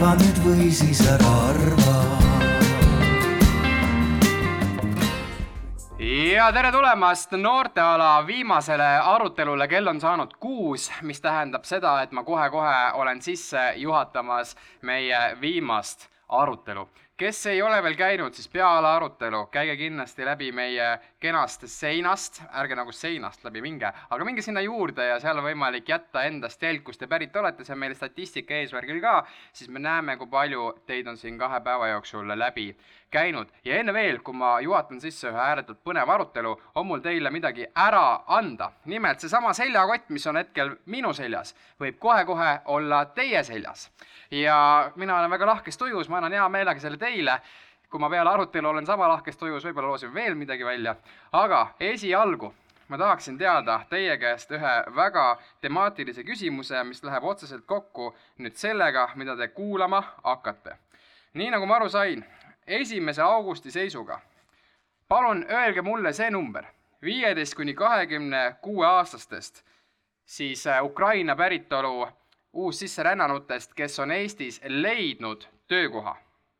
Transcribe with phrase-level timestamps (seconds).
[0.00, 1.96] arva nüüd või siis ära arva
[6.00, 12.24] ja tere tulemast noorteala viimasele arutelule, kell on saanud kuus, mis tähendab seda, et ma
[12.24, 14.56] kohe-kohe olen sisse juhatamas
[14.88, 16.88] meie viimast arutelu.
[17.20, 20.86] Kes ei ole veel käinud, siis peale arutelu käige kindlasti läbi meie
[21.20, 25.90] kenast seinast, ärge nagu seinast läbi minge, aga minge sinna juurde ja seal on võimalik
[25.92, 29.18] jätta endast jälg, kust te pärit olete, see on meil statistika eesmärgil ka,
[29.52, 32.70] siis me näeme, kui palju teid on siin kahe päeva jooksul läbi
[33.10, 37.30] käinud ja enne veel, kui ma juhatan sisse ühe ääretult põneva arutelu, on mul teile
[37.30, 38.72] midagi ära anda.
[38.84, 43.90] nimelt seesama seljakott, mis on hetkel minu seljas, võib kohe-kohe olla teie seljas
[44.30, 47.40] ja mina olen väga lahkes tujus, ma annan hea meelega selle teile.
[47.90, 50.94] kui ma peale arutelu olen sama lahkes tujus, võib-olla loosin veel midagi välja,
[51.32, 52.54] aga esialgu
[52.88, 59.08] ma tahaksin teada teie käest ühe väga temaatilise küsimuse, mis läheb otseselt kokku nüüd sellega,
[59.14, 60.76] mida te kuulama hakkate.
[61.34, 62.24] nii nagu ma aru sain,
[62.70, 64.20] esimese augusti seisuga,
[65.08, 66.64] palun öelge mulle see number,
[67.02, 69.64] viieteist kuni kahekümne kuue aastastest,
[70.24, 72.08] siis äh, Ukraina päritolu
[72.52, 76.16] uussisserännanutest, kes on Eestis leidnud töökoha.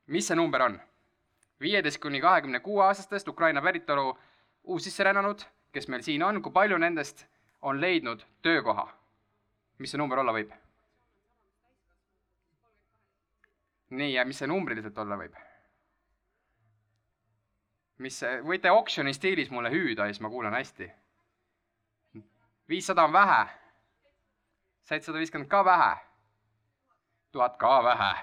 [0.06, 0.80] mis see number on?
[1.60, 4.18] viieteist kuni kahekümne kuue aastastest Ukraina päritolu
[4.64, 5.40] uussisserännanud,
[5.72, 7.26] kes meil siin on, kui palju nendest
[7.62, 8.88] on leidnud töökoha?
[9.78, 10.50] mis see number olla võib?
[13.90, 15.49] nii, ja mis see numbriliselt olla võib?
[18.00, 20.90] Mis, võite oksjoni stiilis mulle hüüda, siis ma kuulen hästi.
[22.68, 23.46] viissada on vähe
[24.90, 25.96] seitsesada viiskümmend ka vähe.
[27.32, 28.14] tuhat ka vähe.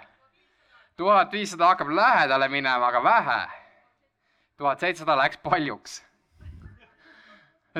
[0.97, 3.47] tuhat viissada hakkab lähedale minema, aga vähe.
[4.58, 6.06] tuhat seitsesada läks paljuks.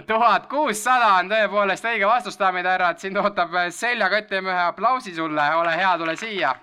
[0.08, 5.16] tuhat kuussada on tõepoolest õige vastus, daamid ja härrad, sind ootab seljakott, teeme ühe aplausi
[5.16, 6.56] sulle, ole hea, tule siia.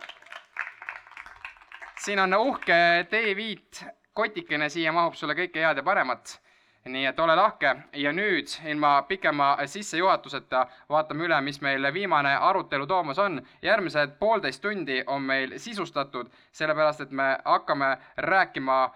[2.05, 6.39] siin on uhke D5 kotikene, siia mahub sulle kõike head ja paremat.
[6.85, 7.71] Nii et ole lahke.
[7.97, 13.41] Ja nüüd ilma pikema sissejuhatuseta vaatame üle, mis meil viimane arutelu toomas on.
[13.63, 18.95] järgmised poolteist tundi on meil sisustatud, sellepärast et me hakkame rääkima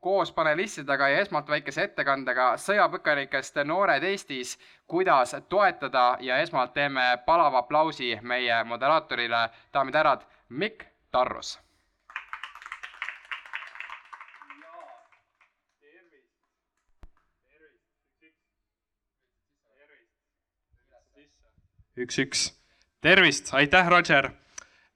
[0.00, 7.58] koos panelistidega ja esmalt väikese ettekandega sõjapõgenikest Noored Eestis, kuidas toetada ja esmalt teeme palava
[7.58, 11.58] aplausi meie moderaatorile, daamid ja härrad, Mikk Tarrus
[21.98, 22.44] üks, üks.
[23.00, 24.30] tervist, aitäh, Roger.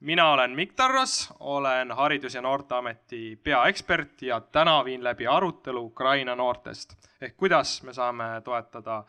[0.01, 6.37] mina olen Mikk Tarras, olen Haridus- ja Noorteameti peaekspert ja täna viin läbi arutelu Ukraina
[6.37, 9.05] noortest ehk kuidas me saame toetada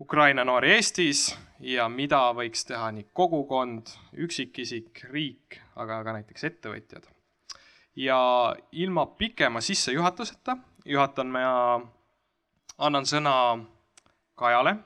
[0.00, 1.26] Ukraina noori Eestis
[1.60, 7.08] ja mida võiks teha nii kogukond, üksikisik, riik, aga ka näiteks ettevõtjad.
[7.96, 8.20] ja
[8.72, 11.80] ilma pikema sissejuhatuseta juhatan ma,
[12.78, 13.34] annan sõna
[14.40, 14.76] Kajale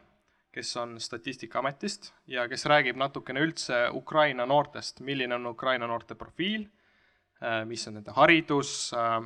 [0.54, 6.68] kes on Statistikaametist ja kes räägib natukene üldse Ukraina noortest, milline on Ukraina noorte profiil,
[7.42, 9.18] äh, mis on nende haridus, äh,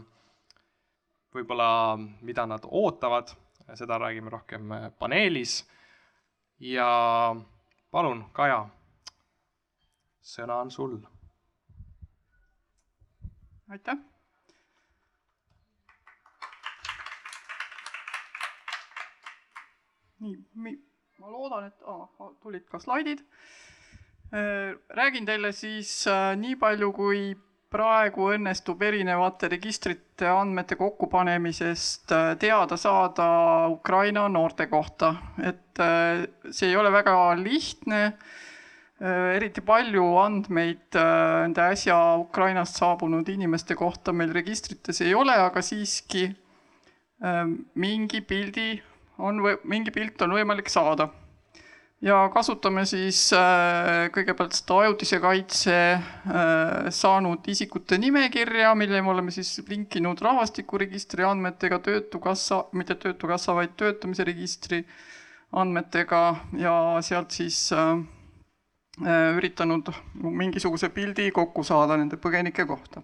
[1.35, 1.69] võib-olla
[2.01, 3.35] mida nad ootavad,
[3.77, 5.61] seda räägime rohkem äh, paneelis.
[6.61, 6.89] ja
[7.91, 8.65] palun, Kaja,
[10.23, 10.99] sõna on sul.
[13.69, 13.99] aitäh!
[20.19, 20.88] Nii,
[21.19, 22.07] ma loodan, et oh,
[22.43, 23.23] tulid ka slaidid.
[24.31, 27.21] Äh, räägin teile siis äh, nii palju, kui
[27.73, 33.29] praegu õnnestub erinevate registrite andmete kokkupanemisest äh, teada saada
[33.73, 35.81] Ukraina noorte kohta, et
[36.51, 38.05] see ei ole väga lihtne.
[38.99, 46.25] eriti palju andmeid nende äsja Ukrainast saabunud inimeste kohta meil registrites ei ole, aga siiski
[47.79, 48.73] mingi pildi
[49.19, 51.09] on või mingi pilt on võimalik saada.
[52.01, 59.35] ja kasutame siis äh, kõigepealt seda ajutise kaitse äh, saanud isikute nimekirja, mille me oleme
[59.35, 64.85] siis linkinud rahvastikuregistri andmetega, Töötukassa, mitte Töötukassa, vaid töötamise registri
[65.53, 66.23] andmetega
[66.59, 67.99] ja sealt siis äh,
[69.35, 73.03] üritanud mingisuguse pildi kokku saada nende põgenike kohta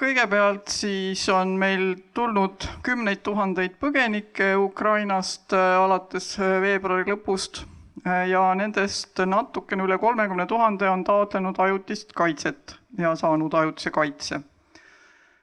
[0.00, 7.64] kõigepealt siis on meil tulnud kümneid tuhandeid põgenikke Ukrainast äh, alates äh, veebruari lõpust
[8.06, 14.40] äh, ja nendest natukene üle kolmekümne tuhande on taotlenud ajutist kaitset ja saanud ajutise kaitse.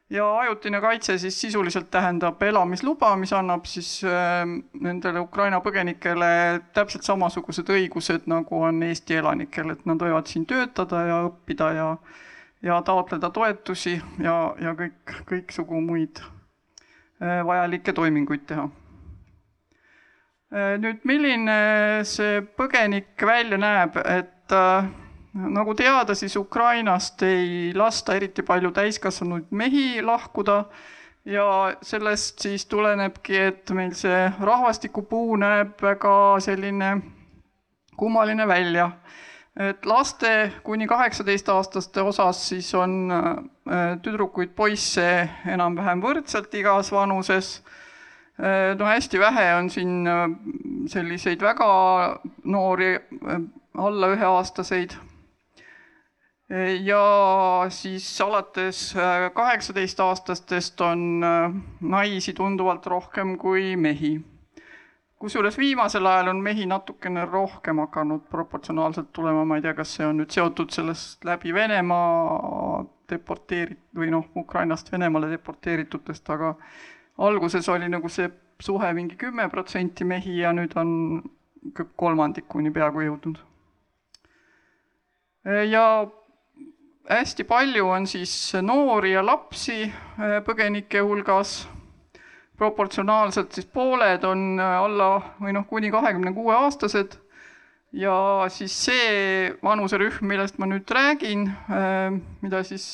[0.09, 6.31] ja ajutine kaitse siis sisuliselt tähendab elamisluba, mis annab siis äh, nendele Ukraina põgenikele
[6.73, 11.91] täpselt samasugused õigused, nagu on Eesti elanikel, et nad võivad siin töötada ja õppida ja
[12.61, 16.19] ja taotleda toetusi ja, ja kõik, kõiksugu muid
[17.21, 18.67] äh, vajalikke toiminguid teha.
[20.49, 21.59] Äh, nüüd, milline
[22.09, 24.89] see põgenik välja näeb, et äh,
[25.33, 30.63] nagu teada, siis Ukrainast ei lasta eriti palju täiskasvanud mehi lahkuda
[31.29, 36.13] ja sellest siis tulenebki, et meil see rahvastikupuu näeb väga
[36.43, 36.97] selline
[37.99, 38.91] kummaline välja.
[39.59, 40.29] Et laste
[40.63, 45.03] kuni kaheksateistaastaste osas siis on äh, tüdrukuid, poisse
[45.51, 47.57] enam-vähem võrdselt igas vanuses
[48.39, 50.25] äh, no hästi vähe on siin äh,
[50.87, 51.69] selliseid väga
[52.47, 52.95] noori,
[53.79, 54.95] alla üheaastaseid
[56.81, 57.01] ja
[57.69, 58.95] siis alates
[59.35, 61.21] kaheksateistaastastest on
[61.79, 64.15] naisi tunduvalt rohkem kui mehi.
[65.19, 70.05] Kusjuures viimasel ajal on mehi natukene rohkem hakanud proportsionaalselt tulema, ma ei tea, kas see
[70.07, 76.53] on nüüd seotud sellest läbi Venemaa deporteerit- või noh, Ukrainast Venemaale deporteeritutest, aga
[77.17, 78.29] alguses oli nagu see
[78.59, 81.21] suhe mingi kümme protsenti mehi ja nüüd on
[81.95, 83.37] kolmandikuni peaaegu jõudnud.
[85.69, 85.83] ja
[87.09, 89.91] hästi palju on siis noori ja lapsi
[90.45, 91.67] põgenike hulgas.
[92.59, 95.09] Proportsionaalselt siis pooled on äh, alla
[95.39, 97.17] või noh, kuni kahekümne kuue aastased.
[97.91, 102.85] ja siis see vanuserühm, millest ma nüüd räägin, äh, mida siis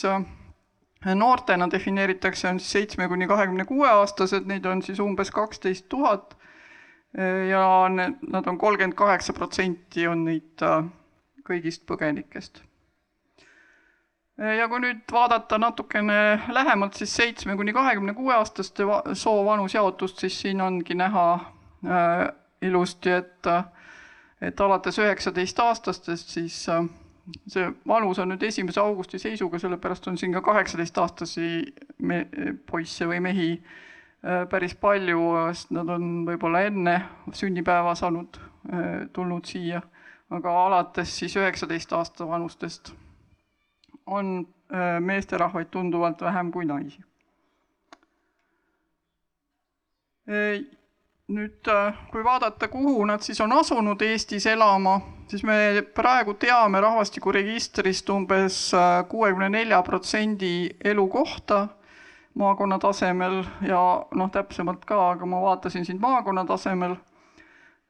[1.05, 6.37] noortena defineeritakse, on siis seitsme kuni kahekümne kuue aastased, neid on siis umbes kaksteist tuhat.
[7.49, 10.63] ja need, nad on kolmkümmend kaheksa protsenti on neid
[11.47, 12.64] kõigist põgenikest
[14.37, 18.83] ja kui nüüd vaadata natukene lähemalt, siis seitsme kuni kahekümne kuue aastaste
[19.13, 22.27] soo vanusjaotust, siis siin ongi näha äh,
[22.61, 23.51] ilusti, et
[24.41, 26.83] et alates üheksateistaastastest siis äh,
[27.47, 31.47] see vanus on nüüd esimese augusti seisuga, sellepärast on siin ka kaheksateistaastasi
[32.03, 32.27] me-,
[32.69, 35.23] poisse või mehi äh, päris palju,
[35.53, 36.99] sest nad on võib-olla enne
[37.33, 39.81] sünnipäeva saanud äh,, tulnud siia,
[40.35, 42.91] aga alates siis üheksateist aasta vanustest
[44.05, 47.01] on äh, meesterahvaid tunduvalt vähem kui naisi.
[51.27, 54.99] nüüd, äh, kui vaadata, kuhu nad siis on asunud Eestis elama,
[55.29, 61.67] siis me praegu teame rahvastikuregistrist umbes äh, kuuekümne nelja protsendi elukohta
[62.35, 63.81] maakonna tasemel ja
[64.15, 66.95] noh, täpsemalt ka, aga ma vaatasin siin maakonna tasemel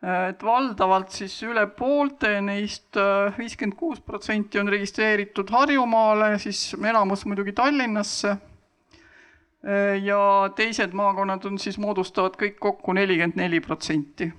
[0.03, 7.25] et valdavalt siis üle poolte neist, äh, viiskümmend kuus protsenti on registreeritud Harjumaale, siis enamus
[7.25, 8.35] muidugi Tallinnasse.
[9.65, 10.19] Äh, ja
[10.55, 14.31] teised maakonnad on siis, moodustavad kõik kokku nelikümmend neli protsenti.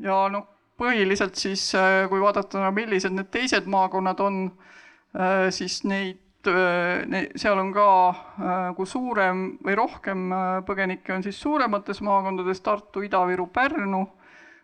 [0.00, 0.46] ja noh,
[0.78, 4.42] põhiliselt siis, äh, kui vaadata, millised need teised maakonnad on,
[5.50, 6.46] siis neid
[7.36, 7.86] seal on ka,
[8.76, 10.30] kui suurem või rohkem
[10.64, 14.04] põgenikke on siis suuremates maakondades Tartu, Ida-Viru, Pärnu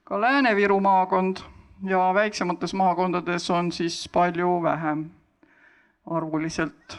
[0.07, 1.37] ka Lääne-Viru maakond
[1.83, 5.11] ja väiksemates maakondades on siis palju vähem
[6.11, 6.99] arvuliselt.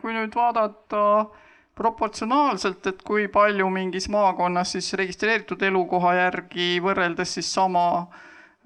[0.00, 1.26] kui nüüd vaadata
[1.74, 7.84] proportsionaalselt, et kui palju mingis maakonnas siis registreeritud elukoha järgi võrreldes siis sama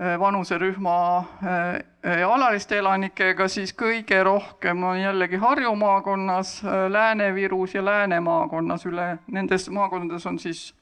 [0.00, 8.18] eh, vanuserühma eh, alaliste elanikega, siis kõige rohkem on jällegi Harju maakonnas, Lääne-Virus ja Lääne
[8.20, 10.72] maakonnas, üle nendes maakondades on siis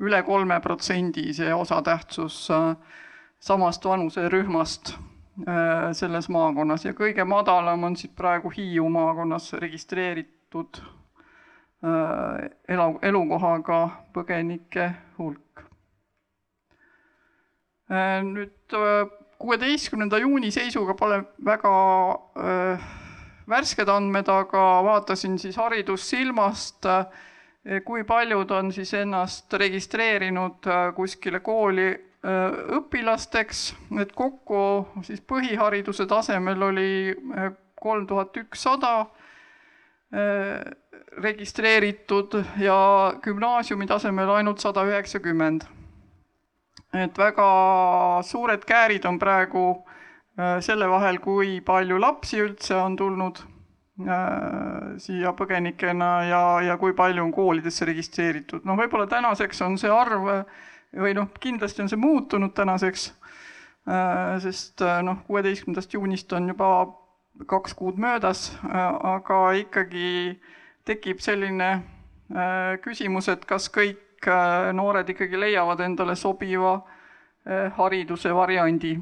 [0.00, 2.76] üle kolme protsendi see osatähtsus äh,
[3.40, 12.46] samast vanuserühmast äh, selles maakonnas ja kõige madalam on siis praegu Hiiu maakonnas registreeritud äh,
[12.68, 13.80] elu, elukohaga
[14.12, 15.42] põgenike hulk.
[18.26, 18.74] nüüd
[19.38, 21.70] kuueteistkümnenda juuni seisuga pole väga
[23.48, 27.06] värsked andmed, aga vaatasin siis Haridussilmast äh,
[27.84, 33.62] kui paljud on siis ennast registreerinud äh, kuskile kooli äh, õpilasteks,
[34.02, 34.60] et kokku
[35.06, 36.90] siis põhihariduse tasemel oli
[37.80, 39.06] kolm tuhat ükssada
[41.22, 42.76] registreeritud ja
[43.22, 45.66] gümnaasiumi tasemel ainult sada üheksakümmend.
[46.94, 47.48] et väga
[48.22, 49.66] suured käärid on praegu
[50.60, 53.42] selle vahel, kui palju lapsi üldse on tulnud
[53.96, 58.66] siia põgenikena ja, ja kui palju on koolidesse registreeritud.
[58.68, 60.26] noh, võib-olla tänaseks on see arv
[60.96, 63.08] või noh, kindlasti on see muutunud tänaseks,
[63.88, 66.70] äh, sest äh, noh, kuueteistkümnendast juunist on juba
[67.46, 70.38] kaks kuud möödas, aga ikkagi
[70.88, 71.82] tekib selline
[72.80, 74.24] küsimus, et kas kõik
[74.72, 76.78] noored ikkagi leiavad endale sobiva
[77.76, 78.94] hariduse variandi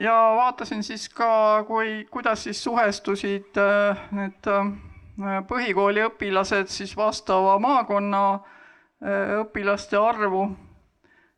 [0.00, 7.58] ja vaatasin siis ka, kui, kuidas siis suhestusid äh, need äh, põhikooli õpilased siis vastava
[7.62, 10.48] maakonna äh, õpilaste arvu.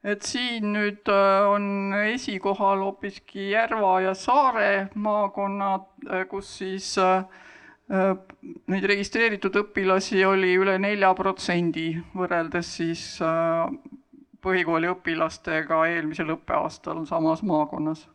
[0.07, 1.09] et siin nüüd
[1.51, 5.89] on esikohal hoopiski Järva ja Saare maakonnad,
[6.31, 6.93] kus siis
[8.71, 13.03] neid registreeritud õpilasi oli üle nelja protsendi, võrreldes siis
[14.47, 18.07] põhikooli õpilastega eelmisel õppeaastal samas maakonnas.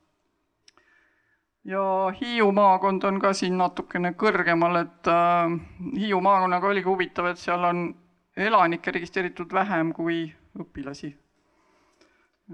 [1.68, 1.82] ja
[2.22, 5.58] Hiiu maakond on ka siin natukene kõrgemal, et äh,
[5.98, 7.90] Hiiu maakonnaga oligi huvitav, et seal on
[8.38, 10.24] elanikke registreeritud vähem kui
[10.60, 11.12] õpilasi.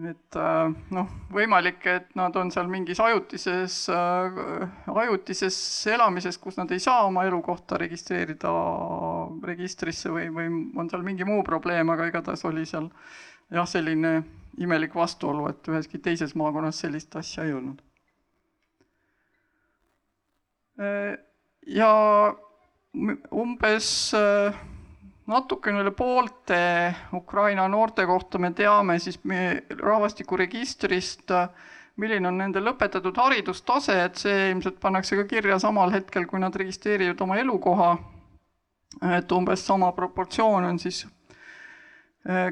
[0.09, 4.67] et äh, noh, võimalik, et nad on seal mingis ajutises äh,,
[5.05, 5.57] ajutises
[5.93, 8.51] elamises, kus nad ei saa oma elukohta registreerida
[9.53, 12.91] registrisse või, või on seal mingi muu probleem, aga igatahes oli seal
[13.51, 14.23] jah, selline
[14.57, 17.83] imelik vastuolu, et üheski teises maakonnas sellist asja ei olnud.
[21.67, 21.91] ja
[23.33, 23.87] umbes
[25.27, 26.59] natukene üle poolte
[27.17, 31.33] Ukraina noorte kohta me teame siis meie rahvastikuregistrist,
[31.97, 36.55] milline on nende lõpetatud haridustase, et see ilmselt pannakse ka kirja samal hetkel, kui nad
[36.55, 37.97] registreerivad oma elukoha.
[39.17, 41.05] et umbes sama proportsioon on siis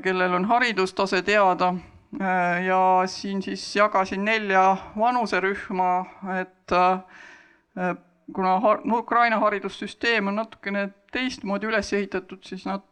[0.03, 1.73] kellel on haridustase teada.
[2.21, 6.05] Äh, ja siin siis jagasin nelja vanuserühma,
[6.41, 7.97] et äh,
[8.33, 8.61] kuna
[8.93, 12.83] Ukraina haridussüsteem on natukene teistmoodi üles ehitatud, siis nad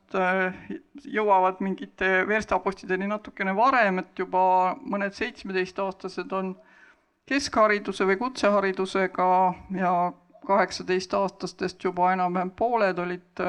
[1.10, 6.54] jõuavad mingite verstapostideni natukene varem, et juba mõned seitsmeteistaastased on
[7.25, 9.30] keskhariduse või kutseharidusega
[9.80, 9.96] ja
[10.46, 13.44] kaheksateistaastastest juba enam-vähem pooled olid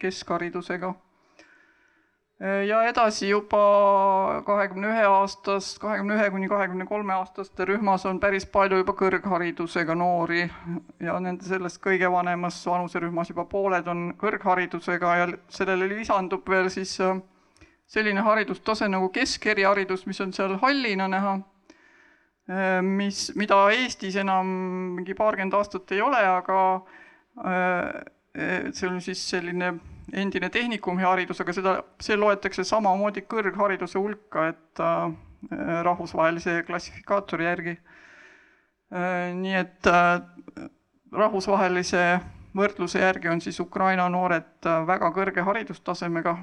[0.00, 0.94] keskharidusega
[2.38, 3.60] ja edasi juba
[4.46, 9.96] kahekümne ühe aastast, kahekümne ühe kuni kahekümne kolme aastaste rühmas on päris palju juba kõrgharidusega
[9.98, 10.44] noori
[11.02, 16.94] ja nende sellest kõige vanemas vanuserühmas juba pooled on kõrgharidusega ja sellele lisandub veel siis
[17.02, 17.18] äh,
[17.88, 21.34] selline haridustase nagu keskeriharidus, mis on seal hallina näha,
[22.52, 24.50] äh, mis, mida Eestis enam
[25.00, 26.60] mingi paarkümmend aastat ei ole, aga
[27.42, 28.02] äh,
[28.70, 29.74] see on siis selline
[30.12, 35.12] endine tehnikumi haridus, aga seda, see loetakse samamoodi kõrghariduse hulka, et äh,
[35.86, 39.34] rahvusvahelise klassifikaatori järgi äh,.
[39.38, 40.68] nii et äh,
[41.12, 42.04] rahvusvahelise
[42.58, 46.36] võrdluse järgi on siis Ukraina noored äh, väga kõrge haridustasemega,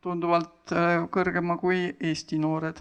[0.00, 2.80] tunduvalt äh, kõrgema kui Eesti noored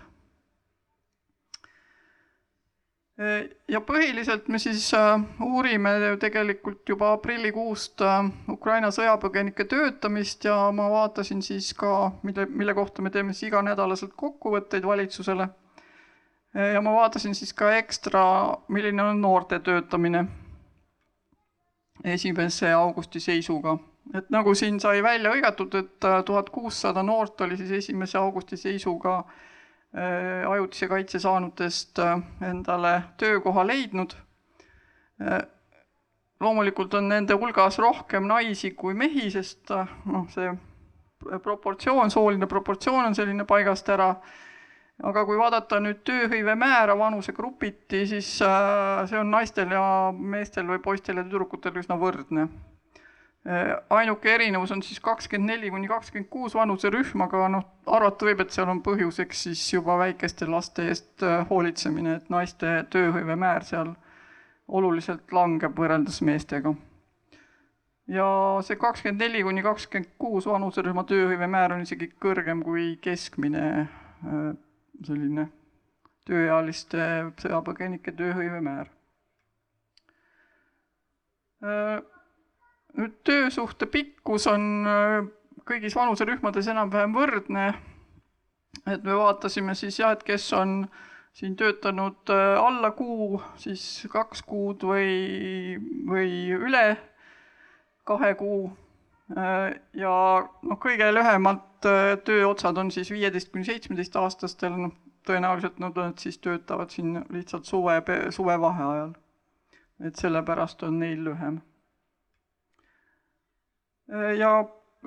[3.67, 5.89] ja põhiliselt me siis äh, uurime
[6.21, 13.01] tegelikult juba aprillikuust äh, Ukraina sõjapõgenike töötamist ja ma vaatasin siis ka, mille, mille kohta
[13.01, 15.49] me teeme siis iganädalaselt kokkuvõtteid valitsusele.
[16.73, 18.21] ja ma vaatasin siis ka ekstra,
[18.67, 20.25] milline on noorte töötamine
[22.03, 23.77] esimese augusti seisuga.
[24.13, 28.57] et nagu siin sai välja hõigatud, et äh, tuhat kuussada noort oli siis esimese augusti
[28.57, 29.46] seisuga äh, Äh,
[30.47, 34.13] ajutise kaitse saanutest äh, endale töökoha leidnud.
[35.21, 35.41] Äh,
[36.39, 39.71] loomulikult on nende hulgas rohkem naisi kui mehi, sest
[40.05, 40.51] noh, see
[41.43, 44.15] proportsioon, sooline proportsioon on selline paigast ära.
[45.03, 51.17] aga kui vaadata nüüd tööhõive määra vanusegrupiti, siis see on naistel ja meestel või poistel
[51.17, 52.76] ja tüdrukutel üsna võrdne Äh,
[53.89, 58.51] ainuke erinevus on siis kakskümmend neli kuni kakskümmend kuus vanuserühm, aga noh, arvata võib, et
[58.51, 63.93] seal on põhjuseks siis juba väikeste laste eest äh, hoolitsemine, et naiste tööhõive määr seal
[64.67, 66.73] oluliselt langeb võrreldes meestega.
[68.07, 68.27] ja
[68.67, 74.51] see kakskümmend neli kuni kakskümmend kuus vanuserühma tööhõive määr on isegi kõrgem kui keskmine äh,
[75.07, 75.47] selline
[76.27, 78.91] tööealiste sõjapõgenike tööhõive määr
[82.97, 85.19] nüüd töösuhte pikkus on äh,
[85.67, 87.67] kõigis vanuserühmades enam-vähem võrdne.
[88.87, 90.87] et me vaatasime siis jah, et kes on
[91.33, 95.77] siin töötanud äh, alla kuu, siis kaks kuud või,
[96.07, 96.97] või üle
[98.07, 98.71] kahe kuu.
[99.37, 100.13] Äh, ja
[100.63, 101.65] noh, kõige lühemalt
[102.25, 104.95] tööotsad on siis viieteist kuni seitsmeteist aastastel, noh
[105.27, 107.99] tõenäoliselt nad siis töötavad siin lihtsalt suve,
[108.31, 109.11] suvevaheajal.
[110.07, 111.57] et sellepärast on neil lühem
[114.37, 114.51] ja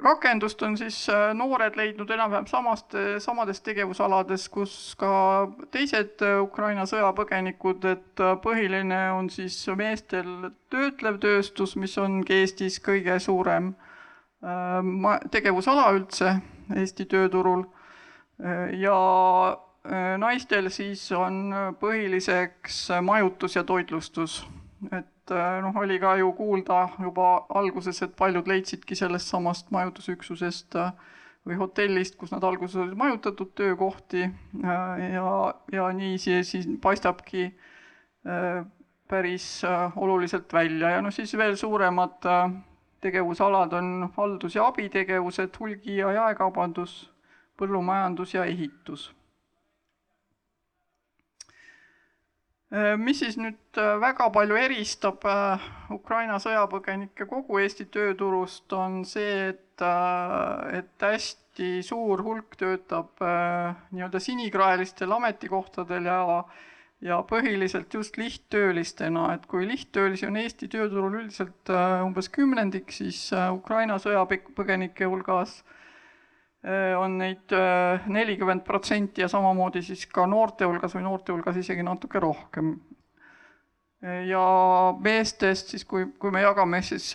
[0.02, 5.12] rakendust on siis äh, noored leidnud enam-vähem samast, samades tegevusalades, kus ka
[5.74, 12.80] teised äh, Ukraina sõjapõgenikud, et äh, põhiline on siis meestel töötlev tööstus, mis ongi Eestis
[12.84, 13.74] kõige suurem
[15.30, 16.30] tegevusala üldse
[16.72, 17.66] Eesti tööturul.
[18.80, 18.94] Ja
[20.16, 24.38] naistel siis on põhiliseks majutus ja toitlustus,
[24.88, 30.76] et äh, noh, oli ka ju kuulda juba alguses, et paljud leidsidki sellest samast majutusüksusest
[30.80, 30.92] äh,
[31.48, 35.28] või hotellist, kus nad alguses olid majutatud, töökohti äh, ja,
[35.72, 37.50] ja nii see siis paistabki
[39.08, 39.62] päris
[39.96, 40.90] oluliselt välja.
[40.92, 42.18] Ja noh, siis veel suuremad
[43.00, 46.98] tegevusalad on haldus- ja abitegevused, hulgi- ja jaekaubandus,
[47.56, 49.06] põllumajandus ja ehitus
[53.02, 59.50] mis siis nüüd äh, väga palju eristab äh, Ukraina sõjapõgenikke kogu Eesti tööturust, on see,
[59.50, 59.82] et,
[60.78, 66.20] et hästi suur hulk töötab nii-öelda sinikraelistel ametikohtadel ja
[67.00, 71.72] ja põhiliselt just lihttöölistena, et kui lihttöölisi on Eesti tööturul üldiselt
[72.04, 75.79] umbes kümnendik, siis Ukraina sõjapõgenike hulgas äh, Äh,
[76.98, 77.52] on neid
[78.12, 82.74] nelikümmend protsenti ja samamoodi siis ka noorte hulgas või noorte hulgas isegi natuke rohkem.
[84.28, 84.42] Ja
[85.00, 87.14] meestest siis, kui, kui me jagame siis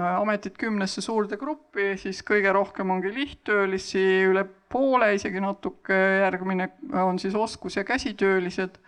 [0.00, 6.70] ametid kümnesse suurde gruppi, siis kõige rohkem ongi lihttöölisi, üle poole, isegi natuke, järgmine
[7.02, 8.78] on siis oskus- ja käsitöölised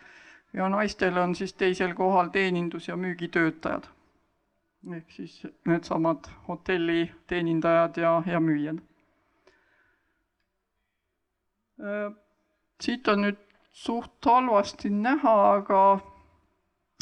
[0.54, 3.90] ja naistel on siis teisel kohal teenindus- ja müügitöötajad.
[4.94, 8.78] ehk siis needsamad hotelliteenindajad ja, ja müüjad
[12.80, 13.40] siit on nüüd
[13.74, 15.80] suht halvasti näha, aga,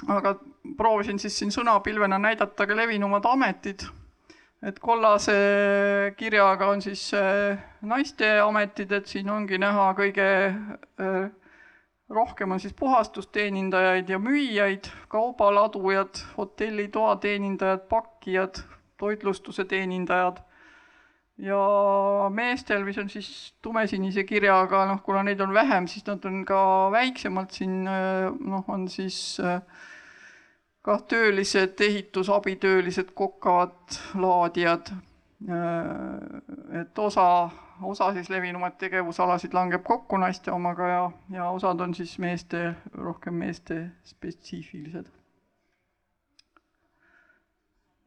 [0.08, 0.34] aga
[0.76, 3.84] proovisin siis siin sõnapilvena näidata ka levinumad ametid.
[4.62, 5.34] et kollase
[6.16, 10.26] kirjaga on siis äh, naiste ametid, et siin ongi näha kõige
[11.02, 11.30] äh,
[12.08, 18.62] rohkem on siis puhastusteenindajaid ja müüjaid, kaubaladujad, hotellitoa teenindajad, pakkijad,
[18.96, 20.38] toitlustuse teenindajad
[21.38, 26.44] ja meestel, mis on siis tumesinise kirjaga, noh, kuna neid on vähem, siis nad on
[26.48, 29.40] ka väiksemalt siin noh, on siis
[30.82, 34.92] kah töölised, ehitusabitöölised, kokad, laadijad.
[36.80, 37.50] et osa,
[37.82, 43.34] osa siis levinumaid tegevusalasid langeb kokku naiste omaga ja, ja osad on siis meeste, rohkem
[43.34, 45.10] meeste spetsiifilised.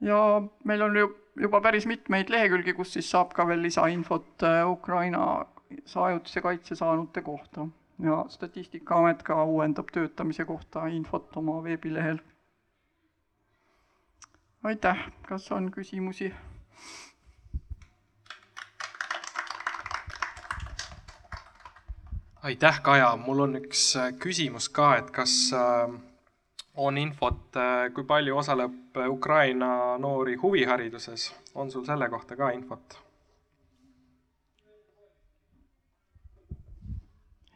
[0.02, 4.62] ja meil on ju juba päris mitmeid lehekülgi, kus siis saab ka veel lisainfot äh,
[4.69, 5.45] Ukraina
[6.04, 7.67] ajutise kaitse saanute kohta
[8.04, 12.17] ja Statistikaamet ka uuendab töötamise kohta infot oma veebilehel.
[14.63, 16.34] aitäh, kas on küsimusi?
[22.43, 26.14] aitäh, Kaja, mul on üks äh, küsimus ka, et kas äh
[26.75, 32.99] on infot, äh, kui palju osaleb Ukraina noori huvihariduses, on sul selle kohta ka infot?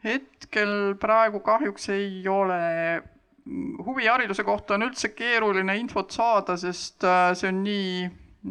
[0.04, 2.60] hetkel praegu kahjuks ei ole.
[3.84, 8.04] huvihariduse kohta on üldse keeruline infot saada, sest äh, see on nii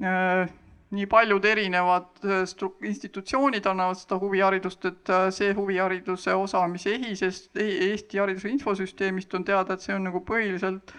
[0.04, 0.50] äh,
[0.92, 7.52] nii paljud erinevad äh, institutsioonid annavad seda huviharidust, et äh, see huvihariduse osa, mis EHIS-est,
[7.58, 10.94] e-, Eesti Hariduse Infosüsteemist on teada, et see on nagu põhiliselt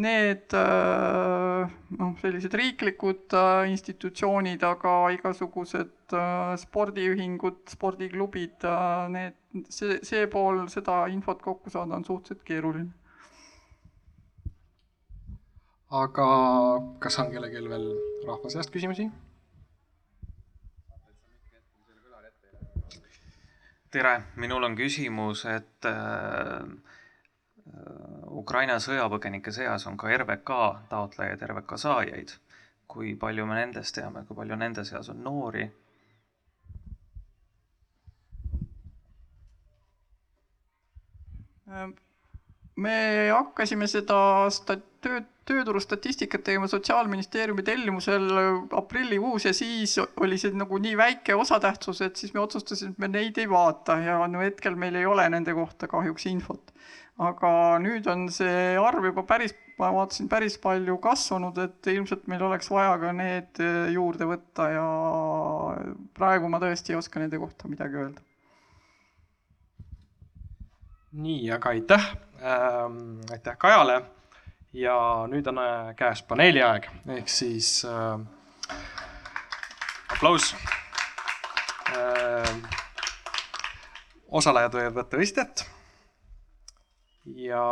[0.00, 3.36] need äh, noh, sellised riiklikud
[3.72, 6.16] institutsioonid, aga igasugused
[6.60, 8.66] spordiühingud, spordiklubid,
[9.12, 9.40] need,
[9.72, 12.92] see, see pool, seda infot kokku saada on suhteliselt keeruline.
[15.90, 16.26] Aga
[16.98, 17.86] kas on kellelgi veel
[18.26, 19.10] rahva seast küsimusi?
[23.96, 26.66] tere, minul on küsimus, et äh,
[28.28, 30.56] Ukraina sõjapõgenike seas on ka RVK
[30.90, 32.34] taotlejaid, RVK saajaid.
[32.86, 35.70] kui palju me nendest teame, kui palju nende seas on noori?
[42.76, 42.98] me
[43.30, 44.18] hakkasime seda
[44.50, 48.26] stat-, tööd tööturustatistikat tegema Sotsiaalministeeriumi tellimusel
[48.76, 53.10] aprillikuus ja siis oli see nagu nii väike osatähtsus, et siis me otsustasime, et me
[53.12, 56.72] neid ei vaata ja no hetkel meil ei ole nende kohta kahjuks infot.
[57.16, 62.42] aga nüüd on see arv juba päris, ma vaatasin, päris palju kasvanud, et ilmselt meil
[62.44, 63.62] oleks vaja ka need
[63.94, 64.88] juurde võtta ja
[66.18, 68.26] praegu ma tõesti ei oska nende kohta midagi öelda.
[71.16, 74.02] nii, aga aitäh ähm,, aitäh Kajale
[74.72, 74.96] ja
[75.30, 78.18] nüüd on äh, käes paneeli aeg, ehk siis äh,
[80.16, 80.54] aplaus.
[84.36, 85.62] osalejad võivad võtta istet
[87.24, 87.62] ja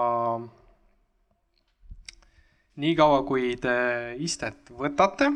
[2.81, 3.75] niikaua, kui te
[4.23, 5.29] istet võtate,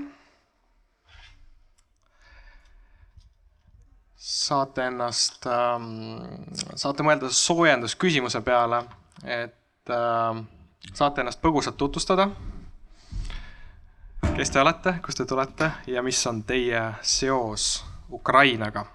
[4.29, 6.43] saate ennast ähm,,
[6.75, 8.83] saate mõelda soojendusküsimuse peale,
[9.25, 10.47] et ähm,
[10.93, 12.29] saate ennast põgusalt tutvustada.
[14.37, 18.87] kes te olete, kust te tulete ja mis on teie seos Ukrainaga?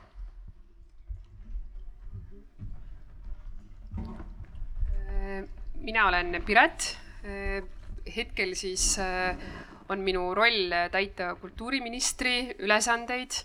[5.83, 6.97] mina olen Piret.
[8.15, 9.37] hetkel siis äh,
[9.89, 13.43] on minu roll täita kultuuriministri ülesandeid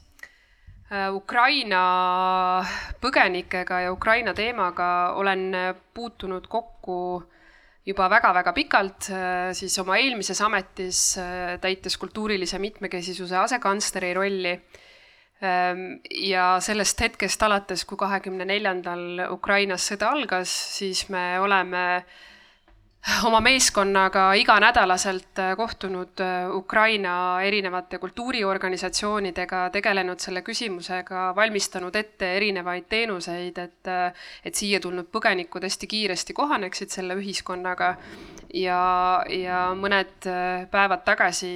[0.88, 2.64] Äh, Ukraina
[3.00, 5.52] põgenikega ja Ukraina teemaga olen
[5.94, 6.96] puutunud kokku
[7.88, 14.54] juba väga-väga pikalt, äh, siis oma eelmises ametis äh, täites kultuurilise mitmekesisuse asekantsleri rolli.
[15.38, 21.84] Ähm, ja sellest hetkest alates, kui kahekümne neljandal Ukrainas sõda algas, siis me oleme
[23.24, 32.88] oma meeskonnaga iganädalaselt äh, kohtunud äh, Ukraina erinevate kultuuriorganisatsioonidega, tegelenud selle küsimusega, valmistanud ette erinevaid
[32.90, 37.94] teenuseid, et, äh, et siia tulnud põgenikud hästi kiiresti kohaneksid selle ühiskonnaga.
[38.48, 40.24] Ja, ja mõned
[40.72, 41.50] päevad tagasi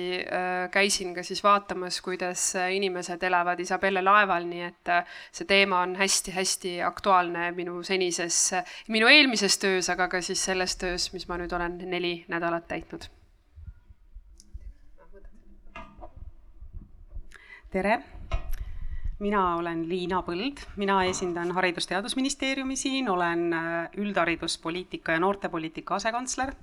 [0.75, 4.91] käisin ka siis vaatamas, kuidas inimesed elavad Isabelle laeval, nii et
[5.33, 8.37] see teema on hästi-hästi aktuaalne minu senises,
[8.93, 13.11] minu eelmises töös, aga ka siis selles töös, mis ma nüüd olen neli nädalat täitnud.
[17.73, 18.03] tere
[19.23, 26.55] mina olen Liina Põld, mina esindan Haridus-Teadusministeeriumi siin, olen äh, üldhariduspoliitika ja noortepoliitika asekantsler.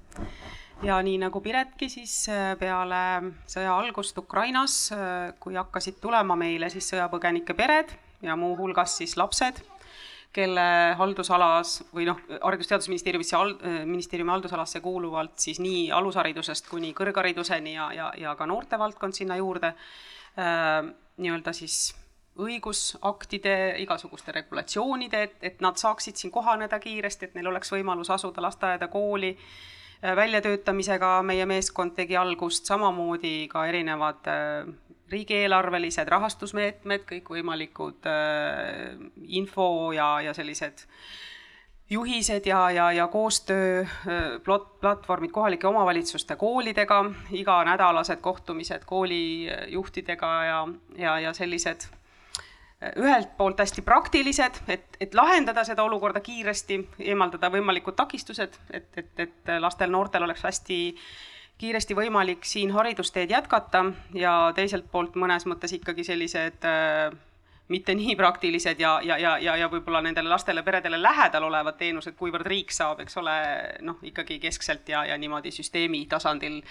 [0.83, 6.69] ja nii nagu Piretki, siis äh, peale sõja algust Ukrainas, äh, kui hakkasid tulema meile
[6.69, 9.63] siis sõjapõgenike pered ja muuhulgas siis lapsed,
[10.33, 10.65] kelle
[10.99, 13.55] haldusalas või noh, Haridus-Teadusministeeriumisse hal-,
[13.89, 19.73] ministeeriumi haldusalasse kuuluvalt siis nii alusharidusest kuni kõrghariduseni ja, ja, ja ka noortevaldkond sinna juurde
[19.73, 21.89] äh,, nii-öelda siis
[22.39, 28.43] õigusaktide, igasuguste regulatsioonide, et, et nad saaksid siin kohaneda kiiresti, et neil oleks võimalus asuda
[28.45, 31.17] lasteaeda, kooli äh, väljatöötamisega.
[31.27, 34.69] Meie meeskond tegi algust, samamoodi ka erinevad äh,
[35.11, 38.95] riigieelarvelised rahastusmeetmed, kõikvõimalikud äh,
[39.39, 40.85] info ja, ja sellised
[41.89, 43.85] juhised ja, ja, ja koostöö
[44.45, 50.67] plot-, platvormid kohalike omavalitsuste koolidega, iganädalased kohtumised koolijuhtidega ja,
[50.97, 51.89] ja, ja sellised
[52.95, 56.79] ühelt poolt hästi praktilised, et, et lahendada seda olukorda kiiresti,
[57.11, 60.77] eemaldada võimalikud takistused, et, et, et lastel-noortel oleks hästi
[61.59, 63.83] kiiresti võimalik siin haridusteed jätkata
[64.15, 67.09] ja teiselt poolt mõnes mõttes ikkagi sellised äh,
[67.69, 72.47] mitte nii praktilised ja, ja, ja, ja, ja võib-olla nendele lastele-peredele lähedal olevad teenused, kuivõrd
[72.49, 73.35] riik saab, eks ole,
[73.85, 76.61] noh, ikkagi keskselt ja, ja niimoodi süsteemi tasandil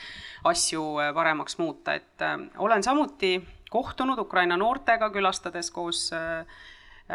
[0.51, 3.37] asju äh, paremaks muuta, et äh, olen samuti
[3.71, 6.43] kohtunud Ukraina noortega, külastades koos äh,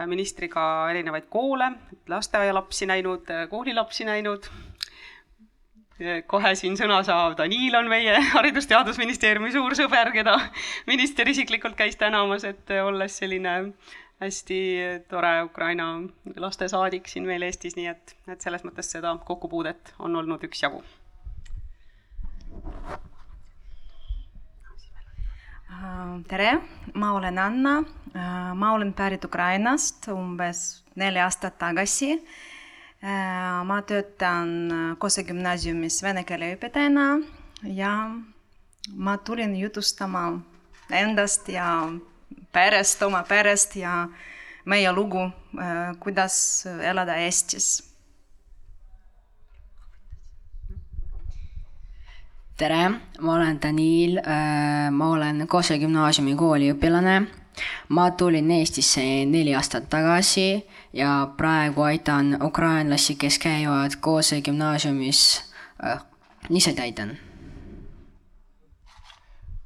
[0.09, 1.71] ministriga erinevaid koole,
[2.09, 4.49] lasteaialapsi näinud, äh, koolilapsi näinud.
[6.27, 7.35] Kohe siin sõna saab.
[7.37, 10.37] Danil on meie Haridus-Teadusministeeriumi suur sõber, keda
[10.91, 13.57] minister isiklikult käis tänamas, et olles selline
[14.23, 14.59] hästi
[15.11, 15.87] tore Ukraina
[16.39, 20.83] lastesaadik siin meil Eestis, nii et, et selles mõttes seda kokkupuudet on olnud üksjagu.
[25.73, 26.53] Äh, tere,
[26.93, 27.77] ma olen Anna,
[28.15, 32.15] äh, ma olen pärit Ukrainast umbes neli aastat tagasi.
[33.03, 37.07] Ma töötan Kose gümnaasiumis vene keele õpetajana
[37.67, 37.91] ja
[38.95, 40.21] ma tulin jutustama
[40.87, 41.67] endast ja
[42.55, 44.05] perest, oma perest ja
[44.65, 45.25] meie lugu,
[45.99, 46.37] kuidas
[46.79, 47.73] elada Eestis
[52.57, 57.21] tere, ma olen Danil, äh, ma olen Kose gümnaasiumi kooliõpilane.
[57.89, 65.43] ma tulin Eestisse neli aastat tagasi ja praegu aitan ukrainlasi, kes käivad Kose gümnaasiumis
[65.85, 66.03] äh,,
[66.49, 67.17] ise täidan.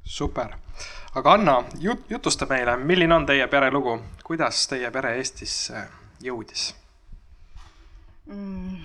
[0.04, 0.56] super,
[1.14, 5.84] aga Anna, jut-, jutusta meile, milline on teie pere lugu, kuidas teie pere Eestisse
[6.22, 6.74] jõudis
[8.26, 8.76] mm.?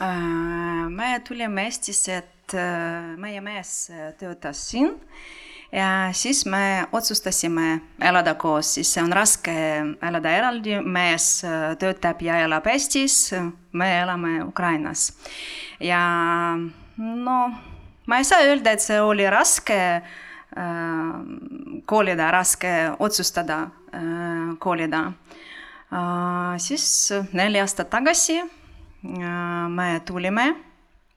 [0.00, 4.96] Äh, me tulime Eestisse, et äh, meie mees töötas siin
[5.72, 9.54] ja siis me otsustasime elada koos, siis on raske
[10.02, 13.30] elada eraldi, mees äh, töötab ja elab Eestis,
[13.72, 15.12] me elame Ukrainas.
[15.80, 16.00] ja
[16.96, 17.38] no
[18.06, 19.78] ma ei saa öelda, et see oli raske
[21.86, 23.68] kolida, raske otsustada
[24.58, 25.12] kolida.
[26.58, 28.40] siis neli aastat tagasi
[29.02, 30.54] me tulime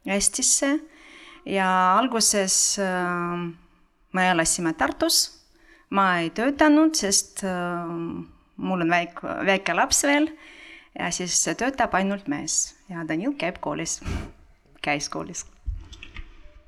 [0.06, 0.80] Eestisse
[1.46, 2.80] ja alguses
[4.14, 5.40] me elasime Tartus.
[5.94, 7.44] ma ei töötanud, sest
[8.58, 10.30] mul on väike, väike laps veel
[10.98, 14.00] ja siis töötab ainult mees ja Danil käib koolis,
[14.82, 15.46] käis koolis.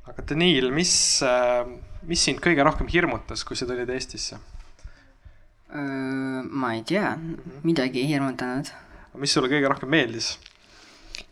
[0.06, 0.94] aga Danil, mis,
[2.06, 4.42] mis sind kõige rohkem hirmutas, kui sa tulid Eestisse?
[5.76, 7.16] ma ei tea,
[7.66, 8.70] midagi ei hirmutanud.
[9.18, 10.36] mis sulle kõige rohkem meeldis?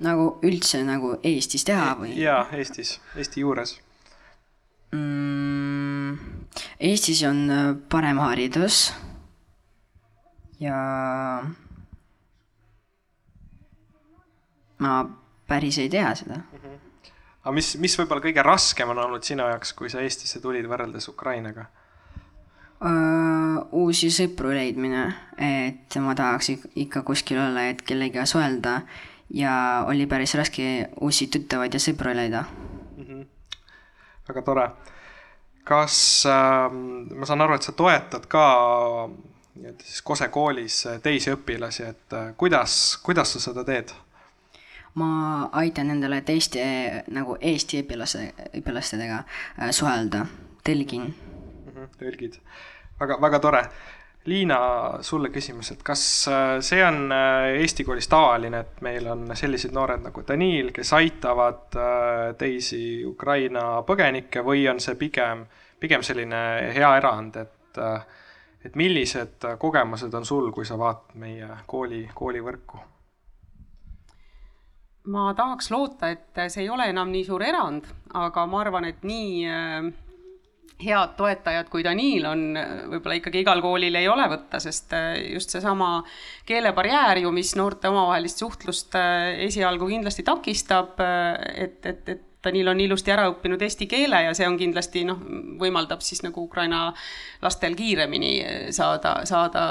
[0.04, 2.18] nagu üldse nagu Eestis teha või?
[2.18, 3.78] jaa, Eestis, Eesti juures
[4.94, 6.18] mm,.
[6.80, 7.48] Eestis on
[7.90, 8.92] parem haridus
[10.62, 10.78] ja
[14.84, 14.92] ma
[15.48, 16.60] päris ei tea seda mm.
[16.60, 16.78] -hmm.
[17.44, 21.10] aga mis, mis võib-olla kõige raskem on olnud sinu jaoks, kui sa Eestisse tulid võrreldes
[21.10, 21.66] Ukrainaga
[22.82, 23.64] uh,?
[23.72, 25.04] uusi sõpru leidmine,
[25.38, 28.82] et ma tahaks ikka kuskil olla, et kellegagi suhelda
[29.34, 29.54] ja
[29.88, 33.04] oli päris raske uusi tuttavaid ja sõpru leida mm.
[33.04, 33.26] -hmm.
[34.30, 34.70] Väga tore.
[35.64, 36.72] kas äh,,
[37.16, 38.46] ma saan aru, et sa toetad ka
[39.56, 43.94] nii-öelda siis Kose koolis teisi õpilasi, et äh, kuidas, kuidas sa seda teed?
[44.94, 46.64] ma aitan nendele teiste
[47.14, 48.28] nagu Eesti õpilase,
[48.60, 50.26] õpilastega äh, suhelda,
[50.66, 51.72] tõlgin mm.
[51.72, 52.40] -hmm, tõlgid,
[53.00, 53.64] väga, väga tore.
[54.26, 54.58] Liina,
[55.04, 59.76] sulle küsimus, et kas äh, see on äh, Eesti koolis tavaline, et meil on sellised
[59.76, 61.76] noored nagu Danil, kes aitavad
[62.40, 65.44] teisi Ukraina põgenikke või on see pigem,
[65.80, 66.40] pigem selline
[66.72, 67.84] hea erand, et,
[68.64, 72.80] et millised kogemused on sul, kui sa vaatad meie kooli, koolivõrku?
[75.04, 79.04] ma tahaks loota, et see ei ole enam nii suur erand, aga ma arvan, et
[79.08, 79.90] nii äh,
[80.84, 82.44] head toetajad, kui Danil on,
[82.92, 85.96] võib-olla ikkagi igal koolil ei ole võtta, sest äh, just seesama
[86.50, 92.80] keelebarjäär ju, mis noorte omavahelist suhtlust äh, esialgu kindlasti takistab, et, et, et Danil on
[92.84, 95.20] ilusti ära õppinud eesti keele ja see on kindlasti noh,
[95.62, 96.90] võimaldab siis nagu Ukraina
[97.44, 98.34] lastel kiiremini
[98.76, 99.64] saada, saada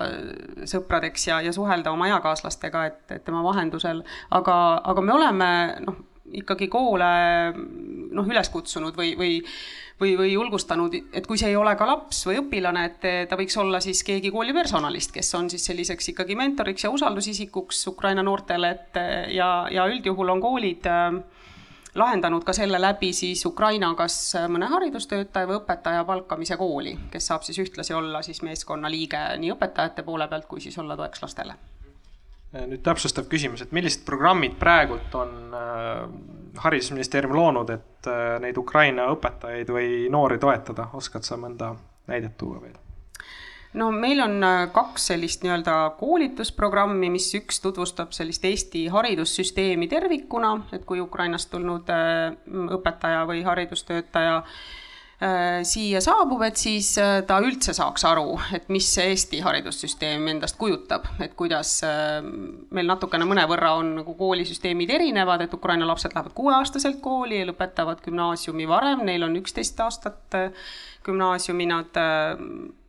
[0.69, 4.01] sõpradeks ja, ja suhelda oma eakaaslastega, et, et tema vahendusel,
[4.33, 4.57] aga,
[4.89, 5.51] aga me oleme
[5.85, 6.01] noh,
[6.33, 7.13] ikkagi koole
[7.53, 9.39] noh, üles kutsunud või, või
[10.03, 13.57] või, või julgustanud, et kui see ei ole ka laps või õpilane, et ta võiks
[13.63, 18.75] olla siis keegi kooli personalist, kes on siis selliseks ikkagi mentoriks ja usaldusisikuks Ukraina noortele,
[18.75, 19.01] et
[19.37, 21.23] ja, ja üldjuhul on koolid äh,
[21.95, 24.17] lahendanud ka selle läbi siis Ukraina kas
[24.49, 29.53] mõne haridustöötaja või õpetaja palkamise kooli, kes saab siis ühtlasi olla siis meeskonna liige nii
[29.55, 31.57] õpetajate poole pealt kui siis olla toeks lastele.
[32.53, 35.55] nüüd täpsustav küsimus, et millised programmid praegult on
[36.57, 41.75] haridusministeerium loonud, et äh, neid Ukraina õpetajaid või noori toetada, oskad sa mõnda
[42.11, 42.79] näidet tuua veel?
[43.79, 50.55] no meil on äh, kaks sellist nii-öelda koolitusprogrammi, mis üks tutvustab sellist Eesti haridussüsteemi tervikuna,
[50.73, 52.37] et kui Ukrainast tulnud äh,
[52.77, 54.63] õpetaja või haridustöötaja äh,
[55.69, 61.07] siia saabub, et siis ta üldse saaks aru, et mis see Eesti haridussüsteem endast kujutab,
[61.23, 61.77] et kuidas
[62.75, 68.03] meil natukene mõnevõrra on nagu koolisüsteemid erinevad, et Ukraina lapsed lähevad kuueaastaselt kooli ja lõpetavad
[68.03, 70.39] gümnaasiumi varem, neil on üksteist aastat
[71.07, 72.03] gümnaasiumi, nad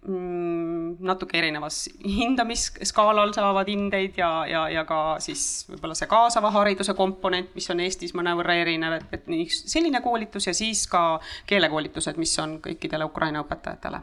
[0.04, 7.54] natuke erinevas hindamisskaalal saavad hindeid ja, ja, ja ka siis võib-olla see kaasava hariduse komponent,
[7.56, 12.36] mis on Eestis mõnevõrra erinev, et, et nii selline koolitus ja siis ka keelekoolitused, mis
[12.44, 14.02] on kõikidele Ukraina õpetajatele.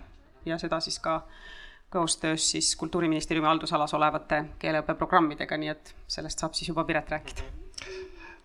[0.49, 1.21] ja seda siis ka
[1.91, 7.43] koostöös siis Kultuuriministeeriumi haldusalas olevate keeleõppeprogrammidega, nii et sellest saab siis juba Piret rääkida.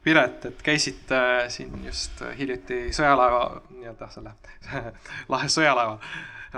[0.06, 4.36] Piret, et käisite siin just hiljuti sõjalaeva, nii-öelda selle
[5.34, 6.00] lahe sõjalaeva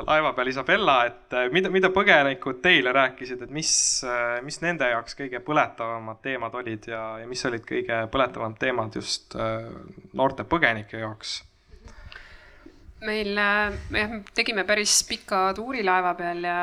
[0.06, 3.72] laeva peal Isabella, et äh, mida, mida põgenikud teile rääkisid, et mis,
[4.06, 8.98] äh, mis nende jaoks kõige põletavamad teemad olid ja, ja mis olid kõige põletavamad teemad
[9.00, 9.68] just äh,
[10.14, 11.40] noorte põgenike jaoks?
[13.06, 16.62] Meil jah, tegime päris pika tuuri laeva peal ja,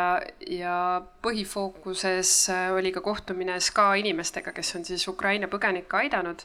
[0.50, 0.78] ja
[1.22, 2.32] põhifookuses
[2.74, 6.42] oli ka kohtumine SKA inimestega, kes on siis Ukraina põgenikke aidanud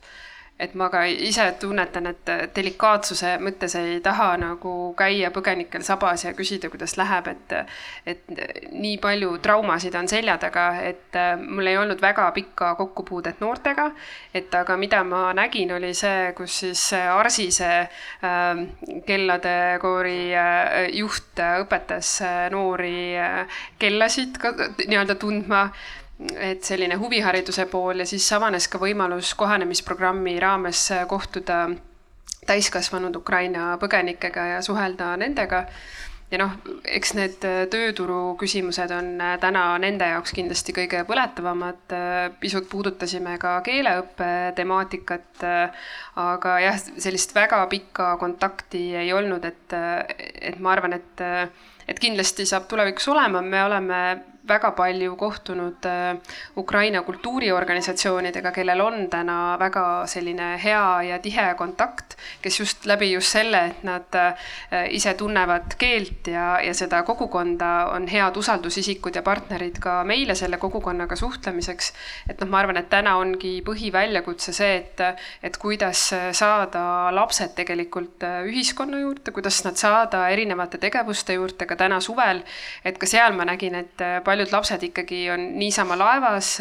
[0.59, 6.33] et ma ka ise tunnetan, et delikaatsuse mõttes ei taha nagu käia põgenikel sabas ja
[6.37, 7.55] küsida, kuidas läheb, et
[8.09, 8.41] et
[8.71, 13.89] nii palju traumasid on selja taga, et mul ei olnud väga pikka kokkupuudet noortega,
[14.33, 18.63] et aga mida ma nägin, oli see, kus siis Arsise äh,
[19.07, 22.19] kellade koori äh, juht õpetas
[22.51, 24.39] noori äh, kellasid
[24.87, 25.69] nii-öelda tundma
[26.19, 31.69] et selline huvihariduse pool ja siis avanes ka võimalus kohanemisprogrammi raames kohtuda
[32.49, 35.65] täiskasvanud Ukraina põgenikega ja suhelda nendega.
[36.29, 36.51] ja noh,
[36.85, 41.95] eks need tööturu küsimused on täna nende jaoks kindlasti kõige põletavamad.
[42.39, 44.29] pisut puudutasime ka keeleõppe
[44.59, 45.45] temaatikat,
[46.15, 49.77] aga jah, sellist väga pikka kontakti ei olnud, et,
[50.41, 51.25] et ma arvan, et,
[51.87, 54.03] et kindlasti saab tulevikus olema, me oleme
[54.49, 56.17] väga palju kohtunud äh,
[56.57, 63.33] Ukraina kultuuriorganisatsioonidega, kellel on täna väga selline hea ja tihe kontakt, kes just läbi just
[63.35, 64.49] selle, et nad äh,
[64.95, 70.57] ise tunnevad keelt ja, ja seda kogukonda, on head usaldusisikud ja partnerid ka meile selle
[70.57, 71.93] kogukonnaga suhtlemiseks.
[72.29, 75.03] et noh, ma arvan, et täna ongi põhiväljakutse see, et,
[75.43, 76.83] et kuidas saada
[77.15, 82.43] lapsed tegelikult äh, ühiskonna juurde, kuidas nad saada erinevate tegevuste juurde ka täna suvel.
[82.83, 86.53] et ka seal ma nägin, et palju paljud lapsed ikkagi on niisama laevas,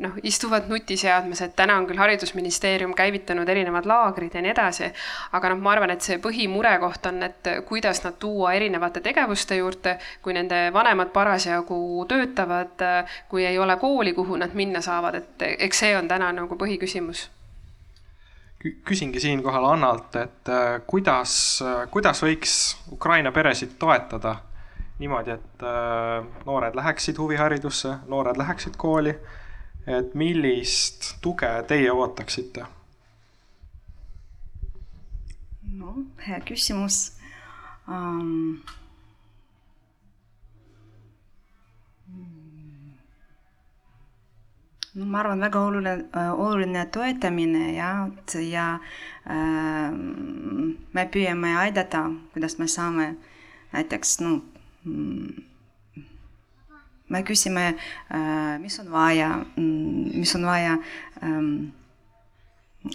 [0.00, 4.88] noh, istuvad nutiseadmes, et täna on küll Haridusministeerium käivitanud erinevad laagrid ja nii edasi,
[5.36, 9.98] aga noh, ma arvan, et see põhimurekoht on, et kuidas nad tuua erinevate tegevuste juurde,
[10.22, 12.86] kui nende vanemad parasjagu töötavad,
[13.28, 17.28] kui ei ole kooli, kuhu nad minna saavad, et eks see on täna nagu põhiküsimus.
[18.60, 21.32] Küsingi siinkohal Annalt, et äh, kuidas,
[21.90, 22.54] kuidas võiks
[22.92, 24.34] Ukraina peresid toetada
[25.00, 29.14] niimoodi, et äh, noored läheksid huviharidusse, noored läheksid kooli.
[29.86, 32.66] et millist tuge teie ootaksite?
[35.72, 35.94] no
[36.26, 36.98] hea küsimus
[37.88, 38.60] um,.
[44.94, 45.96] no ma arvan, väga oluline,
[46.36, 47.90] oluline toetamine ja,
[48.50, 48.68] ja
[49.24, 49.90] äh,
[50.92, 53.14] me püüame aidata, kuidas me saame
[53.72, 54.40] näiteks no
[57.10, 57.74] me küsime,
[58.62, 60.78] mis on vaja, mis on vaja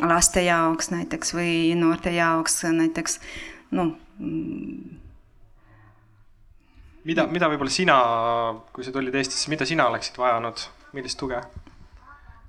[0.02, 3.20] laste jaoks näiteks või noorte jaoks näiteks,
[3.76, 3.94] noh.
[7.06, 7.98] Mida, mida võib-olla sina,
[8.74, 10.64] kui sa tulid Eestisse, mida sina oleksid vajanud,
[10.98, 11.38] millist tuge,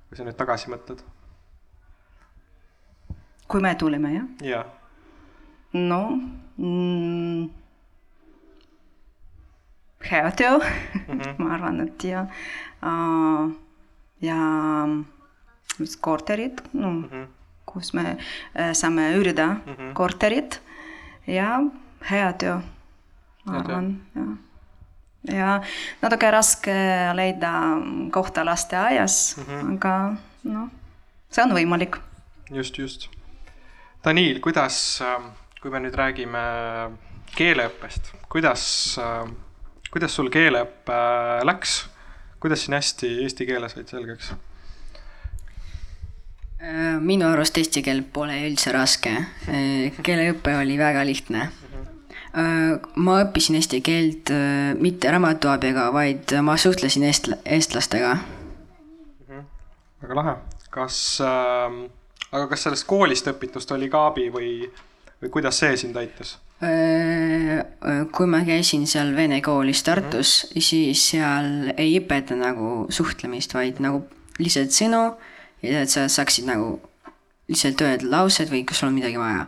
[0.09, 1.03] kui sa nüüd tagasi mõtled?
[3.47, 4.25] kui me tulime, jah?
[4.43, 4.65] jah.
[5.73, 6.01] no
[6.57, 7.45] mm,
[10.11, 11.35] hea töö mm, -hmm.
[11.37, 12.25] ma arvan, et ja
[12.83, 13.51] uh,,
[14.21, 14.39] ja
[15.79, 17.27] mis korterid, no mm -hmm.
[17.65, 19.93] kus me uh, saame üürida mm -hmm.
[19.93, 20.61] korterit
[21.27, 21.61] ja
[22.11, 22.59] hea töö,
[23.45, 24.37] ma arvan, jah
[25.31, 25.57] ja
[26.01, 26.75] natuke raske
[27.17, 27.51] leida
[28.11, 29.73] kohta lasteaias mm, -hmm.
[29.75, 29.93] aga
[30.43, 30.69] noh,
[31.29, 31.97] see on võimalik.
[32.51, 33.09] just, just.
[34.03, 35.01] Daniil, kuidas,
[35.61, 36.43] kui me nüüd räägime
[37.35, 38.95] keeleõppest, kuidas
[39.97, 41.87] kuidas sul keeleõpe äh, läks,
[42.41, 44.29] kuidas siin hästi eesti keele said selgeks?
[46.61, 49.15] Äh, minu arust eesti keel pole üldse raske,
[49.49, 51.49] äh, keeleõpe oli väga lihtne.
[52.37, 54.29] ma õppisin eesti keelt
[54.77, 58.11] mitte raamatuabiga, vaid ma suhtlesin eest-, eestlastega.
[60.03, 60.35] väga lahe,
[60.69, 61.79] kas äh,,
[62.29, 64.51] aga kas sellest koolist õpitust oli ka abi või,
[65.23, 66.35] või kuidas see sind aitas?
[66.57, 70.61] Kui ma käisin seal vene koolis Tartus mm, -hmm.
[70.61, 74.07] siis seal ei õpeta nagu suhtlemist, vaid nagu
[74.39, 75.03] lihtsalt sõnu
[75.61, 76.79] ja et sa saaksid nagu
[77.47, 79.45] lihtsalt öelda laused või kas sul on midagi vaja.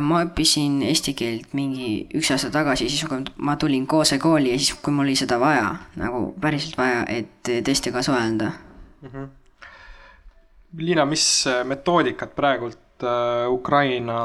[0.00, 4.58] Ma õppisin eesti keelt mingi üks aasta tagasi, siis kui ma tulin Koose kooli ja
[4.58, 8.50] siis, kui mul oli seda vaja, nagu päriselt vaja, et teistega suhelda
[9.02, 9.08] mm.
[9.08, 9.28] -hmm.
[10.76, 12.81] Liina, mis metoodikat praegult
[13.50, 14.22] Ukraina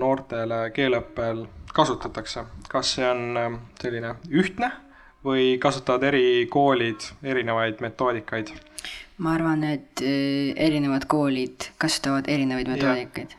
[0.00, 4.70] noortele keeleõppel kasutatakse, kas see on ähm, selline ühtne
[5.24, 8.54] või kasutavad eri koolid erinevaid metoodikaid?
[9.18, 13.38] ma arvan, et äh, erinevad koolid kasutavad erinevaid metoodikaid.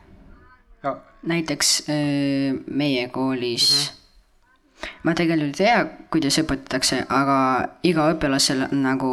[1.22, 4.05] näiteks äh, meie koolis mm -hmm
[5.02, 7.36] ma tegelikult ei tea, kuidas õpetatakse, aga
[7.86, 9.12] iga õpilasel on nagu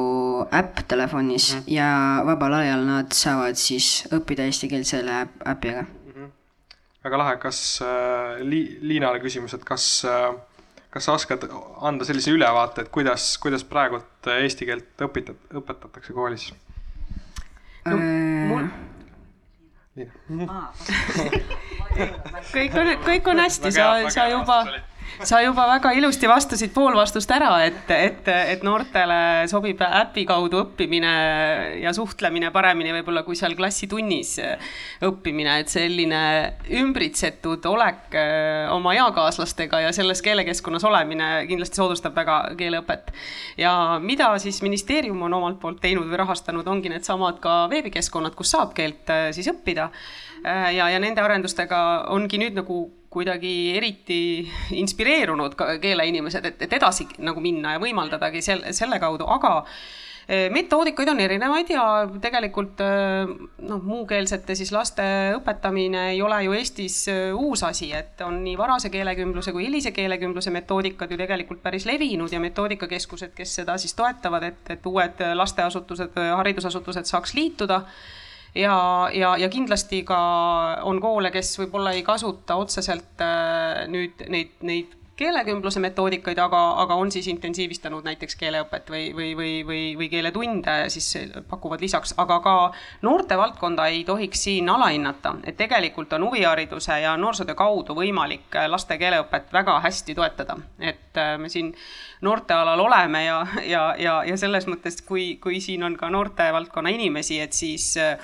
[0.51, 1.73] äpp telefonis mm -hmm.
[1.73, 1.89] ja
[2.25, 6.13] vabal ajal nad saavad siis õppida eesti keelt selle äpiga mm.
[6.15, 6.31] -hmm.
[7.03, 10.33] väga lahe, kas äh, Li-, Liinale küsimus, et kas äh,
[10.93, 11.47] kas sa oskad
[11.81, 16.53] anda sellise ülevaate, et kuidas, kuidas praegult eesti keelt õpitat-, õpetatakse koolis
[17.85, 17.97] no,?
[18.51, 18.67] mul
[22.53, 24.63] kõik on, kõik on hästi, sa, sa juba
[25.23, 30.63] sa juba väga ilusti vastasid pool vastust ära, et, et, et noortele sobib äpi kaudu
[30.63, 31.13] õppimine
[31.83, 34.35] ja suhtlemine paremini võib-olla kui seal klassitunnis
[35.03, 36.21] õppimine, et selline
[36.73, 43.13] ümbritsetud olek äh, oma eakaaslastega ja selles keelekeskkonnas olemine kindlasti soodustab väga keeleõpet.
[43.57, 48.53] ja mida siis ministeerium on omalt poolt teinud või rahastanud, ongi needsamad ka veebikeskkonnad, kus
[48.55, 51.83] saab keelt äh, siis õppida äh, ja, ja nende arendustega
[52.13, 54.21] ongi nüüd nagu kuidagi eriti
[54.79, 59.59] inspireerunud keeleinimesed, et, et edasi nagu minna ja võimaldadagi selle, selle kaudu, aga
[60.27, 61.83] Eh, metoodikaid on erinevaid ja
[62.23, 63.31] tegelikult eh,
[63.67, 65.03] noh, muukeelsete siis laste
[65.35, 69.91] õpetamine ei ole ju Eestis eh, uus asi, et on nii varase keelekümbluse kui hilise
[69.91, 75.25] keelekümbluse metoodikad ju tegelikult päris levinud ja metoodikakeskused, kes seda siis toetavad, et, et uued
[75.35, 77.81] lasteasutused, haridusasutused saaks liituda
[78.55, 80.19] ja, ja, ja kindlasti ka
[80.83, 83.23] on koole, kes võib-olla ei kasuta otseselt
[83.89, 89.51] nüüd neid, neid keelekümbluse metoodikaid, aga, aga on siis intensiivistanud näiteks keeleõpet või, või, või,
[89.67, 91.11] või, või keeletunde siis
[91.49, 92.55] pakuvad lisaks, aga ka
[93.05, 99.53] noortevaldkonda ei tohiks siin alahinnata, et tegelikult on huvihariduse ja noorsootöö kaudu võimalik laste keeleõpet
[99.53, 101.73] väga hästi toetada, et äh, me siin
[102.25, 107.37] noortealal oleme ja, ja, ja, ja selles mõttes, kui, kui siin on ka noortevaldkonna inimesi,
[107.43, 108.17] et siis äh,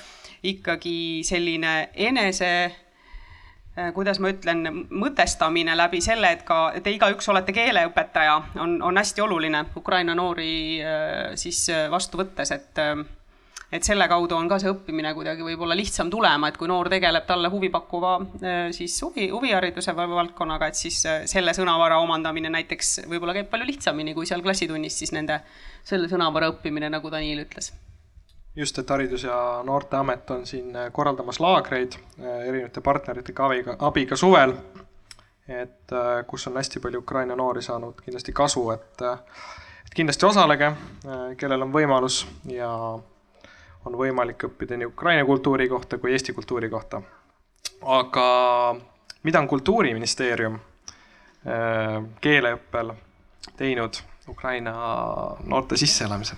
[0.44, 2.52] ikkagi selline enese
[3.80, 8.98] Äh, kuidas ma ütlen, mõtestamine läbi selle, et ka te igaüks olete keeleõpetaja, on, on
[8.98, 12.84] hästi oluline Ukraina noori äh, siis äh, vastu võttes, et
[13.70, 17.28] et selle kaudu on ka see õppimine kuidagi võib-olla lihtsam tulema, et kui noor tegeleb
[17.28, 18.16] talle huvipakkuva
[18.74, 20.98] siis huvi, huvihariduse valdkonnaga, et siis
[21.30, 25.38] selle sõnavara omandamine näiteks võib-olla käib palju lihtsamini kui seal klassitunnis siis nende,
[25.86, 27.70] selle sõnavara õppimine, nagu Daniil ütles
[28.60, 34.16] just, et Haridus- ja Noorteamet on siin äh, korraldamas laagreid äh, erinevate partneritega abiga, abiga
[34.16, 34.54] suvel.
[35.48, 39.02] et äh, kus on hästi palju Ukraina noori saanud kindlasti kasu, et,
[39.86, 40.72] et kindlasti osalege,
[41.38, 42.70] kellel on võimalus ja
[43.86, 47.02] on võimalik õppida nii Ukraina kultuuri kohta kui Eesti kultuuri kohta.
[47.82, 48.28] aga
[49.24, 50.60] mida on Kultuuriministeerium
[52.22, 52.94] keeleõppel
[53.58, 54.74] teinud Ukraina
[55.44, 56.38] noorte sisseelamisel?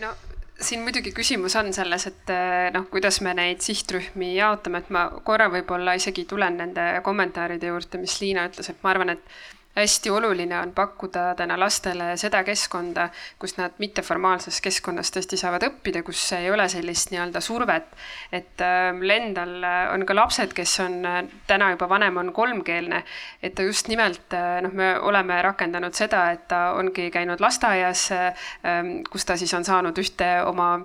[0.00, 0.14] no
[0.62, 5.06] siin muidugi küsimus on selles, et eh, noh, kuidas me neid sihtrühmi jaotame, et ma
[5.26, 9.36] korra võib-olla isegi tulen nende kommentaaride juurde, mis Liina ütles, et ma arvan, et
[9.74, 13.08] hästi oluline on pakkuda täna lastele seda keskkonda,
[13.40, 17.88] kus nad mitteformaalses keskkonnas tõesti saavad õppida, kus ei ole sellist nii-öelda survet.
[18.32, 18.92] et äh,
[19.22, 19.64] Endal
[19.94, 23.02] on ka lapsed, kes on äh, täna juba vanem, on kolmkeelne,
[23.42, 28.04] et ta just nimelt äh, noh, me oleme rakendanud seda, et ta ongi käinud lasteaias,
[28.12, 30.82] ähm, kus ta siis on saanud ühte oma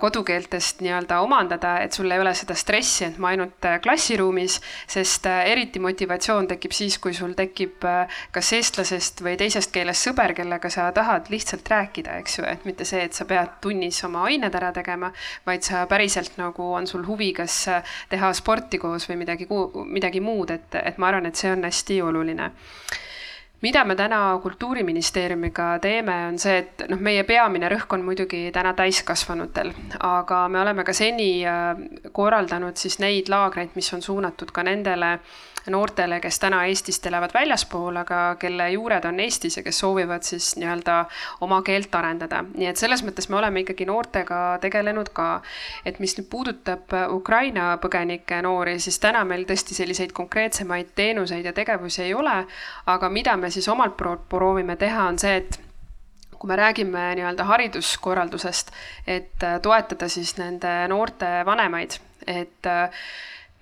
[0.00, 4.58] kodukeeltest nii-öelda omandada, et sul ei ole seda stressi, et ma ainult klassiruumis,
[4.88, 7.84] sest eriti motivatsioon tekib siis, kui sul tekib
[8.34, 12.84] kas eestlasest või teisest keelest sõber, kellega sa tahad lihtsalt rääkida, eks ju, et mitte
[12.88, 15.12] see, et sa pead tunnis oma ained ära tegema,
[15.46, 17.64] vaid sa päriselt nagu on sul huvi, kas
[18.10, 19.48] teha sporti koos või midagi,
[19.86, 22.52] midagi muud, et, et ma arvan, et see on hästi oluline.
[23.62, 28.74] Mida me täna Kultuuriministeeriumiga teeme, on see, et noh, meie peamine rõhk on muidugi täna
[28.76, 29.72] täiskasvanutel,
[30.04, 31.72] aga me oleme ka seni äh,
[32.12, 35.16] korraldanud siis neid laagreid, mis on suunatud ka nendele
[35.70, 40.54] noortele, kes täna Eestist elavad väljaspool, aga kelle juured on Eestis ja kes soovivad siis
[40.60, 40.98] nii-öelda
[41.40, 42.44] oma keelt arendada.
[42.54, 45.42] nii et selles mõttes me oleme ikkagi noortega tegelenud ka.
[45.84, 51.52] et mis nüüd puudutab Ukraina põgenike noori, siis täna meil tõesti selliseid konkreetsemaid teenuseid ja
[51.52, 52.44] tegevusi ei ole,
[52.86, 55.60] aga mida me siis omalt poolt proovime teha, on see, et
[56.38, 58.72] kui me räägime nii-öelda hariduskorraldusest,
[59.06, 61.96] et toetada siis nende noorte vanemaid,
[62.26, 62.90] et äh,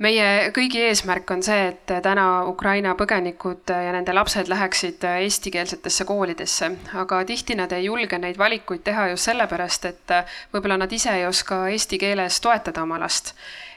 [0.02, 6.70] meie kõigi eesmärk on see, et täna Ukraina põgenikud ja nende lapsed läheksid eestikeelsetesse koolidesse,
[7.00, 10.16] aga tihti nad ei julge neid valikuid teha just sellepärast, et
[10.54, 13.34] võib-olla nad ise ei oska eesti keeles toetada oma last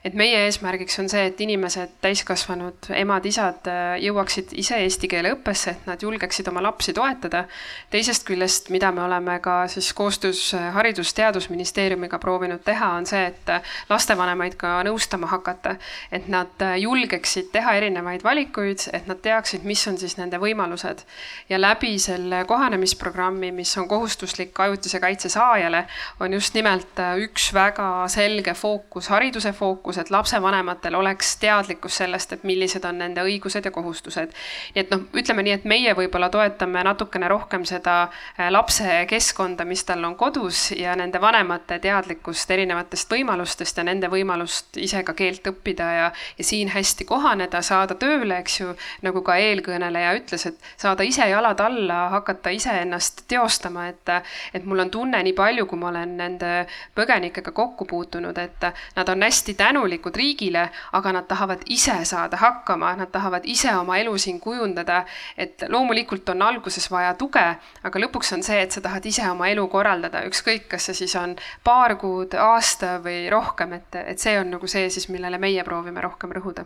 [0.07, 5.73] et meie eesmärgiks on see, et inimesed, täiskasvanud emad-isad äh, jõuaksid ise eesti keele õppesse,
[5.73, 7.43] et nad julgeksid oma lapsi toetada.
[7.91, 13.51] teisest küljest, mida me oleme ka siis koostöös äh, Haridus-Teadusministeeriumiga proovinud teha, on see, et
[13.51, 15.75] äh, lastevanemaid ka nõustama hakata.
[16.11, 21.03] et nad julgeksid teha erinevaid valikuid, et nad teaksid, mis on siis nende võimalused.
[21.49, 25.85] ja läbi selle kohanemisprogrammi, mis on kohustuslik ajutise kaitse saajale,
[26.19, 32.33] on just nimelt üks väga selge fookus, hariduse fookus, fookus, et lapsevanematel oleks teadlikkus sellest,
[32.33, 34.31] et millised on nende õigused ja kohustused.
[34.75, 39.65] nii et noh, ütleme nii, et meie võib-olla toetame natukene rohkem seda äh, lapse keskkonda,
[39.65, 45.13] mis tal on kodus ja nende vanemate teadlikkust erinevatest võimalustest ja nende võimalust ise ka
[45.13, 50.45] keelt õppida ja, ja siin hästi kohaneda, saada tööle, eks ju, nagu ka eelkõneleja ütles,
[50.45, 54.09] et saada ise jalad alla, hakata iseennast teostama, et,
[54.53, 56.53] et mul on tunne nii palju, kui ma olen nende
[56.95, 62.37] põgenikega kokku puutunud, et nad on hästi tänulikud tänulikud riigile, aga nad tahavad ise saada
[62.37, 65.05] hakkama, nad tahavad ise oma elu siin kujundada.
[65.37, 67.45] et loomulikult on alguses vaja tuge,
[67.83, 71.15] aga lõpuks on see, et sa tahad ise oma elu korraldada, ükskõik, kas see siis
[71.15, 75.63] on paar kuud, aasta või rohkem, et, et see on nagu see siis, millele meie
[75.63, 76.65] proovime rohkem rõhuda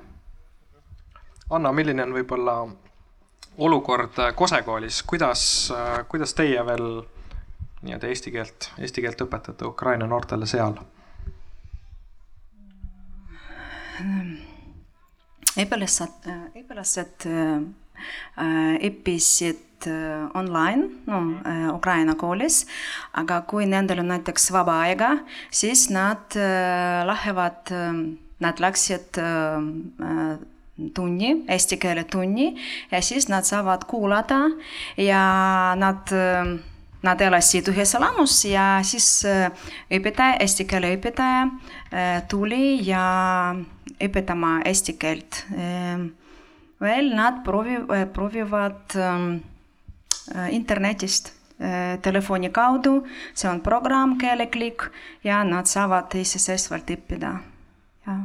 [1.52, 2.56] Anna, milline on võib-olla
[3.58, 5.44] olukord Kose koolis, kuidas,
[6.08, 7.04] kuidas teie veel
[7.82, 10.80] nii-öelda eesti keelt, eesti keelt õpetate Ukraina noortele seal?
[15.62, 17.28] Õpilased, õpilased
[18.82, 19.88] õppisid
[20.38, 21.22] online, no
[21.74, 22.64] Ukraina koolis,
[23.18, 25.16] aga kui nendel on näiteks vaba aega,
[25.50, 26.38] siis nad
[27.10, 27.74] lähevad,
[28.42, 29.18] nad läksid
[30.94, 32.52] tunni, eesti keele tunni
[32.92, 34.40] ja siis nad saavad kuulata
[34.98, 35.24] ja
[35.78, 36.14] nad,
[37.04, 39.10] nad elasid ühes elamus ja siis
[39.92, 43.04] õpetaja, eesti keele õpetaja tuli ja
[44.08, 45.46] õpetama eesti keelt.
[46.82, 48.96] veel nad proovi-, proovivad
[50.52, 51.34] internetist
[52.02, 53.04] telefoni kaudu,
[53.38, 54.88] see on programm Keeleklikk
[55.24, 57.36] ja nad saavad iseseisvalt õppida,
[58.08, 58.24] jah.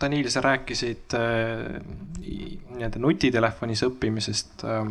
[0.00, 1.76] Danil, sa rääkisid äh,
[2.24, 4.88] nii-öelda nutitelefonis õppimisest äh,.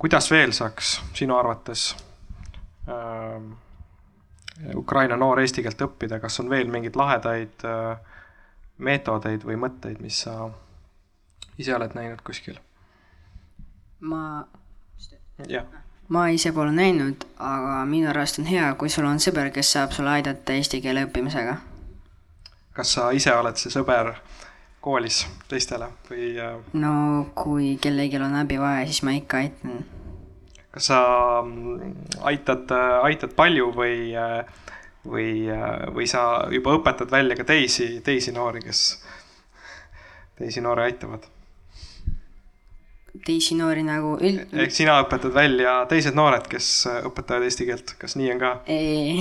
[0.00, 1.90] kuidas veel saaks sinu arvates
[2.88, 3.36] äh,
[4.76, 7.96] Ukraina noor eesti keelt õppida, kas on veel mingeid lahedaid äh,
[8.78, 10.50] meetodeid või mõtteid, mis sa
[11.58, 12.58] ise oled näinud kuskil?
[14.00, 14.44] ma,
[15.48, 15.66] jah
[16.12, 19.94] ma ise pole näinud, aga minu arust on hea, kui sul on sõber, kes saab
[19.96, 21.56] sulle aidata eesti keele õppimisega
[22.72, 24.12] kas sa ise oled see sõber
[24.82, 26.32] koolis teistele või?
[26.80, 26.94] no
[27.36, 29.82] kui kellelgi on abi vaja, siis ma ikka aitan.
[30.72, 31.00] Kas sa
[31.42, 31.92] mm,
[32.28, 34.14] aitad, aitad palju või,
[35.04, 35.28] või,
[35.92, 38.82] või sa juba õpetad välja ka teisi, teisi noori, kes
[40.38, 41.28] teisi noori aitavad?
[43.26, 44.52] teisi noori nagu üld-.
[44.64, 46.68] ehk sina õpetad välja teised noored, kes
[47.02, 48.52] õpetavad eesti keelt, kas nii on ka?
[48.72, 49.20] ei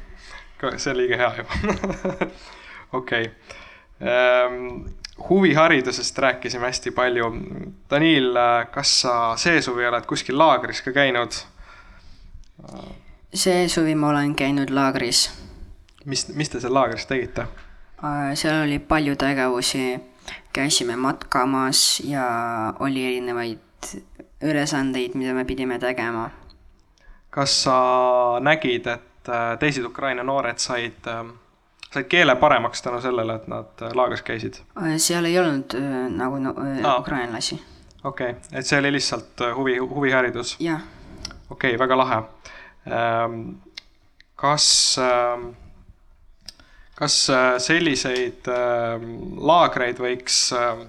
[0.80, 2.12] see on liiga hea juba
[2.98, 3.32] okei okay.
[4.04, 4.84] ähm,.
[5.18, 7.30] Huviharidusest rääkisime hästi palju.
[7.90, 8.34] Danil,
[8.70, 11.44] kas sa see suvi oled kuskil laagris ka käinud?
[13.34, 15.30] see suvi ma olen käinud laagris.
[16.04, 17.46] mis, mis te seal laagris tegite?
[18.34, 20.00] seal oli palju tegevusi,
[20.52, 22.24] käisime matkamas ja
[22.80, 23.58] oli erinevaid
[24.42, 26.30] ülesandeid, mida me pidime tegema.
[27.30, 27.78] kas sa
[28.40, 31.24] nägid, et äh, teised Ukraina noored said äh,
[31.94, 34.60] said keele paremaks tänu sellele, et nad äh, laagris käisid?
[34.96, 37.60] seal ei olnud äh, nagu no, äh, ukrainlasi.
[38.04, 40.56] okei okay., et see oli lihtsalt huvi, huviharidus?
[40.60, 40.82] jah.
[41.50, 42.22] okei okay,, väga lahe.
[42.84, 43.38] Ähm,
[44.36, 44.66] kas,
[45.00, 45.46] ähm,
[46.98, 47.16] kas
[47.64, 49.08] selliseid ähm,
[49.40, 50.42] laagreid võiks,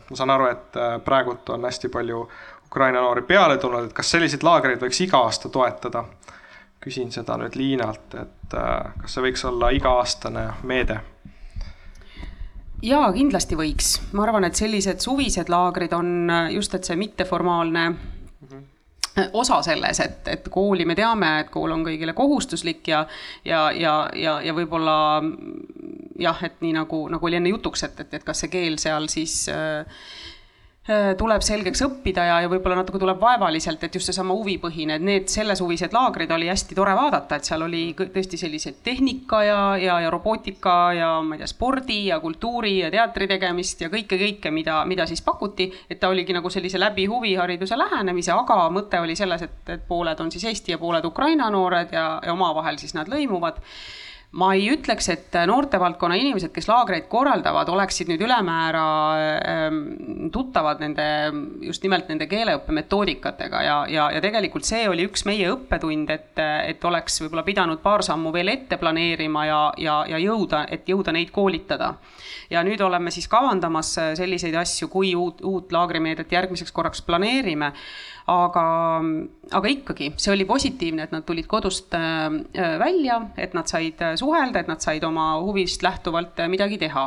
[0.10, 2.26] ma saan aru, et praegult on hästi palju
[2.66, 6.03] Ukraina noori peale tulnud, et kas selliseid laagreid võiks iga aasta toetada?
[6.86, 11.02] Küsin seda nüüd Liinalt, et äh, kas see võiks olla iga-aastane meede?
[12.86, 17.90] jaa, kindlasti võiks, ma arvan, et sellised suvised laagrid on äh, just, et see mitteformaalne
[17.90, 17.98] mm
[18.48, 18.64] -hmm
[19.34, 23.06] osa selles, et, et kooli me teame, et kool on kõigile kohustuslik ja,
[23.46, 25.24] ja, ja, ja, ja võib-olla
[26.20, 29.08] jah, et nii nagu, nagu oli enne jutuks, et, et, et kas see keel seal
[29.08, 29.86] siis Äh,
[31.18, 35.32] tuleb selgeks õppida ja, ja võib-olla natuke tuleb vaevaliselt, et just seesama huvipõhine, et need
[35.34, 40.14] sellesuvised laagrid oli hästi tore vaadata, et seal oli tõesti selliseid tehnika ja, ja, ja
[40.14, 44.78] robootika ja ma ei tea, spordi ja kultuuri ja teatri tegemist ja kõike, kõike, mida,
[44.86, 45.72] mida siis pakuti.
[45.90, 50.22] et ta oligi nagu sellise läbi huvihariduse lähenemise, aga mõte oli selles, et, et pooled
[50.22, 53.58] on siis Eesti ja pooled Ukraina noored ja, ja omavahel siis nad lõimuvad
[54.36, 58.86] ma ei ütleks, et noortevaldkonna inimesed, kes laagreid korraldavad, oleksid nüüd ülemäära
[59.40, 59.78] ähm,
[60.34, 61.06] tuttavad nende,
[61.64, 66.34] just nimelt nende keeleõppe metoodikatega ja, ja, ja tegelikult see oli üks meie õppetund, et,
[66.68, 71.16] et oleks võib-olla pidanud paar sammu veel ette planeerima ja, ja, ja jõuda, et jõuda
[71.16, 71.94] neid koolitada.
[72.50, 77.72] ja nüüd oleme siis kavandamas selliseid asju, kui uut, uut laagrimeedet järgmiseks korraks planeerime
[78.26, 78.62] aga,
[79.54, 82.34] aga ikkagi, see oli positiivne, et nad tulid kodust äh,
[82.82, 87.06] välja, et nad said äh, suhelda, et nad said oma huvist lähtuvalt äh, midagi teha.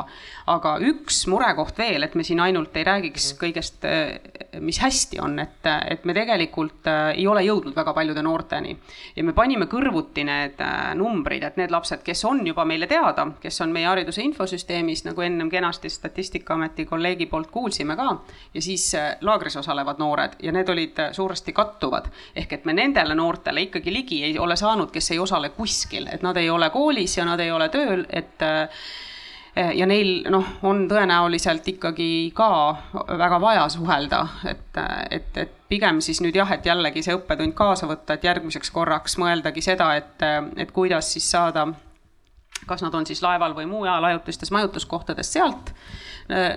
[0.49, 3.83] aga üks murekoht veel, et me siin ainult ei räägiks kõigest,
[4.65, 8.77] mis hästi on, et, et me tegelikult ei ole jõudnud väga paljude noorteni.
[9.15, 10.63] ja me panime kõrvuti need
[10.97, 15.21] numbrid, et need lapsed, kes on juba meile teada, kes on meie hariduse infosüsteemis, nagu
[15.21, 18.09] ennem kenasti Statistikaameti kolleegi poolt kuulsime ka,
[18.55, 18.89] ja siis
[19.21, 22.09] laagris osalevad noored ja need olid suuresti kattuvad.
[22.35, 26.21] ehk et me nendele noortele ikkagi ligi ei ole saanud, kes ei osale kuskil, et
[26.21, 28.69] nad ei ole koolis ja nad ei ole tööl, et eh,
[29.75, 32.49] ja neil noh, on tõenäoliselt ikkagi ka
[33.17, 34.81] väga vaja suhelda, et,
[35.11, 39.17] et, et pigem siis nüüd jah, et jällegi see õppetund kaasa võtta, et järgmiseks korraks
[39.21, 40.25] mõeldagi seda, et,
[40.57, 41.67] et kuidas siis saada
[42.69, 45.73] kas nad on siis laeval või mujal ajutistes majutuskohtades sealt,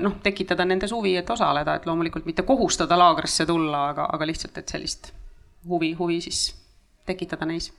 [0.05, 4.61] noh, tekitada nendes huvi, et osaleda, et loomulikult mitte kohustada laagrisse tulla, aga, aga lihtsalt,
[4.61, 5.13] et sellist
[5.69, 6.51] huvi, huvi siis
[7.09, 7.73] tekitada neis.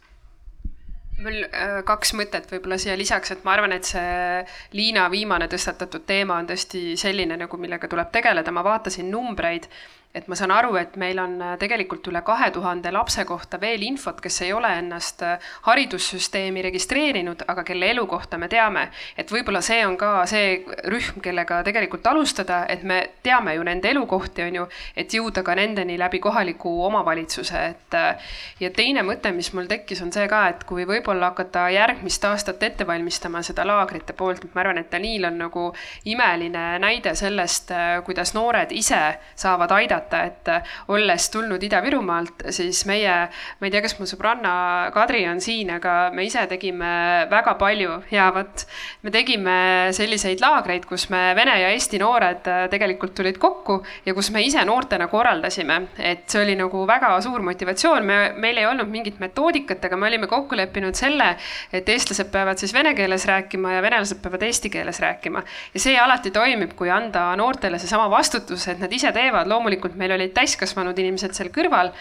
[1.24, 1.44] Mul
[1.86, 4.40] kaks mõtet võib-olla siia lisaks, et ma arvan, et see
[4.74, 9.70] Liina viimane tõstatatud teema on tõesti selline nagu, millega tuleb tegeleda, ma vaatasin numbreid
[10.14, 13.82] et ma saan aru, et meil on äh, tegelikult üle kahe tuhande lapse kohta veel
[13.82, 18.84] infot, kes ei ole ennast äh, haridussüsteemi registreerinud, aga kelle elukohta me teame.
[19.18, 23.90] et võib-olla see on ka see rühm, kellega tegelikult alustada, et me teame ju nende
[23.90, 27.98] elukohti, on ju, et jõuda ka nendeni läbi kohaliku omavalitsuse, et.
[27.98, 32.30] Äh, ja teine mõte, mis mul tekkis, on see ka, et kui võib-olla hakata järgmist
[32.30, 35.66] aastat ette valmistama seda laagrite poolt, ma arvan, et Daniil on nagu
[36.06, 37.74] imeline näide sellest,
[38.06, 39.02] kuidas noored ise
[39.36, 43.14] saavad aidata aidata, et äh, olles tulnud Ida-Virumaalt, siis meie,
[43.60, 48.02] ma ei tea, kas mu sõbranna Kadri on siin, aga me ise tegime väga palju
[48.12, 48.66] ja vot
[49.04, 49.56] me tegime
[49.94, 54.44] selliseid laagreid, kus me vene ja eesti noored äh, tegelikult tulid kokku ja kus me
[54.44, 59.20] ise noortena korraldasime, et see oli nagu väga suur motivatsioon, me, meil ei olnud mingit
[59.24, 61.34] metoodikat, aga me olime kokku leppinud selle,
[61.74, 65.44] et eestlased peavad siis vene keeles rääkima ja venelased peavad eesti keeles rääkima.
[65.74, 70.00] ja see alati toimib, kui anda noortele seesama vastutus, et nad ise teevad, loomulikult tegelikult
[70.00, 71.92] meil olid täiskasvanud inimesed seal kõrval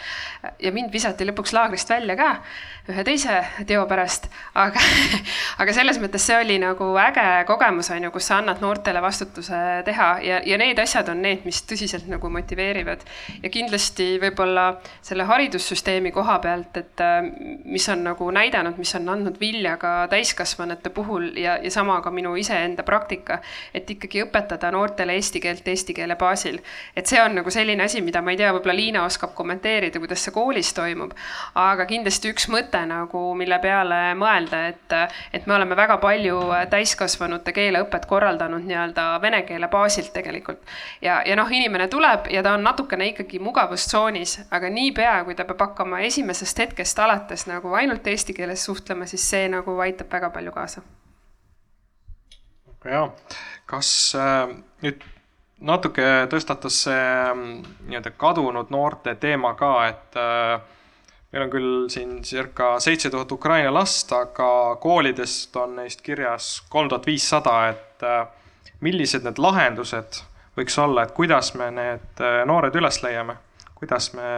[0.60, 2.40] ja mind visati lõpuks laagrist välja ka
[2.90, 3.36] ühe teise
[3.66, 4.26] teo pärast,
[4.58, 4.80] aga,
[5.62, 9.82] aga selles mõttes see oli nagu äge kogemus, on ju, kus sa annad noortele vastutuse
[9.86, 13.04] teha ja, ja need asjad on need, mis tõsiselt nagu motiveerivad.
[13.42, 17.04] ja kindlasti võib-olla selle haridussüsteemi koha pealt, et
[17.64, 22.10] mis on nagu näidanud, mis on andnud vilja ka täiskasvanute puhul ja, ja sama ka
[22.10, 23.38] minu iseenda praktika,
[23.74, 26.58] et ikkagi õpetada noortele eesti keelt eesti keele baasil.
[26.96, 30.24] et see on nagu selline asi, mida ma ei tea, võib-olla Liina oskab kommenteerida, kuidas
[30.24, 31.14] see koolis toimub,
[31.58, 34.96] aga kindlasti üks mõte nagu, mille peale mõelda, et,
[35.32, 36.38] et me oleme väga palju
[36.72, 40.60] täiskasvanute keeleõpet korraldanud nii-öelda vene keele baasilt tegelikult.
[41.02, 45.46] ja, ja noh, inimene tuleb ja ta on natukene ikkagi mugavustsoonis, aga niipea, kui ta
[45.48, 50.30] peab hakkama esimesest hetkest alates nagu ainult eesti keeles suhtlema, siis see nagu aitab väga
[50.30, 50.82] palju kaasa.
[52.84, 53.08] ja,
[53.66, 55.04] kas äh, nüüd
[55.62, 57.34] natuke tõstatas see
[57.88, 60.56] nii-öelda kadunud noorte teema ka, et äh,
[61.32, 66.90] meil on küll siin circa seitse tuhat Ukraina last, aga koolidest on neist kirjas kolm
[66.90, 68.26] tuhat viissada, et äh,
[68.82, 70.22] millised need lahendused
[70.58, 73.38] võiks olla, et kuidas me need äh, noored üles leiame,
[73.78, 74.28] kuidas me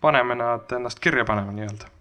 [0.00, 1.92] paneme nad ennast kirja panema nii-öelda?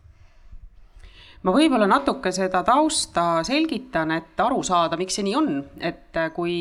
[1.45, 6.55] ma võib-olla natuke seda tausta selgitan, et aru saada, miks see nii on, et kui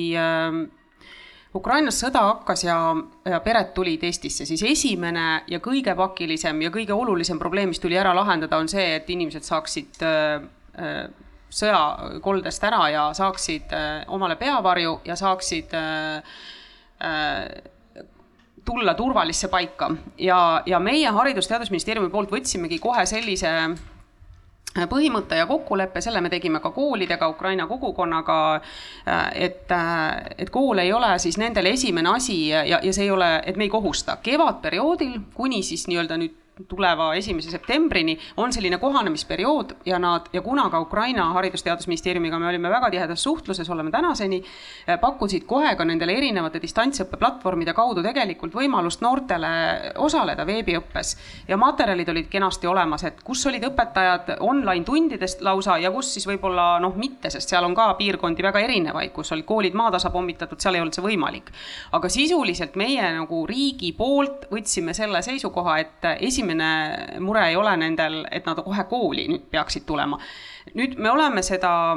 [1.54, 2.76] Ukrainas sõda hakkas ja,
[3.30, 7.98] ja pered tulid Eestisse, siis esimene ja kõige pakilisem ja kõige olulisem probleem, mis tuli
[7.98, 10.48] ära lahendada, on see, et inimesed saaksid äh,
[10.78, 11.04] äh
[11.54, 15.70] sõjakoldest ära ja saaksid äh, omale peavarju ja saaksid
[18.64, 19.90] tulla turvalisse paika.
[20.18, 23.52] ja, ja meie Haridus-Teadusministeeriumi poolt võtsimegi kohe sellise
[24.90, 28.38] põhimõte ja kokkulepe, selle me tegime ka koolidega, Ukraina kogukonnaga,
[29.34, 29.74] et,
[30.38, 33.68] et kool ei ole siis nendele esimene asi ja, ja see ei ole, et me
[33.68, 34.18] ei kohusta.
[34.22, 40.68] kevadperioodil kuni siis nii-öelda nüüd tuleva esimese septembrini on selline kohanemisperiood ja nad ja kuna
[40.70, 44.44] ka Ukraina Haridus-Teadusministeeriumiga me olime väga tihedas suhtluses, oleme tänaseni,
[44.86, 49.48] eh, pakkusid kohe ka nendele erinevate distantsõppeplatvormide kaudu tegelikult võimalust noortele
[49.96, 51.16] osaleda veebiõppes.
[51.48, 56.26] ja materjalid olid kenasti olemas, et kus olid õpetajad online tundidest lausa ja kus siis
[56.26, 60.60] võib-olla noh, mitte, sest seal on ka piirkondi väga erinevaid, kus olid koolid maatasa pommitatud,
[60.60, 61.50] seal ei olnud see võimalik.
[61.92, 67.76] aga sisuliselt meie nagu riigi poolt võtsime selle seisukoha, et esimene esimene mure ei ole
[67.76, 70.18] nendel, et nad kohe kooli nüüd peaksid tulema.
[70.74, 71.96] nüüd me oleme seda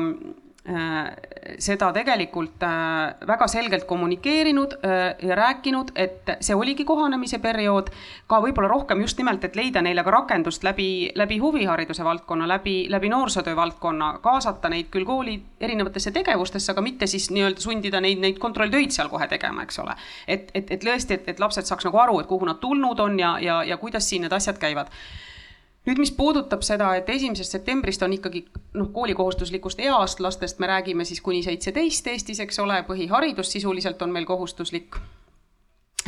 [1.60, 7.90] seda tegelikult äh, väga selgelt kommunikeerinud äh, ja rääkinud, et see oligi kohanemise periood,
[8.28, 12.76] ka võib-olla rohkem just nimelt, et leida neile ka rakendust läbi, läbi huvihariduse valdkonna, läbi,
[12.92, 18.20] läbi noorsootöö valdkonna, kaasata neid küll kooli erinevatesse tegevustesse, aga mitte siis nii-öelda sundida neid,
[18.24, 19.96] neid kontrolltöid seal kohe tegema, eks ole.
[20.28, 23.20] et, et, et tõesti, et, et lapsed saaks nagu aru, et kuhu nad tulnud on
[23.20, 24.92] ja, ja, ja kuidas siin need asjad käivad
[25.88, 28.44] nüüd, mis puudutab seda, et esimesest septembrist on ikkagi
[28.76, 34.12] noh, koolikohustuslikust east lastest me räägime siis kuni seitseteist Eestis, eks ole, põhiharidus sisuliselt on
[34.12, 35.00] meil kohustuslik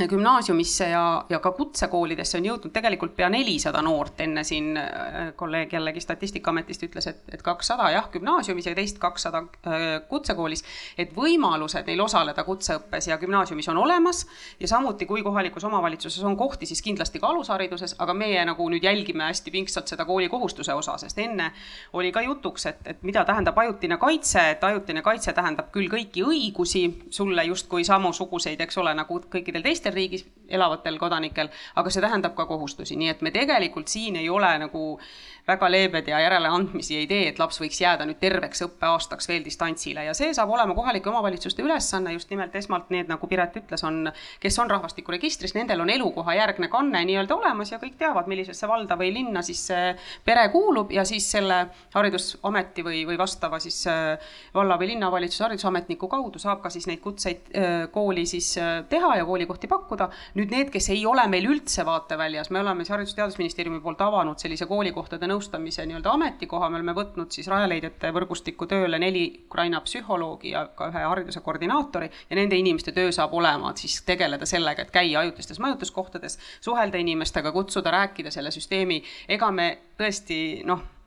[0.08, 5.74] gümnaasiumisse ja, ja ka kutsekoolidesse on jõudnud tegelikult pea nelisada noort, enne siin äh, kolleeg
[5.74, 10.64] jällegi Statistikaametist ütles, et, et kakssada jah, gümnaasiumis ja teist kakssada äh, kutsekoolis.
[10.98, 14.26] et võimalused neil osaleda kutseõppes ja gümnaasiumis on olemas
[14.60, 18.84] ja samuti, kui kohalikus omavalitsuses on kohti, siis kindlasti ka alushariduses, aga meie nagu nüüd
[18.84, 21.52] jälgime hästi pingsalt seda koolikohustuse osa, sest enne
[21.94, 26.24] oli ka jutuks, et, et mida tähendab ajutine kaitse, et ajutine kaitse tähendab küll kõiki
[26.26, 26.84] õigusi
[27.14, 32.36] sulle justkui samusuguseid, eks ole, nagu kõikidel teistel teistel riigis elavatel kodanikel, aga see tähendab
[32.36, 35.00] ka kohustusi, nii et me tegelikult siin ei ole nagu
[35.48, 40.04] väga leebed ja järeleandmisi ei tee, et laps võiks jääda nüüd terveks õppeaastaks veel distantsile
[40.06, 44.12] ja see saab olema kohalike omavalitsuste ülesanne just nimelt esmalt need, nagu Piret ütles, on,
[44.42, 49.12] kes on rahvastikuregistris, nendel on elukohajärgne kanne nii-öelda olemas ja kõik teavad, millisesse valda või
[49.14, 49.94] linna siis see
[50.26, 51.60] pere kuulub ja siis selle
[51.94, 57.02] haridusameti või, või vastava siis äh, valla või linnavalitsuse haridusametniku kaudu saab ka siis neid
[57.04, 60.10] kutseid äh, kooli siis äh, teha ja koolikohti pakkuda.
[60.40, 64.02] nüüd need, kes ei ole meil üldse vaateväljas, me oleme siis Haridus- ja Teadusministeeriumi poolt
[64.02, 69.82] avanud sellise koolikohtade nõustamise nii-öelda ametikoha, me oleme võtnud siis Rajaleidjate võrgustikku tööle neli Ukraina
[69.86, 74.86] psühholoogi ja ka ühe hariduse koordinaatori ja nende inimeste töö saab olema siis tegeleda sellega,
[74.86, 80.99] et käia ajutistes majutuskohtades, suhelda inimestega, kutsuda, rääkida selle süsteemi, ega me tõesti noh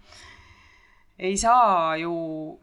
[1.22, 2.12] ei saa ju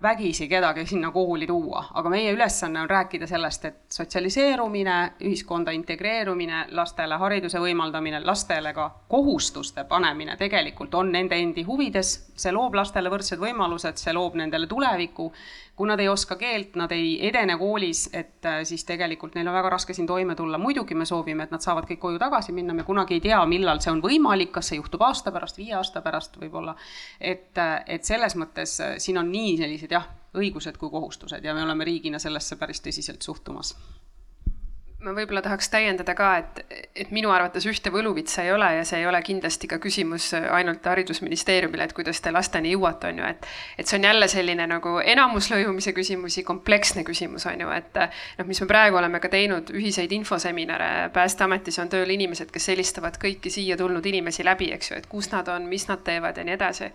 [0.01, 6.65] vägisi kedagi sinna kooli tuua, aga meie ülesanne on rääkida sellest, et sotsialiseerumine, ühiskonda integreerumine,
[6.75, 13.11] lastele hariduse võimaldamine, lastele ka kohustuste panemine tegelikult on nende endi huvides, see loob lastele
[13.13, 15.31] võrdsed võimalused, see loob nendele tuleviku
[15.79, 19.55] kui nad ei oska keelt, nad ei edene koolis, et äh, siis tegelikult neil on
[19.55, 20.57] väga raske siin toime tulla.
[20.59, 23.79] muidugi me soovime, et nad saavad kõik koju tagasi minna, me kunagi ei tea, millal
[23.79, 26.75] see on võimalik, kas see juhtub aasta pärast, viie aasta pärast võib-olla.
[27.19, 31.55] et, äh, et selles mõttes äh, siin on nii sellised jah, õigused kui kohustused ja
[31.55, 33.77] me oleme riigina sellesse päris tõsiselt suhtumas
[35.03, 36.59] ma võib-olla tahaks täiendada ka, et,
[37.05, 40.85] et minu arvates ühte võluvitsa ei ole ja see ei ole kindlasti ka küsimus ainult
[40.91, 43.47] Haridusministeeriumile, et kuidas te lasteni jõuate, on ju, et
[43.79, 48.59] et see on jälle selline nagu enamuslõimumise küsimusi, kompleksne küsimus, on ju, et noh, mis
[48.59, 53.79] me praegu oleme ka teinud, ühiseid infoseminare, Päästeametis on tööl inimesed, kes helistavad kõiki siia
[53.79, 56.91] tulnud inimesi läbi, eks ju, et kus nad on, mis nad teevad ja nii edasi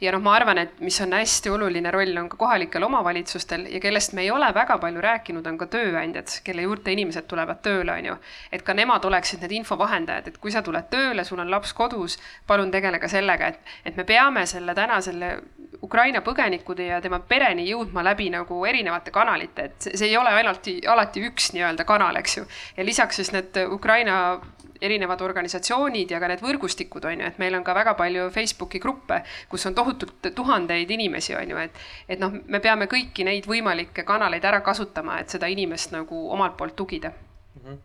[0.00, 3.80] ja noh, ma arvan, et mis on hästi oluline roll, on ka kohalikel omavalitsustel ja
[3.80, 7.92] kellest me ei ole väga palju rääkinud, on ka tööandjad, kelle juurde inimesed tulevad tööle,
[7.92, 8.16] on ju.
[8.52, 12.18] et ka nemad oleksid need infovahendajad, et kui sa tuled tööle, sul on laps kodus,
[12.46, 15.36] palun tegele ka sellega, et, et me peame selle täna selle
[15.82, 20.68] Ukraina põgenikude ja tema pereni jõudma läbi nagu erinevate kanalite, et see ei ole ainult
[20.88, 22.46] alati üks nii-öelda kanal, eks ju.
[22.76, 24.38] ja lisaks siis need Ukraina
[24.80, 28.80] erinevad organisatsioonid ja ka need võrgustikud on ju, et meil on ka väga palju Facebooki
[28.82, 33.48] gruppe, kus on tohutult tuhandeid inimesi, on ju, et, et noh, me peame kõiki neid
[33.48, 37.62] võimalikke kanaleid ära kasutama, et seda inimest nagu omalt poolt tugida mm.
[37.62, 37.78] -hmm.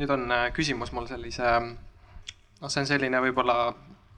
[0.00, 1.58] nüüd on äh, küsimus mul sellise,
[2.60, 3.74] noh, see on selline võib-olla,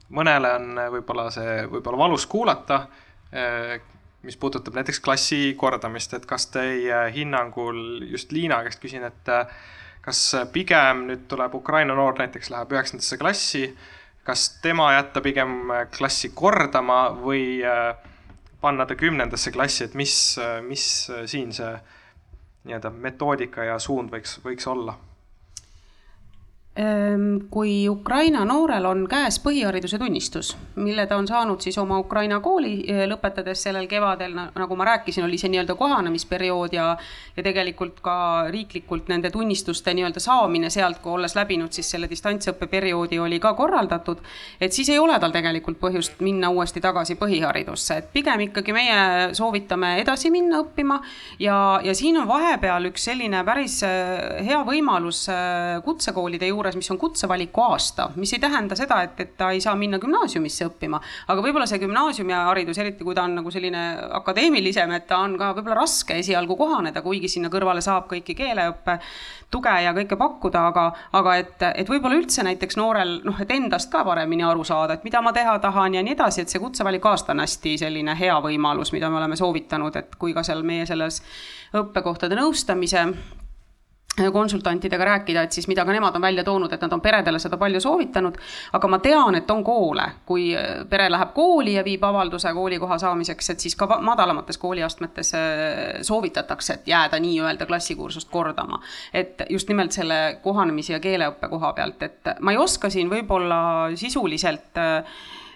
[0.09, 2.87] mõnele on äh, võib-olla see võib-olla valus kuulata
[3.33, 3.79] äh,
[4.27, 9.29] mis puudutab näiteks klassi kordamist, et kas teie hinnangul, just Liina käest küsin, et
[10.07, 10.21] kas
[10.53, 13.63] pigem nüüd tuleb Ukraina noor näiteks läheb üheksandasse klassi,
[14.23, 17.91] kas tema jätta pigem klassi kordama või äh,
[18.61, 20.15] panna ta kümnendasse klassi, et mis,
[20.67, 20.85] mis
[21.25, 21.73] siin see
[22.67, 24.97] nii-öelda metoodika ja suund võiks, võiks olla?
[26.77, 32.37] Ehm, kui Ukraina noorel on käes põhihariduse tunnistus, mille ta on saanud siis oma Ukraina
[32.39, 36.91] kooli eh, lõpetades sellel kevadel, nagu ma rääkisin, oli see nii-öelda kohanemisperiood ja
[37.37, 42.67] ja tegelikult ka riiklikult nende tunnistuste nii-öelda saamine sealt, kui olles läbinud siis selle distantsõppe
[42.69, 44.23] perioodi, oli ka korraldatud,
[44.61, 49.33] et siis ei ole tal tegelikult põhjust minna uuesti tagasi põhiharidusse, et pigem ikkagi meie
[49.37, 50.99] soovitame edasi minna õppima
[51.39, 56.75] ja, ja siin on vahepeal üks selline päris eh, hea võimalus eh, kutsekoolide juures, juures,
[56.75, 60.67] mis on kutsevaliku aasta, mis ei tähenda seda, et, et ta ei saa minna gümnaasiumisse
[60.67, 63.83] õppima, aga võib-olla see gümnaasiumiharidus, eriti kui ta on nagu selline
[64.19, 68.99] akadeemilisem, et ta on ka võib-olla raske esialgu kohaneda, kuigi sinna kõrvale saab kõiki keeleõppe
[69.51, 73.91] tuge ja kõike pakkuda, aga, aga et, et võib-olla üldse näiteks noorel noh, et endast
[73.91, 77.13] ka paremini aru saada, et mida ma teha tahan ja nii edasi, et see kutsevaliku
[77.13, 80.85] aasta on hästi selline hea võimalus, mida me oleme soovitanud, et kui ka seal meie
[80.89, 81.21] selles
[81.77, 83.07] õppekohtade nõustamise
[84.33, 87.57] konsultantidega rääkida, et siis mida ka nemad on välja toonud, et nad on peredele seda
[87.57, 88.37] palju soovitanud.
[88.73, 90.49] aga ma tean, et on koole, kui
[90.89, 96.73] pere läheb kooli ja viib avalduse koolikoha saamiseks, et siis ka madalamates kooliastmetes äh, soovitatakse,
[96.73, 98.81] et jääda nii-öelda klassikursust kordama.
[99.13, 103.59] et just nimelt selle kohanemise ja keeleõppe koha pealt, et ma ei oska siin võib-olla
[103.95, 105.03] sisuliselt äh,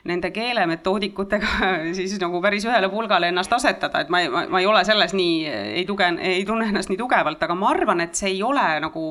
[0.04, 1.48] nende keelemetoodikutega
[1.98, 5.36] siis nagu päris ühele pulgale ennast asetada, et ma ei, ma ei ole selles nii,
[5.82, 9.06] ei tuge, ei tunne ennast nii tugevalt, aga ma arvan, et see ei ole nagu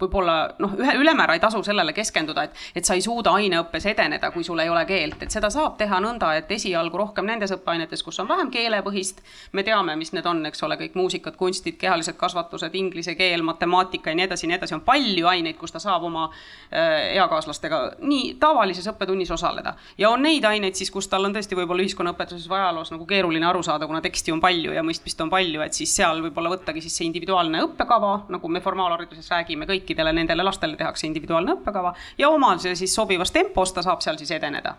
[0.00, 4.30] võib-olla noh, ühe, ülemäära ei tasu sellele keskenduda, et, et sa ei suuda aineõppes edeneda,
[4.34, 8.04] kui sul ei ole keelt, et seda saab teha nõnda, et esialgu rohkem nendes õppeainetes,
[8.04, 9.24] kus on vähem keelepõhist,
[9.56, 14.12] me teame, mis need on, eks ole, kõik muusikad, kunstid, kehalised kasvatused, inglise keel, matemaatika
[14.12, 18.34] ja nii edasi, nii edasi, on palju aineid, kus ta saab oma äh, eakaaslastega nii
[18.40, 19.74] tavalises õppetunnis osaleda.
[19.98, 23.46] ja on neid aineid siis, kus tal on tõesti võib-olla ühiskonnaõpetuses või ajaloos nagu keeruline
[23.46, 26.82] aru saada, kuna teksti on palju ja mõistmist on palju, et siis seal võib-olla võttagi
[26.84, 32.30] siis see individuaalne õppekava, nagu me formaalhariduses räägime, kõikidele nendele lastele tehakse individuaalne õppekava ja
[32.30, 34.76] omal siis sobivas tempos ta saab seal siis edeneda.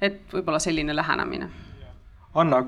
[0.00, 1.48] et võib-olla selline lähenemine.
[2.34, 2.64] Anna,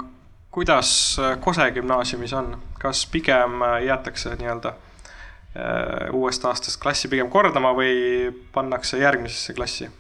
[0.51, 8.33] kuidas Kose gümnaasiumis on, kas pigem jäetakse nii-öelda äh, uuest aastast klassi pigem kordama või
[8.53, 9.91] pannakse järgmisesse klassi?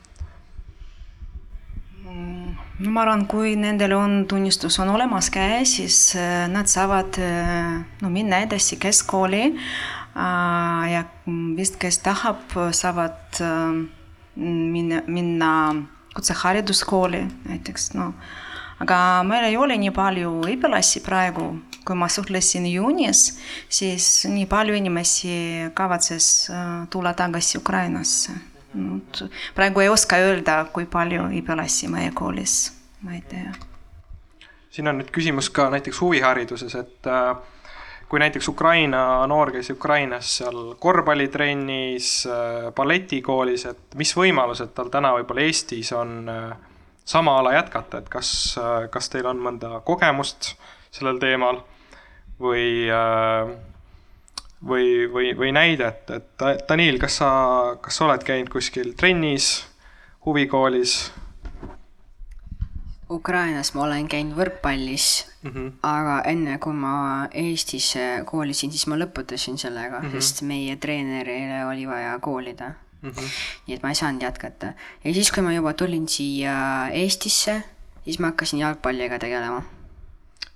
[2.06, 7.82] No ma arvan, kui nendel on tunnistus on olemas käes, siis äh, nad saavad äh,
[8.02, 9.44] no minna edasi keskkooli
[10.16, 11.02] ja
[11.58, 13.36] vist, kes tahab, saavad
[14.36, 15.50] minna, minna
[16.16, 18.14] kutsehariduskooli näiteks, no
[18.80, 18.98] aga
[19.28, 21.50] meil ei ole nii palju õpilasi praegu,
[21.84, 23.26] kui ma suhtlesin juunis,
[23.68, 25.36] siis nii palju inimesi
[25.76, 26.48] kavatses
[26.88, 28.55] tulla tagasi Ukrainasse.
[29.54, 32.72] Praegu ei oska öelda, kui palju õpilasi meie koolis,
[33.02, 33.52] ma ei tea.
[34.70, 37.36] siin on nüüd küsimus ka näiteks huvihariduses, et äh,
[38.08, 45.14] kui näiteks Ukraina noor käis Ukrainas seal korvpallitrennis, äh, balletikoolis, et mis võimalused tal täna
[45.16, 46.50] võib-olla Eestis on äh,
[47.04, 48.28] sama ala jätkata, et kas,
[48.90, 50.56] kas teil on mõnda kogemust
[50.90, 51.60] sellel teemal
[52.42, 52.90] või,
[54.68, 57.30] või, või, või näidet, et Danil, kas sa,
[57.82, 59.66] kas sa oled käinud kuskil trennis,
[60.26, 60.98] huvikoolis?
[63.10, 65.68] Ukrainas ma olen käinud võrkpallis mm, -hmm.
[65.86, 67.92] aga enne kui ma Eestis
[68.26, 70.20] koolisin, siis ma lõpetasin sellega mm, -hmm.
[70.20, 73.10] sest meie treenerile oli vaja koolida mm.
[73.10, 73.30] -hmm.
[73.66, 74.72] nii et ma ei saanud jätkata.
[75.04, 77.62] ja siis, kui ma juba tulin siia Eestisse,
[78.04, 79.62] siis ma hakkasin jalgpalliga tegelema.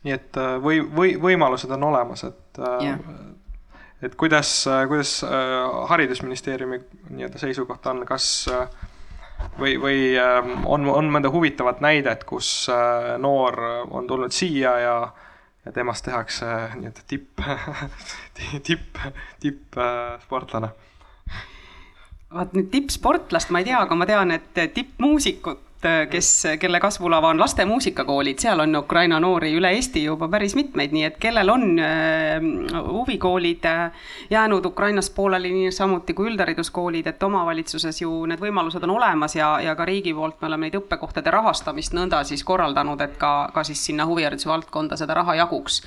[0.03, 2.99] nii et äh, või, või võimalused on olemas, et yeah.
[4.03, 5.31] Et kuidas, kuidas äh,
[5.89, 6.81] haridusministeeriumi
[7.11, 8.69] nii-öelda seisukoht on, kas äh,
[9.59, 14.99] või, või ähm, on, on mõnda huvitavat näidet, kus äh, noor on tulnud siia ja,
[15.65, 17.43] ja temast tehakse nii-öelda tipp,
[18.69, 19.03] tipp,
[19.41, 20.73] tippsportlane?
[22.31, 25.70] vaat nüüd tippsportlast ma ei tea, aga ma tean, et tippmuusikut Äh,
[26.11, 30.93] kes, kelle kasvulava on laste muusikakoolid, seal on Ukraina noori üle Eesti juba päris mitmeid,
[30.93, 32.37] nii et kellel on äh,
[32.85, 33.93] huvikoolid äh,
[34.31, 39.55] jäänud Ukrainast pooleli, nii samuti kui üldhariduskoolid, et omavalitsuses ju need võimalused on olemas ja,
[39.65, 43.65] ja ka riigi poolt me oleme neid õppekohtade rahastamist nõnda siis korraldanud, et ka, ka
[43.65, 45.81] siis sinna huvihariduse valdkonda seda raha jaguks.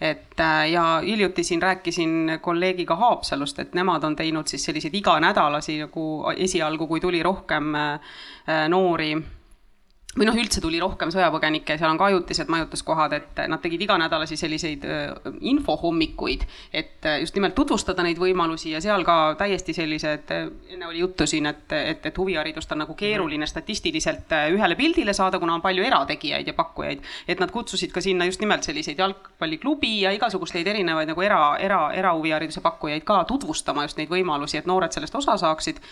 [0.00, 6.04] Et ja hiljuti siin rääkisin kolleegiga Haapsalust, et nemad on teinud siis selliseid iganädalasi nagu
[6.36, 7.72] esialgu, kui tuli rohkem
[8.68, 9.14] noori
[10.16, 14.38] või noh, üldse tuli rohkem sõjapõgenikke, seal on ka ajutised majutuskohad, et nad tegid iganädalasi
[14.40, 14.86] selliseid
[15.52, 20.32] infohommikuid, et just nimelt tutvustada neid võimalusi ja seal ka täiesti sellised,
[20.72, 25.40] enne oli juttu siin, et, et, et huviharidust on nagu keeruline statistiliselt ühele pildile saada,
[25.42, 27.04] kuna on palju erategijaid ja pakkujaid.
[27.28, 31.90] et nad kutsusid ka sinna just nimelt selliseid jalgpalliklubi ja igasuguseid erinevaid nagu era, era,
[31.92, 35.82] erahuvihariduse pakkujaid ka tutvustama just neid võimalusi, et noored sellest osa saaksid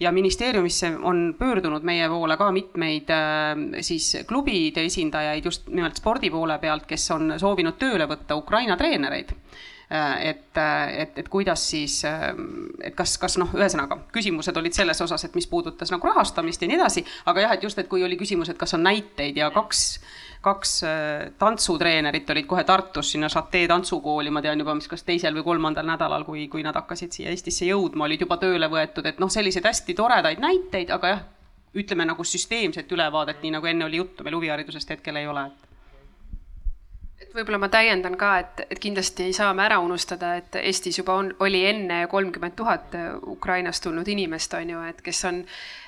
[0.00, 6.30] ja ministeeriumisse on pöördunud meie poole ka mitmeid äh, siis klubide esindajaid just nimelt spordi
[6.30, 9.34] poole pealt, kes on soovinud tööle võtta Ukraina treenereid.
[9.94, 15.00] Äh, et, äh, et, et kuidas siis, et kas, kas noh, ühesõnaga küsimused olid selles
[15.04, 18.04] osas, et mis puudutas nagu rahastamist ja nii edasi, aga jah, et just, et kui
[18.04, 19.84] oli küsimus, et kas on näiteid ja kaks
[20.44, 25.36] kaks äh, tantsutreenerit olid kohe Tartus sinna Chate tantsukooli, ma tean juba, mis kas teisel
[25.38, 29.20] või kolmandal nädalal, kui, kui nad hakkasid siia Eestisse jõudma, olid juba tööle võetud, et
[29.22, 31.26] noh, selliseid hästi toredaid näiteid, aga jah,
[31.74, 35.48] ütleme nagu süsteemset ülevaadet, nii nagu enne oli juttu, meil huviharidusest hetkel ei ole
[37.34, 41.16] võib-olla ma täiendan ka, et, et kindlasti ei saa me ära unustada, et Eestis juba
[41.18, 42.94] on, oli enne kolmkümmend tuhat
[43.32, 45.40] Ukrainast tulnud inimest, on ju, et kes on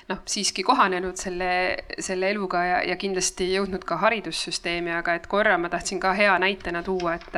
[0.07, 1.49] noh, siiski kohanenud selle,
[1.99, 6.37] selle eluga ja, ja kindlasti jõudnud ka haridussüsteemi, aga et korra ma tahtsin ka hea
[6.39, 7.35] näitena tuua, et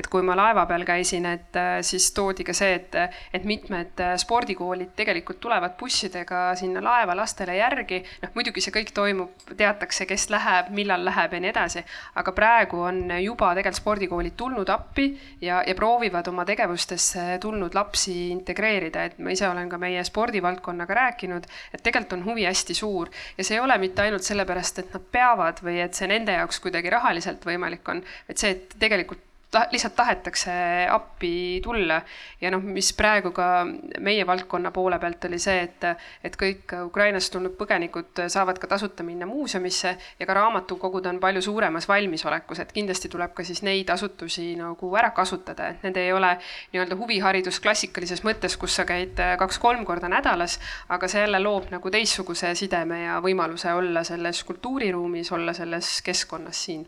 [0.00, 2.96] et kui ma laeva peal käisin, et siis toodi ka see, et,
[3.36, 9.46] et mitmed spordikoolid tegelikult tulevad bussidega sinna laeva lastele järgi, noh muidugi see kõik toimub,
[9.56, 11.84] teatakse, kes läheb, millal läheb ja nii edasi,
[12.16, 15.10] aga praegu on juba tegelikult spordikoolid tulnud appi
[15.44, 21.00] ja, ja proovivad oma tegevustesse tulnud lapsi integreerida, et ma ise olen ka meie spordivaldkonnaga
[21.02, 21.46] rääkinud,
[21.76, 23.10] et tegelikult tegelikult on huvi hästi suur.
[23.38, 26.60] Ja see ei ole mitte ainult sellepärast, et nad peavad või et see nende jaoks
[26.60, 29.22] kuidagi rahaliselt võimalik on, vaid see, et tegelikult
[29.70, 30.52] lihtsalt tahetakse
[30.90, 32.00] appi tulla.
[32.40, 33.66] ja noh, mis praegu ka
[34.00, 35.86] meie valdkonna poole pealt oli see, et,
[36.24, 41.42] et kõik Ukrainast tulnud põgenikud saavad ka tasuta minna muuseumisse ja ka raamatukogud on palju
[41.42, 46.12] suuremas valmisolekus, et kindlasti tuleb ka siis neid asutusi nagu ära kasutada, et need ei
[46.12, 46.34] ole
[46.72, 51.90] nii-öelda huviharidus klassikalises mõttes, kus sa käid kaks-kolm korda nädalas, aga see jälle loob nagu
[51.90, 56.86] teistsuguse sideme ja võimaluse olla selles kultuuriruumis, olla selles keskkonnas siin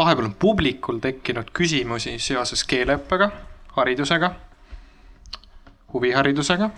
[0.00, 3.30] vahepeal on publikul tekkinud küsimusi seoses keeleõppega,
[3.76, 4.28] haridusega,
[5.92, 6.70] huviharidusega?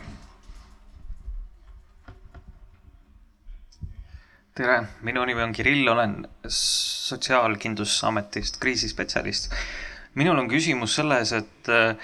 [4.52, 9.48] tere, minu nimi on Kirill, olen Sotsiaalkindlustusametist kriisispetsialist.
[10.14, 11.96] minul on küsimus selles, et äh,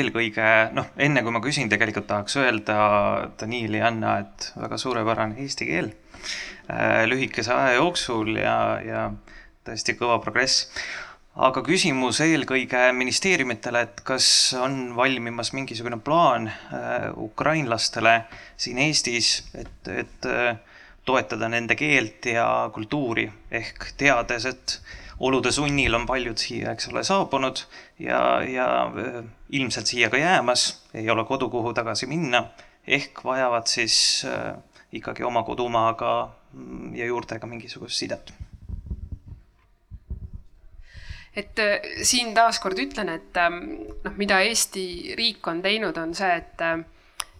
[0.00, 2.76] eelkõige noh, enne kui ma küsin, tegelikult tahaks öelda
[3.38, 9.10] Daniil ja Anna, et väga suurepärane eesti keel äh, lühikese aja jooksul ja, ja
[9.68, 10.68] tõesti kõva progress.
[11.38, 18.24] aga küsimus eelkõige ministeeriumitele, et kas on valmimas mingisugune plaan äh, ukrainlastele
[18.56, 20.56] siin Eestis, et, et äh,
[21.06, 24.80] toetada nende keelt ja kultuuri ehk teades, et
[25.20, 27.62] olude sunnil on paljud siia, eks ole, saabunud
[28.02, 29.22] ja, ja äh,
[29.60, 32.48] ilmselt siia ka jäämas, ei ole kodu, kuhu tagasi minna,
[32.86, 34.26] ehk vajavad siis
[34.96, 36.12] ikkagi oma kodumaaga
[36.52, 38.32] mm, ja juurtega mingisugust sidet
[41.38, 43.64] et äh, siin taaskord ütlen, et ähm,
[44.04, 46.78] noh, mida Eesti riik on teinud, on see, et äh,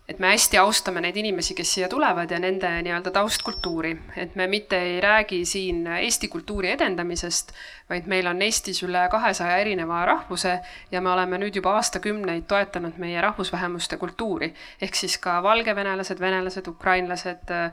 [0.09, 4.47] et me hästi austame neid inimesi, kes siia tulevad ja nende nii-öelda taustkultuuri, et me
[4.49, 7.53] mitte ei räägi siin Eesti kultuuri edendamisest,
[7.91, 10.55] vaid meil on Eestis üle kahesaja erineva rahvuse
[10.93, 14.55] ja me oleme nüüd juba aastakümneid toetanud meie rahvusvähemuste kultuuri.
[14.81, 17.71] Ehk siis ka valgevenelased, venelased, ukrainlased Äh,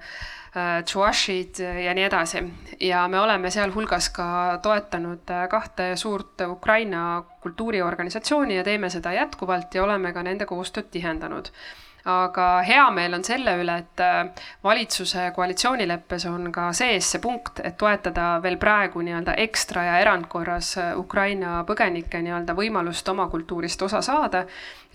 [0.85, 2.43] tšuašid ja nii edasi.
[2.79, 4.27] ja me oleme sealhulgas ka
[4.63, 10.91] toetanud äh, kahte suurt Ukraina kultuuriorganisatsiooni ja teeme seda jätkuvalt ja oleme ka nende koostööd
[10.91, 11.51] tihendanud
[12.05, 14.27] aga hea meel on selle üle, et äh,
[14.63, 20.75] valitsuse koalitsioonileppes on ka sees see punkt, et toetada veel praegu nii-öelda ekstra ja erandkorras
[20.81, 24.45] äh, Ukraina põgenike nii-öelda võimalust oma kultuurist osa saada.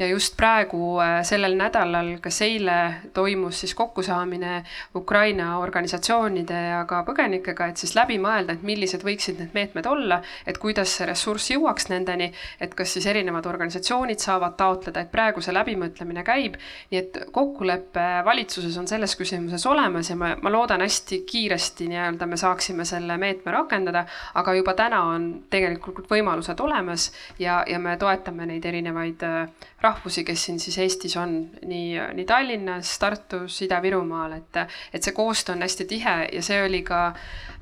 [0.00, 2.76] Ja just praegu äh, sellel nädalal, kas eile
[3.14, 4.62] toimus siis kokkusaamine
[4.96, 10.20] Ukraina organisatsioonide ja ka põgenikega, et siis läbi mõelda, et millised võiksid need meetmed olla,
[10.48, 12.30] et kuidas see ressurss jõuaks nendeni,
[12.60, 16.56] et kas siis erinevad organisatsioonid saavad taotleda, et praegu see läbimõtlemine käib.
[16.90, 22.26] nii et kokkulepe valitsuses on selles küsimuses olemas ja ma, ma loodan hästi kiiresti nii-öelda
[22.26, 27.96] me saaksime selle meetme rakendada, aga juba täna on tegelikult võimalused olemas ja, ja me
[28.00, 31.36] toetame neid erinevaid äh, rahvusi, kes siin siis Eestis on,
[31.66, 34.64] nii, nii Tallinnas, Tartus, Ida-Virumaal, et,
[34.94, 37.10] et see koostöö on hästi tihe ja see oli ka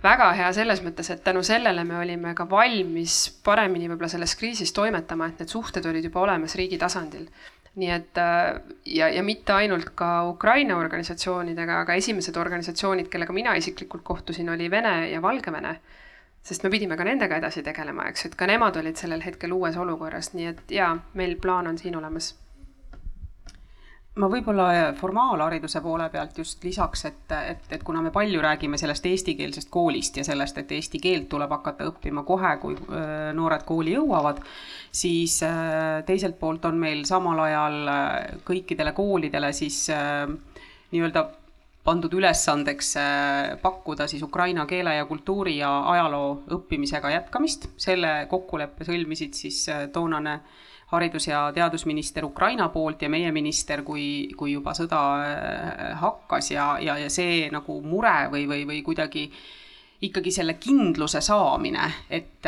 [0.03, 4.72] väga hea selles mõttes, et tänu sellele me olime ka valmis paremini võib-olla selles kriisis
[4.76, 7.26] toimetama, et need suhted olid juba olemas riigi tasandil
[7.79, 8.18] nii et
[8.91, 14.70] ja, ja mitte ainult ka Ukraina organisatsioonidega, aga esimesed organisatsioonid, kellega mina isiklikult kohtusin, oli
[14.70, 15.79] Vene ja Valgevene.
[16.49, 19.76] Sest me pidime ka nendega edasi tegelema, eks, et ka nemad olid sellel hetkel uues
[19.76, 22.32] olukorras, nii et jaa, meil plaan on siin olemas.
[24.18, 24.64] Ma võib-olla
[24.99, 30.16] formaalhariduse poole pealt just lisaks, et, et, et kuna me palju räägime sellest eestikeelsest koolist
[30.18, 32.74] ja sellest, et eesti keelt tuleb hakata õppima kohe, kui
[33.38, 34.40] noored kooli jõuavad,
[34.90, 35.38] siis
[36.09, 37.78] teiselt poolt on meil samal ajal
[38.49, 41.28] kõikidele koolidele siis nii-öelda
[41.89, 42.95] pandud ülesandeks
[43.62, 47.70] pakkuda siis ukraina keele ja kultuuri ja ajaloo õppimisega jätkamist.
[47.80, 49.62] selle kokkuleppe sõlmisid siis
[49.93, 55.95] toonane äh, haridus- ja teadusminister Ukraina poolt ja meie minister, kui, kui juba sõda äh,
[56.01, 59.43] hakkas ja, ja, ja see nagu mure või, või, või kuidagi äh,
[60.03, 62.46] ikkagi selle kindluse saamine, et,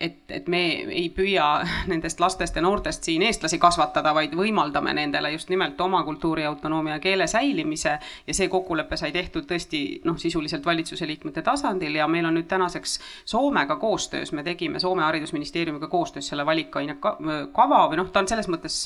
[0.00, 0.60] et, et me
[0.92, 1.46] ei püüa
[1.88, 6.98] nendest lastest ja noortest siin eestlasi kasvatada, vaid võimaldame nendele just nimelt oma kultuuri, autonoomia
[6.98, 7.94] ja keele säilimise.
[8.26, 11.96] Ja see kokkulepe sai tehtud tõesti noh, sisuliselt valitsuse liikmete tasandil.
[11.96, 17.86] Ja meil on nüüd tänaseks Soomega koostöös, me tegime Soome haridusministeeriumiga koostöös selle valikaine kava
[17.88, 18.82] või noh, ta on selles mõttes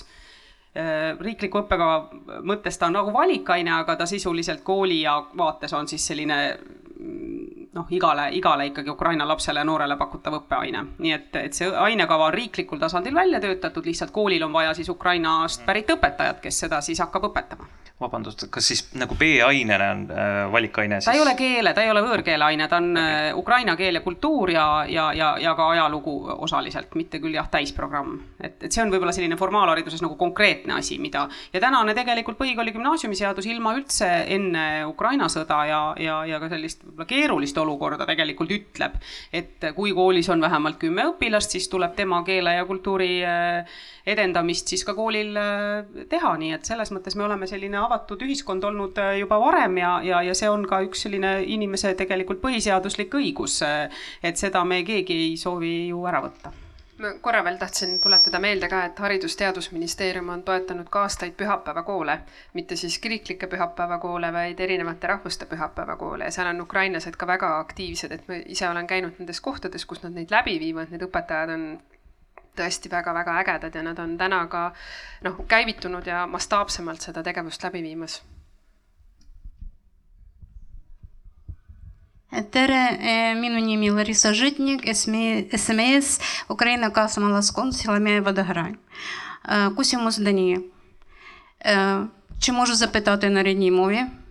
[0.79, 5.91] äh, riikliku õppekava mõttes ta on nagu valikaine, aga ta sisuliselt kooli ja vaates on
[5.91, 6.41] siis selline
[7.77, 10.85] noh, igale, igale ikkagi Ukraina lapsele ja noorele pakutav õppeaine.
[10.99, 14.89] nii et, et see ainekava on riiklikul tasandil välja töötatud, lihtsalt koolil on vaja siis
[14.93, 17.69] Ukrainast pärit õpetajat, kes seda siis hakkab õpetama
[18.01, 21.09] vabandust, kas siis nagu B-ainena on äh, valikaine siis?
[21.09, 23.15] ta ei ole keele, ta ei ole võõrkeeleaine, ta on okay.
[23.31, 27.49] Äh, ukraina keel ja kultuur ja, ja, ja, ja ka ajalugu osaliselt, mitte küll jah,
[27.53, 28.19] täisprogramm.
[28.37, 31.25] et, et see on võib-olla selline formaalhariduses nagu konkreetne asi, mida
[31.55, 36.85] ja tänane tegelikult põhikooli gümnaasiumiseadus ilma üldse enne Ukraina sõda ja, ja, ja ka sellist
[36.85, 39.01] võib-olla keerulist olukorda tegelikult ütleb,
[39.33, 44.71] et kui koolis on vähemalt kümme õpilast, siis tuleb tema keele ja kultuuri äh, edendamist
[44.71, 45.35] siis ka koolil
[46.11, 49.97] teha, nii et selles mõttes me oleme selline avatud ühiskond olnud äh, juba varem ja,
[50.07, 54.83] ja, ja see on ka üks selline inimese tegelikult põhiseaduslik õigus, äh, et seda me
[54.87, 56.55] keegi ei soovi ju ära võtta.
[56.97, 62.15] Ma korra veel tahtsin tuletada meelde ka, et Haridus-Teadusministeerium on toetanud ka aastaid pühapäevakoole,
[62.57, 68.17] mitte siis kiriklikke pühapäevakoole, vaid erinevate rahvuste pühapäevakoole ja seal on ukrainlased ka väga aktiivsed,
[68.17, 71.69] et ma ise olen käinud nendes kohtades, kus nad neid läbi viivad, need õpetajad on
[72.57, 74.71] tõesti väga-väga ägedad ja nad on täna ka
[75.27, 78.23] noh, käivitunud ja mastaapsemalt seda tegevust läbi viimas.
[82.51, 82.81] tere,
[83.41, 86.19] minu nimi Larissa Žitnik, SMS
[86.51, 88.75] Ukraina kaasmaalasuskond Silamäe Võdohra.
[89.77, 90.59] küsimus Dani.
[91.63, 94.26] kas ma saan küsida vene mowie?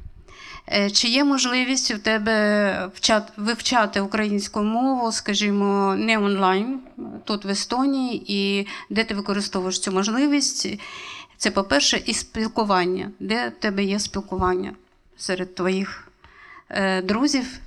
[0.93, 6.79] Чи є можливість у тебе вчати, вивчати українську мову, скажімо, не онлайн,
[7.23, 10.79] тут в Естонії, і де ти використовуєш цю можливість?
[11.37, 13.11] Це, по-перше, і спілкування.
[13.19, 14.73] Де в тебе є спілкування
[15.17, 16.07] серед твоїх
[16.69, 17.59] е, друзів?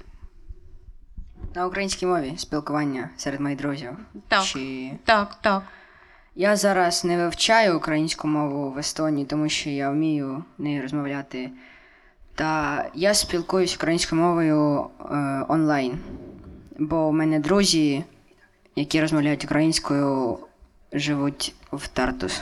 [1.54, 3.90] На українській мові спілкування серед моїх друзів.
[4.28, 4.44] Так.
[4.44, 4.90] Чи...
[5.04, 5.62] Так, так.
[6.34, 11.50] Я зараз не вивчаю українську мову в Естонії, тому що я вмію нею розмовляти.
[12.38, 15.98] Та я спілкуюсь українською мовою е, онлайн,
[16.78, 18.04] бо в мене друзі,
[18.76, 20.38] які розмовляють українською,
[20.92, 22.40] живуть в Тартус.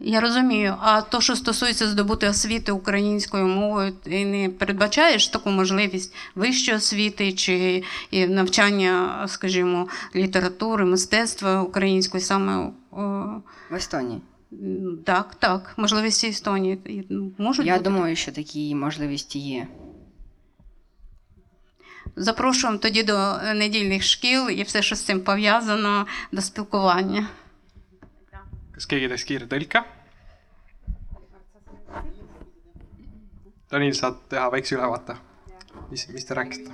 [0.00, 0.76] Я розумію.
[0.80, 7.32] А то, що стосується здобути освіти українською мовою, ти не передбачаєш таку можливість вищої освіти
[7.32, 7.82] чи
[8.12, 13.02] навчання, скажімо, літератури, мистецтва української саме о,
[13.70, 14.20] В Естонії.
[15.04, 17.04] Так, так, можливості Естонії
[17.38, 17.90] можуть Я бути.
[17.90, 19.66] думаю, що такі можливості є.
[22.16, 27.28] Запрошуємо тоді до недільних шкіл і все, що з цим пов'язано, до спілкування.
[33.74, 35.14] Daniel, saad teha väikse ülevaate?
[35.90, 36.70] mis, mis te rääkisite?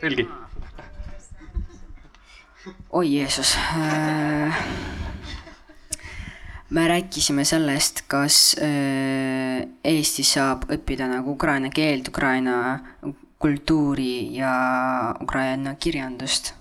[0.00, 0.26] tõlgi.
[2.90, 3.56] oi Jeesus.
[6.74, 12.56] Me rääkisime sellest, kas äh, Eestis saab õppida nagu ukraina keelt, ukraina
[13.38, 14.54] kultuuri ja
[15.22, 16.54] ukraina kirjandust.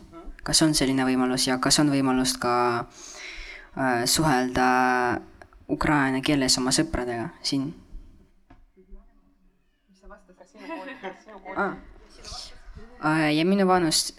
[0.44, 4.68] kas on selline võimalus ja kas on võimalust ka äh, suhelda
[5.70, 7.72] ukraina keeles oma sõpradega siin?
[11.56, 11.93] Ah.
[13.04, 14.14] Ja minu vanus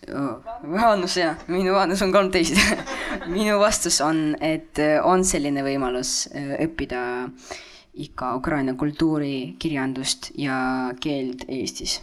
[0.62, 2.58] vanus jah, minu vanus on kolmteist
[3.36, 7.04] minu vastus on, et on selline võimalus õppida
[7.94, 10.56] ikka Ukraina kultuuri, kirjandust ja
[11.00, 12.00] keelt Eestis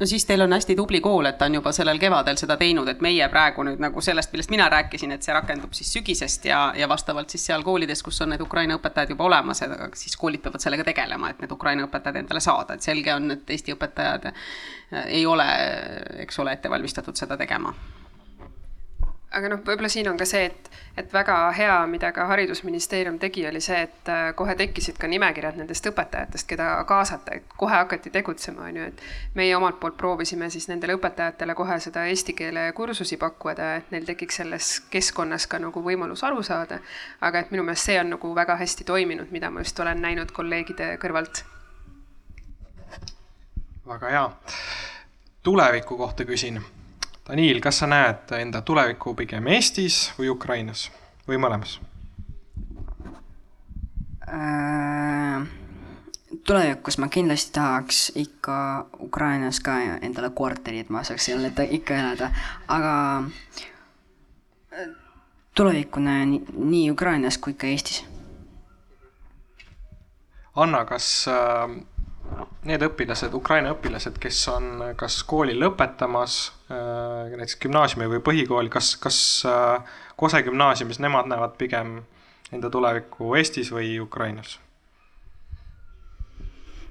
[0.00, 2.88] no siis teil on hästi tubli kool, et ta on juba sellel kevadel seda teinud,
[2.88, 6.62] et meie praegu nüüd nagu sellest, millest mina rääkisin, et see rakendub siis sügisest ja,
[6.76, 9.62] ja vastavalt siis seal koolides, kus on need Ukraina õpetajad juba olemas,
[10.00, 13.56] siis koolid peavad sellega tegelema, et need Ukraina õpetajad endale saada, et selge on, et
[13.56, 14.30] Eesti õpetajad
[15.06, 15.48] ei ole,
[16.24, 17.74] eks ole, ette valmistatud seda tegema
[19.30, 20.68] aga noh, võib-olla siin on ka see, et,
[20.98, 25.58] et väga hea, mida ka Haridusministeerium tegi, oli see, et äh, kohe tekkisid ka nimekirjad
[25.60, 30.50] nendest õpetajatest, keda kaasata, et kohe hakati tegutsema, on ju, et meie omalt poolt proovisime
[30.50, 35.62] siis nendele õpetajatele kohe seda eesti keele kursusi pakkuda, et neil tekiks selles keskkonnas ka
[35.62, 36.80] nagu võimalus aru saada.
[37.20, 40.32] aga et minu meelest see on nagu väga hästi toiminud, mida ma just olen näinud
[40.32, 41.44] kolleegide kõrvalt.
[43.86, 44.28] väga hea.
[45.42, 46.60] tuleviku kohta küsin
[47.30, 50.88] Daniil, kas sa näed enda tulevikku pigem Eestis või Ukrainas
[51.28, 51.76] või mõlemas
[54.26, 55.44] äh,?
[56.46, 58.56] tulevikus ma kindlasti tahaks ikka
[59.06, 62.32] Ukrainas ka endale korteri, et ma saaks seal ikka elada,
[62.66, 62.94] aga
[65.54, 68.02] tulevikku näen nii Ukrainas kui ka Eestis.
[70.56, 71.78] Anna, kas äh,
[72.68, 74.70] need õpilased, Ukraina õpilased, kes on
[75.00, 76.40] kas kooli lõpetamas,
[76.70, 79.20] näiteks gümnaasiumi või põhikooli, kas, kas
[80.20, 82.02] Kose gümnaasiumis nemad näevad pigem
[82.52, 84.58] enda tulevikku Eestis või Ukrainas?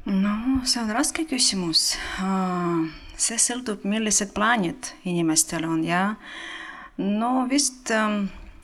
[0.09, 0.31] no
[0.65, 1.97] see on raske küsimus.
[3.19, 6.15] see sõltub, millised plaanid inimestel on ja
[6.97, 7.91] no vist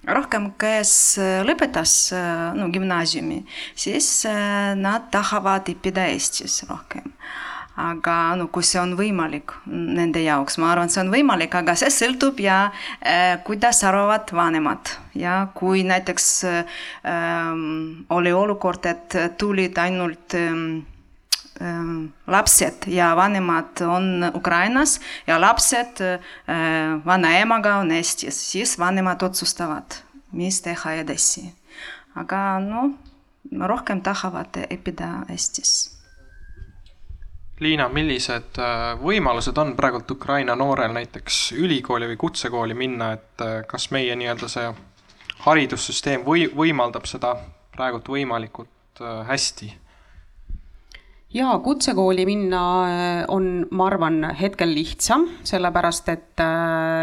[0.08, 0.94] rohkem, kes
[1.48, 1.96] lõpetas
[2.58, 3.42] no gümnaasiumi,
[3.76, 4.10] siis
[4.78, 7.14] nad tahavad õppida Eestis rohkem.
[7.76, 11.92] Aga no kui see on võimalik nende jaoks, ma arvan, see on võimalik, aga see
[11.92, 12.70] sõltub ja
[13.04, 14.94] äh, kuidas arvavad vanemad.
[15.16, 16.80] Ja kui näiteks äh,
[18.16, 20.56] oli olukord, et tulid ainult äh,
[22.28, 26.02] lapsed ja vanemad on Ukrainas ja lapsed
[27.06, 30.02] vanaemaga on Eestis, siis vanemad otsustavad,
[30.32, 31.48] mis teha edasi.
[32.16, 32.92] aga noh,
[33.68, 35.96] rohkem tahavad õppida Eestis
[37.64, 38.58] Liina, millised
[39.00, 44.50] võimalused on praegult Ukraina noorel näiteks ülikooli või kutsekooli minna, et äh, kas meie nii-öelda
[44.52, 44.74] see
[45.46, 47.32] haridussüsteem või võimaldab seda
[47.72, 49.72] praegult võimalikult äh, hästi?
[51.36, 52.62] Jaa, kutsekooli minna
[53.34, 56.44] on, ma arvan, hetkel lihtsam, sellepärast et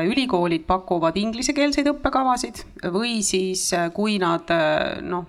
[0.09, 2.63] ülikoolid pakuvad inglisekeelseid õppekavasid
[2.95, 4.49] või siis kui nad
[5.05, 5.29] noh,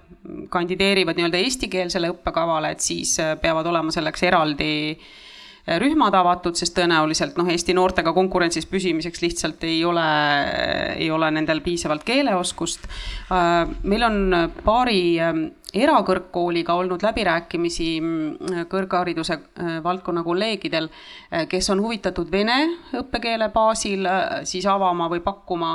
[0.49, 5.11] kandideerivad nii-öelda eestikeelsele õppekavale, et siis äh, peavad olema selleks eraldi äh,
[5.79, 10.05] rühmad avatud, sest tõenäoliselt noh, Eesti noortega konkurentsis püsimiseks lihtsalt ei ole,
[10.99, 12.87] ei ole nendel piisavalt keeleoskust.
[13.31, 14.19] Äh, meil on
[14.65, 15.01] paari
[15.73, 19.39] erakõrgkooliga olnud läbirääkimisi mm, kõrghariduse
[19.83, 20.89] valdkonna kolleegidel,
[21.49, 22.59] kes on huvitatud vene
[22.99, 24.05] õppekeele baasil
[24.45, 25.71] siis avama või pakkuma,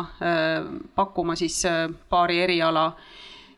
[0.95, 1.65] pakkuma siis
[2.09, 2.93] paari eriala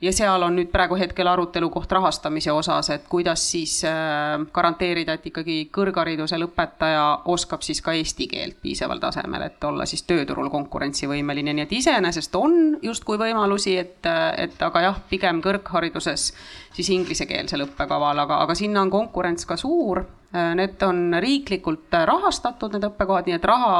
[0.00, 5.18] ja seal on nüüd praegu hetkel arutelu koht rahastamise osas, et kuidas siis äh, garanteerida,
[5.18, 7.02] et ikkagi kõrghariduse lõpetaja
[7.32, 12.36] oskab siis ka eesti keelt piisaval tasemel, et olla siis tööturul konkurentsivõimeline, nii et iseenesest
[12.40, 14.08] on justkui võimalusi, et,
[14.40, 16.30] et aga jah, pigem kõrghariduses
[16.76, 20.04] siis inglisekeelsel õppekaval, aga, aga sinna on konkurents ka suur.
[20.32, 23.76] Äh, need on riiklikult rahastatud, need õppekohad, nii et raha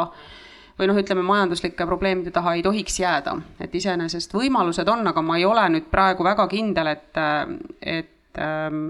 [0.81, 5.37] või noh, ütleme majanduslike probleemide taha ei tohiks jääda, et iseenesest võimalused on, aga ma
[5.37, 7.21] ei ole nüüd praegu väga kindel, et,
[7.85, 8.87] et ähm,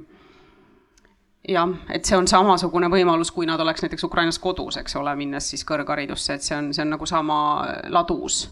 [1.49, 5.51] jah, et see on samasugune võimalus, kui nad oleks näiteks Ukrainas kodus, eks ole, minnes
[5.51, 7.41] siis kõrgharidusse, et see on, see on nagu sama
[7.91, 8.45] ladus.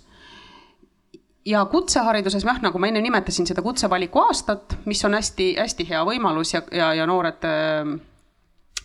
[1.49, 6.53] Ja kutsehariduses jah, nagu ma enne nimetasin seda kutsevaliku aastat, mis on hästi-hästi hea võimalus
[6.57, 7.95] ja, ja, ja noored äh,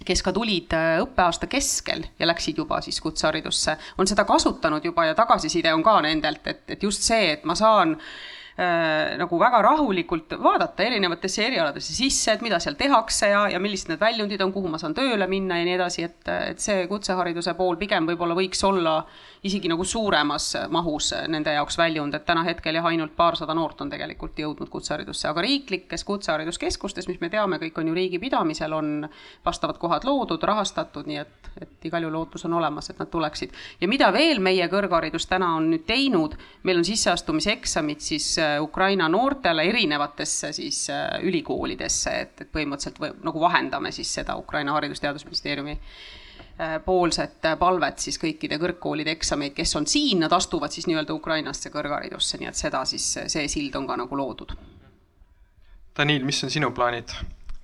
[0.05, 5.05] kes ka tulid äh, õppeaasta keskel ja läksid juba siis kutseharidusse, on seda kasutanud juba
[5.09, 7.97] ja tagasiside on ka nendelt, et, et just see, et ma saan
[8.59, 13.91] äh, nagu väga rahulikult vaadata erinevatesse erialadesse sisse, et mida seal tehakse ja, ja millised
[13.91, 16.21] need väljundid on, kuhu ma saan tööle minna ja nii edasi, et,
[16.53, 18.99] et see kutsehariduse pool pigem võib-olla võiks olla
[19.43, 23.89] isegi nagu suuremas mahus nende jaoks väljund, et täna hetkel jah, ainult paarsada noort on
[23.91, 29.07] tegelikult jõudnud kutseharidusse, aga riiklikes kutsehariduskeskustes, mis me teame, kõik on ju riigi pidamisel, on
[29.45, 33.51] vastavad kohad loodud, rahastatud, nii et, et igal juhul ootus on olemas, et nad tuleksid.
[33.81, 39.65] ja mida veel meie kõrgharidus täna on nüüd teinud, meil on sisseastumiseksamid siis Ukraina noortele
[39.69, 45.77] erinevatesse siis äh, ülikoolidesse, et, et põhimõtteliselt või, nagu vahendame siis seda Ukraina Haridus-Teadusministeeriumi
[46.59, 51.71] Äh, poolset palvet siis kõikide kõrgkoolide eksameid, kes on siin, nad astuvad siis nii-öelda Ukrainasse
[51.73, 54.53] kõrgharidusse, nii et seda siis, see sild on ka nagu loodud.
[55.97, 57.09] Daniil, mis on sinu plaanid?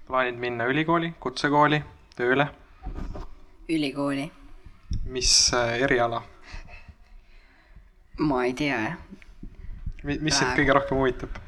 [0.08, 1.84] plaanid minna ülikooli, kutsekooli,
[2.18, 2.48] tööle?
[3.70, 4.26] ülikooli.
[5.06, 6.24] mis äh, eriala?
[8.18, 8.96] ma ei tea.
[10.04, 11.40] Mis sind kõige rohkem huvitab?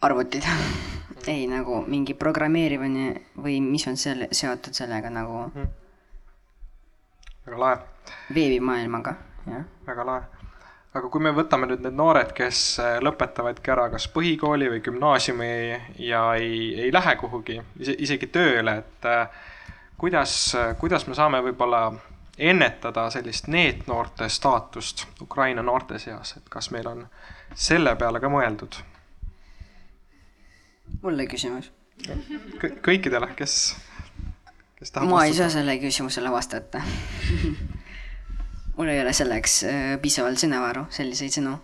[0.00, 0.46] arvutid
[1.32, 3.12] ei, nagu mingi programmeerimine
[3.42, 5.70] või mis on selle, seotud sellega nagu mm.
[7.46, 7.78] väga lahe.
[8.34, 9.14] veebimaailmaga,
[9.46, 9.64] jah.
[9.86, 10.44] väga lahe.
[10.94, 15.50] aga kui me võtame nüüd need noored, kes äh, lõpetavadki ära kas põhikooli või gümnaasiumi
[16.06, 19.42] ja ei, ei lähe kuhugi, isegi tööle, et äh,
[19.98, 20.38] kuidas,
[20.78, 21.88] kuidas me saame võib-olla
[22.38, 27.06] ennetada sellist NEET-noorte staatust Ukraina noorte seas, et kas meil on
[27.54, 28.80] selle peale ka mõeldud?
[31.02, 31.70] mulle küsimus
[32.06, 32.70] Kõ.
[32.86, 33.76] kõikidele, kes,
[34.78, 36.80] kes tahavad ma ei saa sellele küsimusele vastata
[38.78, 41.56] mul ei ole selleks äh, piisavalt sõnavaru, selliseid sõnu.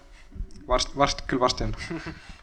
[0.69, 1.77] varsti, varsti, küll varsti on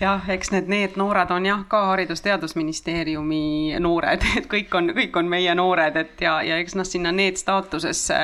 [0.00, 5.30] jah, eks need, need noored on jah, ka Haridus-Teadusministeeriumi noored, et kõik on, kõik on
[5.30, 8.20] meie noored, et ja, ja eks noh, sinna need staatusesse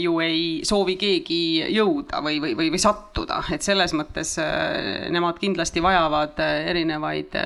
[0.00, 1.40] ju ei soovi keegi
[1.74, 7.36] jõuda või, või, või, või sattuda, et selles mõttes äh, nemad kindlasti vajavad äh, erinevaid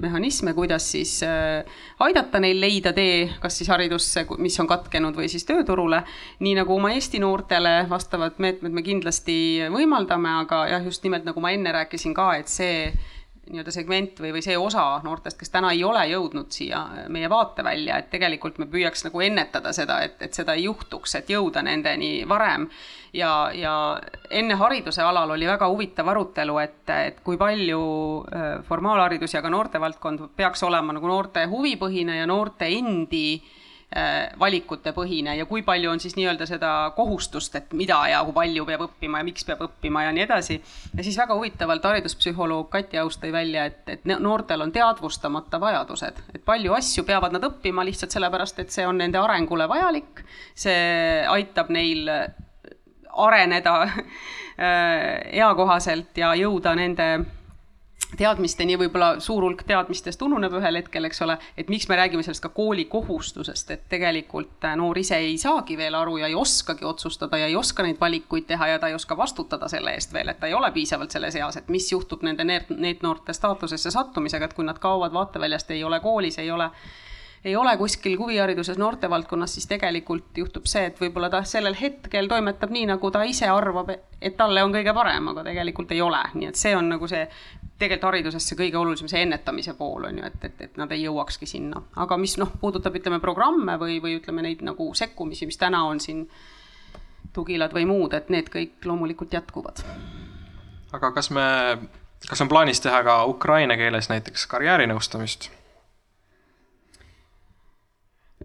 [0.00, 5.44] mehhanisme, kuidas siis aidata neil leida tee, kas siis haridusse, mis on katkenud, või siis
[5.48, 6.02] tööturule.
[6.40, 9.36] nii nagu oma Eesti noortele vastavad meetmed me kindlasti
[9.72, 12.92] võimaldame, aga jah, just nimelt nagu ma enne rääkisin ka, et see
[13.50, 16.80] nii-öelda segment või, või see osa noortest, kes täna ei ole jõudnud siia
[17.12, 21.30] meie vaatevälja, et tegelikult me püüaks nagu ennetada seda, et, et seda ei juhtuks, et
[21.30, 22.68] jõuda nendeni varem.
[23.12, 23.74] ja, ja
[24.30, 27.82] enne hariduse alal oli väga huvitav arutelu, et, et kui palju
[28.28, 33.60] äh, formaalharidus ja ka noortevaldkond peaks olema nagu noorte huvipõhine ja noorte endi äh,
[33.94, 38.64] Äh, valikutepõhine ja kui palju on siis nii-öelda seda kohustust, et mida ja kui palju
[38.66, 40.56] peab õppima ja miks peab õppima ja nii edasi.
[40.96, 46.18] ja siis väga huvitavalt hariduspsühholoog Kati Aus tõi välja, et, et noortel on teadvustamata vajadused,
[46.34, 50.24] et palju asju peavad nad õppima lihtsalt sellepärast, et see on nende arengule vajalik.
[50.58, 52.10] see aitab neil
[53.28, 57.12] areneda äh, eakohaselt ja jõuda nende
[58.18, 62.44] teadmisteni, võib-olla suur hulk teadmistest ununeb ühel hetkel, eks ole, et miks me räägime sellest
[62.44, 66.84] ka kooli kohustusest, et tegelikult äh, noor ise ei saagi veel aru ja ei oskagi
[66.84, 70.32] otsustada ja ei oska neid valikuid teha ja ta ei oska vastutada selle eest veel,
[70.32, 74.54] et ta ei ole piisavalt selles eas, et mis juhtub nende NEET-noorte staatusesse sattumisega, et
[74.54, 76.70] kui nad kaovad vaateväljast, ei ole koolis, ei ole
[77.44, 82.72] ei ole kuskil huvihariduses noortevaldkonnas, siis tegelikult juhtub see, et võib-olla ta sellel hetkel toimetab
[82.72, 86.48] nii, nagu ta ise arvab, et talle on kõige parem, aga tegelikult ei ole, nii
[86.48, 87.26] et see on nagu see
[87.78, 91.02] tegelikult hariduses see kõige olulisem, see ennetamise pool on ju, et, et, et nad ei
[91.04, 91.82] jõuakski sinna.
[91.96, 96.00] aga mis noh, puudutab, ütleme, programme või, või ütleme neid nagu sekkumisi, mis täna on
[96.00, 96.28] siin,
[97.34, 99.82] tugilad või muud, et need kõik loomulikult jätkuvad.
[100.94, 101.44] aga kas me,
[102.28, 105.50] kas on plaanis teha ka ukraina keeles näiteks karjäärinõustamist?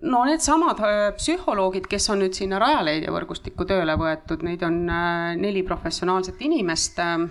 [0.02, 5.36] no needsamad äh, psühholoogid, kes on nüüd sinna Rajaleidja võrgustikku tööle võetud, neid on äh,
[5.38, 7.30] neli professionaalset inimest äh,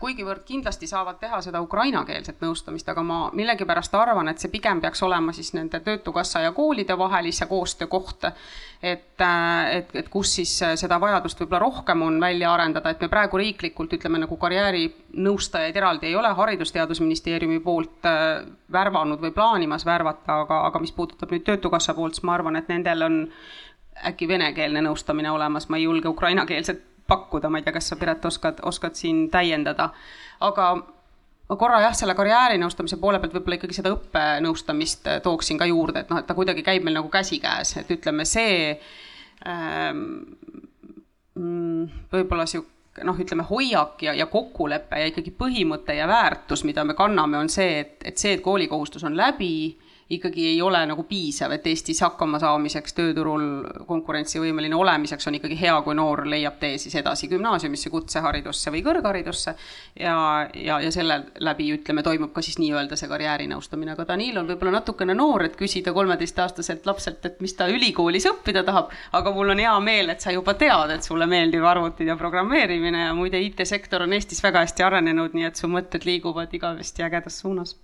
[0.00, 5.02] kuigivõrd kindlasti saavad teha seda ukrainakeelset nõustamist, aga ma millegipärast arvan, et see pigem peaks
[5.06, 8.24] olema siis nende Töötukassa ja koolide vahelise koostöö koht.
[8.82, 13.08] et, äh, et, et kus siis seda vajadust võib-olla rohkem on välja arendada, et me
[13.08, 18.42] praegu riiklikult ütleme nagu karjäärinõustajaid eraldi ei ole Haridus-Teadusministeeriumi poolt äh,
[18.72, 22.68] värvanud või plaanimas värvata, aga, aga mis puudutab nüüd Töötukassa poolt, siis ma arvan, et
[22.68, 23.22] nendel on
[24.04, 28.24] äkki venekeelne nõustamine olemas, ma ei julge ukrainakeelset pakkuda, ma ei tea, kas sa, Piret,
[28.24, 29.90] oskad, oskad siin täiendada,
[30.44, 30.68] aga
[31.46, 36.02] ma korra jah, selle karjäärinõustamise poole pealt võib-olla ikkagi seda õppenõustamist äh, tooksin ka juurde,
[36.02, 38.72] et noh, et ta kuidagi käib meil nagu käsikäes, et ütleme, see
[39.46, 40.00] ähm,
[41.38, 46.84] mm, võib-olla sihuke noh, ütleme hoiak ja, ja kokkulepe ja ikkagi põhimõte ja väärtus, mida
[46.84, 49.76] me kanname, on see, et, et see, et koolikohustus on läbi
[50.10, 53.46] ikkagi ei ole nagu piisav, et Eestis hakkama saamiseks, tööturul
[53.88, 59.56] konkurentsivõimeline olemiseks on ikkagi hea, kui noor leiab tee siis edasi gümnaasiumisse, kutseharidusse või kõrgharidusse.
[59.98, 60.16] ja,
[60.54, 64.76] ja, ja selle läbi ütleme, toimub ka siis nii-öelda see karjäärinõustamine, aga Danil on võib-olla
[64.78, 68.94] natukene noor, et küsida kolmeteistaastaselt lapselt, et mis ta ülikoolis õppida tahab.
[69.12, 73.08] aga mul on hea meel, et sa juba tead, et sulle meeldib arvutid ja programmeerimine
[73.08, 77.42] ja muide, IT-sektor on Eestis väga hästi arenenud, nii et su mõtted liiguvad igavesti ägedas
[77.42, 77.74] suunas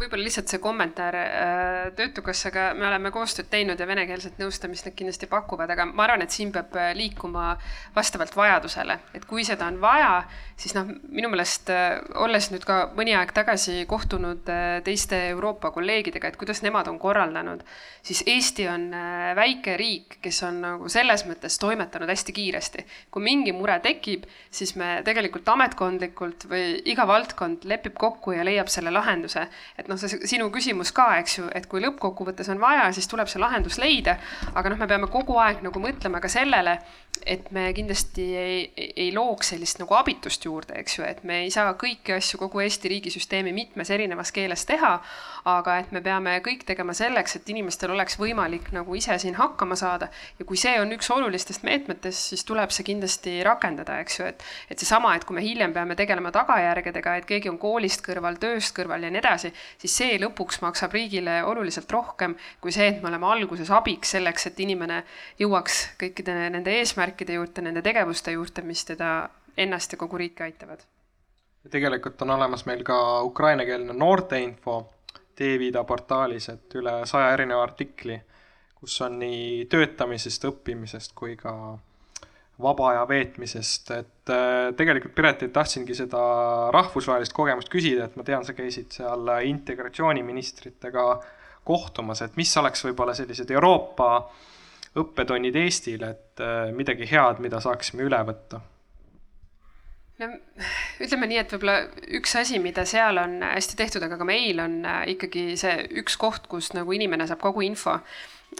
[0.00, 5.28] võib-olla lihtsalt see kommentaar äh, Töötukassaga, me oleme koostööd teinud ja venekeelset nõustamist nad kindlasti
[5.30, 7.52] pakuvad, aga ma arvan, et siin peab äh, liikuma
[7.96, 10.22] vastavalt vajadusele, et kui seda on vaja,
[10.60, 14.44] siis noh, minu meelest äh, olles nüüd ka mõni aeg tagasi kohtunud
[14.84, 17.64] teiste Euroopa kolleegidega, et kuidas nemad on korraldanud,
[18.04, 18.88] siis Eesti on
[19.36, 22.84] väike riik, kes on nagu selles mõttes toimetanud hästi kiiresti.
[23.10, 28.68] kui mingi mure tekib, siis me tegelikult ametkondlikult või iga valdkond lepib kokku ja leiab
[28.72, 29.46] selle lahenduse,
[29.78, 33.30] et noh, see sinu küsimus ka, eks ju, et kui lõppkokkuvõttes on vaja, siis tuleb
[33.30, 34.18] see lahendus leida.
[34.54, 36.78] aga noh, me peame kogu aeg nagu mõtlema ka sellele,
[37.26, 38.60] et me kindlasti ei,
[38.96, 42.60] ei looks sellist nagu abitust juurde, eks ju, et me ei saa kõiki asju kogu
[42.64, 44.98] Eesti riigisüsteemi mitmes erinevas keeles teha.
[45.44, 49.76] aga et me peame kõik tegema selleks, et inimestel oleks võimalik nagu ise siin hakkama
[49.76, 50.08] saada.
[50.38, 54.44] ja kui see on üks olulistest meetmetest, siis tuleb see kindlasti rakendada, eks ju, et,
[54.70, 58.76] et seesama, et kui me hiljem peame tegelema tagajärgedega, et keegi on koolist kõrval, tööst
[58.76, 63.08] kõrval ja nii edasi, siis see lõpuks maksab riigile oluliselt rohkem kui see, et me
[63.10, 65.02] oleme alguses abiks selleks, et inimene
[65.40, 69.12] jõuaks kõikide nende eesmärkide juurde, nende tegevuste juurde, mis teda
[69.56, 70.80] ennast ja kogu riiki aitavad.
[71.70, 74.80] tegelikult on olemas meil ka ukrainakeelne noorteinfo
[75.36, 78.20] T-Vida portaalis, et üle saja erineva artikli,
[78.74, 81.52] kus on nii töötamisest, õppimisest kui ka
[82.62, 86.22] vaba aja veetmisest, et äh, tegelikult Piretilt tahtsingi seda
[86.74, 91.06] rahvusvahelist kogemust küsida, et ma tean, sa käisid seal integratsiooniministritega
[91.64, 94.10] kohtumas, et mis oleks võib-olla sellised Euroopa
[95.00, 98.60] õppetunnid Eestile, et äh, midagi head, mida saaksime üle võtta?
[100.20, 100.28] No
[101.00, 101.78] ütleme nii, et võib-olla
[102.18, 106.18] üks asi, mida seal on hästi tehtud, aga ka meil on äh, ikkagi see üks
[106.20, 107.98] koht, kus nagu inimene saab kogu info.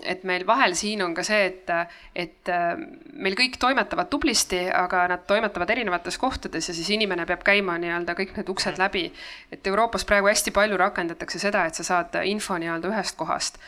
[0.07, 1.71] Et meil vahel siin on ka see, et,
[2.15, 2.51] et
[3.11, 8.15] meil kõik toimetavad tublisti, aga nad toimetavad erinevates kohtades ja siis inimene peab käima nii-öelda
[8.21, 9.09] kõik need uksed läbi.
[9.51, 13.59] et Euroopas praegu hästi palju rakendatakse seda, et sa saad info nii-öelda ühest kohast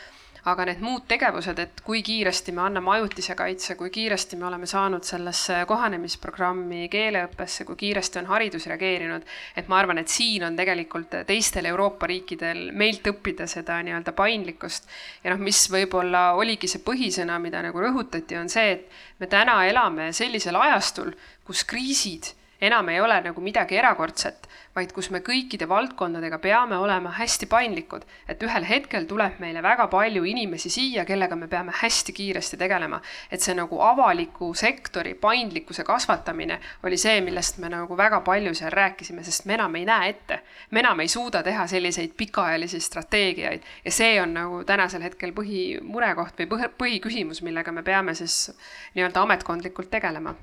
[0.50, 4.66] aga need muud tegevused, et kui kiiresti me anname ajutise kaitse, kui kiiresti me oleme
[4.66, 9.22] saanud sellesse kohanemisprogrammi, keeleõppesse, kui kiiresti on haridus reageerinud,
[9.56, 14.90] et ma arvan, et siin on tegelikult teistel Euroopa riikidel meilt õppida seda nii-öelda paindlikkust.
[15.22, 19.60] ja noh, mis võib-olla oligi see põhisõna, mida nagu rõhutati, on see, et me täna
[19.70, 21.14] elame sellisel ajastul,
[21.46, 27.10] kus kriisid enam ei ole nagu midagi erakordset, vaid kus me kõikide valdkondadega peame olema
[27.16, 32.14] hästi paindlikud, et ühel hetkel tuleb meile väga palju inimesi siia, kellega me peame hästi
[32.16, 33.00] kiiresti tegelema.
[33.30, 38.70] et see nagu avaliku sektori paindlikkuse kasvatamine oli see, millest me nagu väga palju seal
[38.70, 40.40] rääkisime, sest me enam ei näe ette.
[40.70, 46.38] me enam ei suuda teha selliseid pikaajalisi strateegiaid ja see on nagu tänasel hetkel põhimurekoht
[46.38, 48.54] või põhiküsimus, millega me peame siis
[48.94, 50.34] nii-öelda ametkondlikult tegelema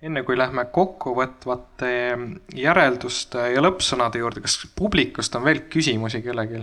[0.00, 1.90] enne kui lähme kokkuvõtvate
[2.56, 6.62] järelduste ja lõppsõnade juurde, kas publikust on veel küsimusi kellelgi?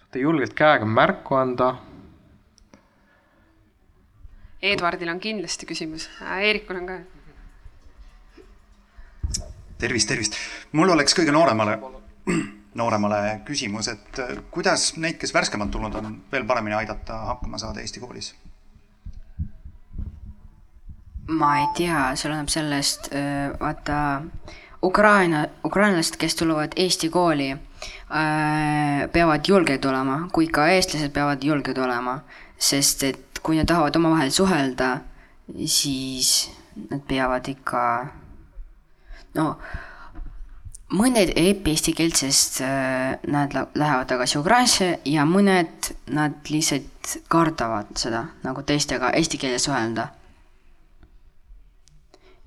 [0.00, 1.74] saate julgelt käega märku anda.
[4.62, 6.08] Edwardil on kindlasti küsimus,
[6.40, 6.98] Eerikul on ka.
[9.78, 10.34] tervist, tervist.
[10.72, 11.78] mul oleks kõige nooremale,
[12.80, 18.02] nooremale küsimus, et kuidas neid, kes värskemalt tulnud on, veel paremini aidata hakkama saada Eesti
[18.02, 18.34] koolis
[21.28, 23.10] ma ei tea, see oleneb sellest,
[23.60, 23.98] vaata
[24.82, 27.50] Ukraina, ukrainlased, kes tulevad Eesti kooli,
[29.12, 32.20] peavad julged olema, kui ka eestlased peavad julged olema,
[32.56, 34.94] sest et kui nad tahavad omavahel suhelda,
[35.66, 36.48] siis
[36.88, 37.82] nad peavad ikka,
[39.36, 39.48] no
[40.96, 47.92] mõned ei õpi eesti keelt, sest nad lähevad tagasi Ukrainasse ja mõned, nad lihtsalt kardavad
[48.00, 50.08] seda nagu teistega eesti keeles suhelda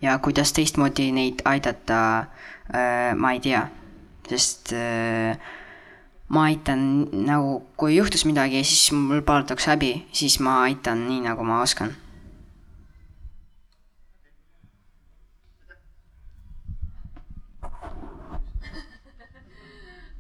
[0.01, 1.97] ja kuidas teistmoodi neid aidata
[2.73, 3.65] äh,, ma ei tea,
[4.29, 5.37] sest äh,
[6.31, 11.43] ma aitan nagu, kui juhtus midagi siis mul palutakse abi, siis ma aitan nii, nagu
[11.47, 11.93] ma oskan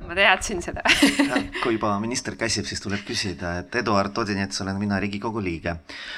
[0.07, 0.83] ma teadsin seda
[1.63, 5.75] kui juba minister käsib, siis tuleb küsida, et Eduard Odinets olen mina, Riigikogu liige.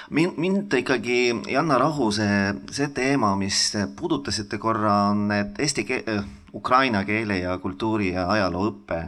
[0.09, 1.19] mind, mind ikkagi,
[1.51, 2.39] Janna Rahu, see,
[2.71, 3.59] see teema, mis
[3.99, 6.23] puudutasite korra, on need eesti keel,
[6.53, 9.03] ukraina keele ja kultuuri ja ajaloo õpe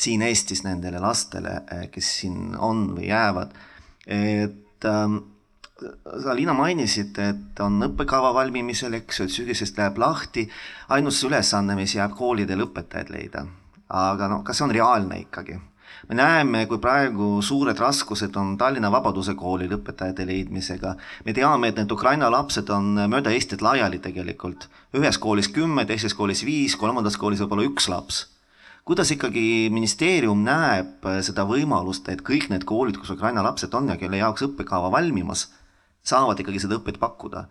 [0.00, 3.52] siin Eestis nendele lastele, äh, kes siin on või jäävad.
[4.06, 5.16] et ähm,
[6.22, 10.48] sa, Liina, mainisid, et on õppekava valmimisel, eks ju, et sügisest läheb lahti.
[10.88, 13.46] ainus ülesanne, mis jääb koolidel õpetajaid leida
[13.90, 15.58] aga noh, kas see on reaalne ikkagi?
[16.08, 20.94] me näeme, kui praegu suured raskused on Tallinna Vabaduse kooli lõpetajate leidmisega.
[21.24, 24.68] me teame, et need Ukraina lapsed on mööda Eestit laiali tegelikult.
[24.94, 28.26] ühes koolis kümme, teises koolis viis, kolmandas koolis võib-olla üks laps.
[28.84, 33.96] kuidas ikkagi ministeerium näeb seda võimalust, et kõik need koolid, kus Ukraina lapsed on ja
[33.96, 35.48] kelle jaoks õppekava valmimas,
[36.02, 37.46] saavad ikkagi seda õpet pakkuda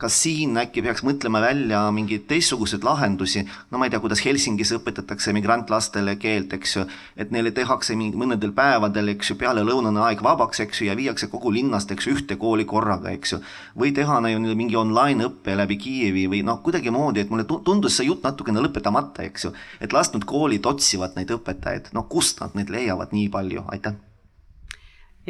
[0.00, 4.72] kas siin äkki peaks mõtlema välja mingeid teistsuguseid lahendusi, no ma ei tea, kuidas Helsingis
[4.78, 6.86] õpetatakse migrantlastele keelt, eks ju,
[7.20, 11.52] et neile tehakse mõnedel päevadel, eks ju, pealelõunane aeg vabaks, eks ju, ja viiakse kogu
[11.54, 13.42] linnast, eks ju, ühte kooli korraga, eks ju.
[13.76, 18.08] või teha neile mingi online õppe läbi Kiievi või noh, kuidagimoodi, et mulle tundus see
[18.08, 22.56] jutt natukene lõpetamata, eks ju, et las nüüd koolid otsivad neid õpetajaid, no kust nad
[22.56, 24.09] neid leiavad nii palju, aitäh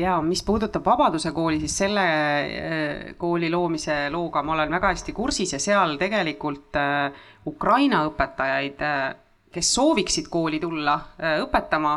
[0.00, 5.14] ja mis puudutab Vabaduse kooli, siis selle äh, kooli loomise looga ma olen väga hästi
[5.16, 9.04] kursis ja seal tegelikult äh, Ukraina õpetajaid, äh,
[9.52, 10.94] kes sooviksid kooli tulla
[11.42, 11.96] õpetama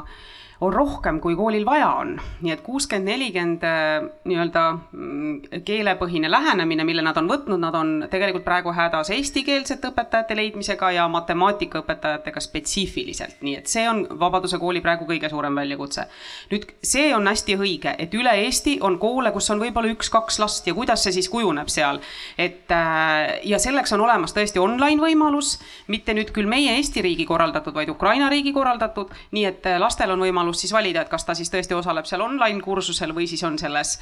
[0.63, 2.15] on rohkem, kui koolil vaja on.
[2.41, 7.93] nii et kuuskümmend, nelikümmend äh, nii-öelda mm, keelepõhine lähenemine, mille nad on võtnud, nad on
[8.11, 14.81] tegelikult praegu hädas eestikeelsete õpetajate leidmisega ja matemaatikaõpetajatega spetsiifiliselt, nii et see on Vabaduse kooli
[14.83, 16.07] praegu kõige suurem väljakutse.
[16.51, 20.67] nüüd see on hästi õige, et üle Eesti on koole, kus on võib-olla üks-kaks last
[20.67, 21.99] ja kuidas see siis kujuneb seal.
[22.37, 25.57] et äh, ja selleks on olemas tõesti online võimalus,
[25.87, 30.11] mitte nüüd küll meie Eesti riigi korraldatud, vaid Ukraina riigi korraldatud, nii et äh, lastel
[30.13, 33.27] on võimalus võimalust siis valida, et kas ta siis tõesti osaleb seal online kursusel või
[33.27, 33.99] siis on selles.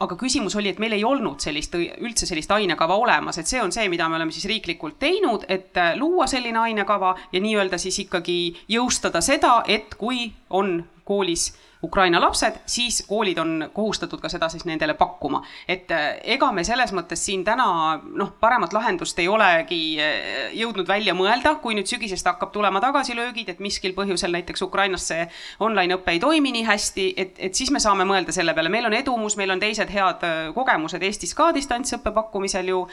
[0.00, 3.72] aga küsimus oli, et meil ei olnud sellist, üldse sellist ainekava olemas, et see on
[3.72, 7.98] see, mida me oleme siis riiklikult teinud, et äh, luua selline ainekava ja nii-öelda siis
[8.06, 11.52] ikkagi jõustada seda, et kui on koolis
[11.82, 15.42] Ukraina lapsed, siis koolid on kohustatud ka seda siis nendele pakkuma.
[15.68, 20.86] et äh, ega me selles mõttes siin täna noh, paremat lahendust ei olegi äh, jõudnud
[20.88, 25.26] välja mõelda, kui nüüd sügisest hakkab tulema tagasilöögid, et miskil põhjusel näiteks Ukrainas see
[25.60, 28.86] online õpe ei toimi nii hästi, et, et siis me saame mõelda selle peale, meil
[28.86, 32.84] on edumus, meil on teised head äh, kogemused Eestis ka distantsõppe pakkumisel ju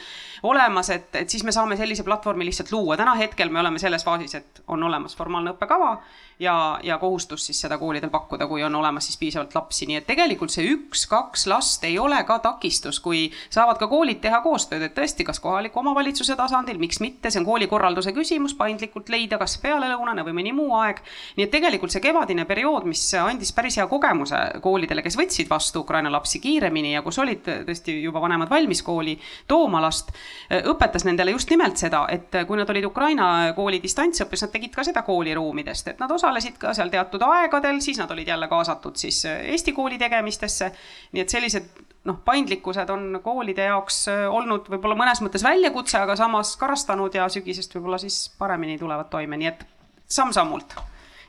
[0.50, 2.98] olemas, et, et siis me saame sellise platvormi lihtsalt luua.
[2.98, 5.94] täna hetkel me oleme selles faasis, et on olemas formaalne õppekava
[6.40, 10.08] ja, ja kohustus siis seda koolidel pakkuda, kui on olemas siis piisavalt lapsi, nii et
[10.08, 14.96] tegelikult see üks-kaks last ei ole ka takistus, kui saavad ka koolid teha koostööd, et
[14.96, 20.24] tõesti, kas kohaliku omavalitsuse tasandil, miks mitte, see on koolikorralduse küsimus, paindlikult leida, kas pealelõunane
[20.26, 21.02] või mõni muu aeg.
[21.36, 25.84] nii et tegelikult see kevadine periood, mis andis päris hea kogemuse koolidele, kes võtsid vastu
[25.84, 29.16] Ukraina lapsi kiiremini ja kus olid tõesti juba vanemad valmis kooli
[29.48, 30.12] tooma last,
[30.50, 34.84] õpetas nendele just nimelt seda, et kui nad olid Ukraina kooli distantsõppes, nad tegid ka
[34.86, 39.24] seda kooliruumidest, et nad osalesid ka seal teatud aegadel, siis nad olid jälle kaasatud siis
[39.24, 40.72] äh, Eesti kooli tegemistesse.
[41.12, 41.68] nii et sellised
[42.04, 47.28] noh, paindlikkused on koolide jaoks äh, olnud võib-olla mõnes mõttes väljakutse, aga samas karastanud ja
[47.28, 49.64] sügisest võib-olla siis paremini tulevad toime, nii et
[50.08, 50.74] samm-sammult.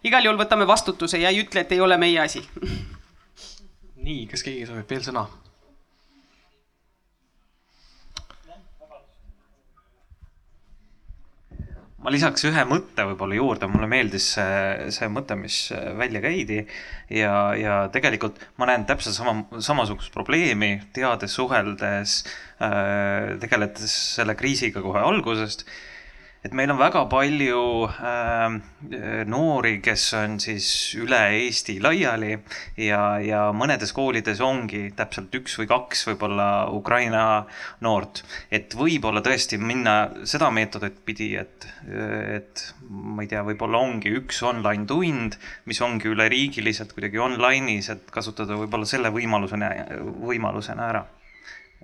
[0.04, 2.44] igal juhul võtame vastutuse ja ei ütle, et ei ole meie asi.
[4.08, 5.28] nii, kas keegi soovib veel sõna?
[12.02, 15.58] Ma lisaks ühe mõtte võib-olla juurde, mulle meeldis see, see mõte, mis
[16.00, 16.64] välja käidi.
[17.14, 22.22] ja, ja tegelikult ma näen täpselt sama, samasugust probleemi, teades, suheldes
[22.62, 25.66] äh,, tegeledes selle kriisiga kohe algusest
[26.42, 28.56] et meil on väga palju äh,
[29.30, 32.32] noori, kes on siis üle Eesti laiali
[32.82, 37.26] ja, ja mõnedes koolides ongi täpselt üks või kaks võib-olla Ukraina
[37.86, 38.24] noort.
[38.50, 39.96] et võib-olla tõesti minna
[40.26, 45.38] seda meetodit pidi, et, et ma ei tea, võib-olla ongi üks online tund,
[45.70, 49.70] mis ongi üleriigiliselt kuidagi online'is, et kasutada võib-olla selle võimalusena,
[50.26, 51.06] võimalusena ära.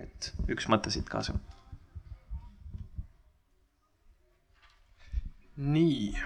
[0.01, 1.37] et üks mõte siit kaasa
[5.57, 6.17] nii.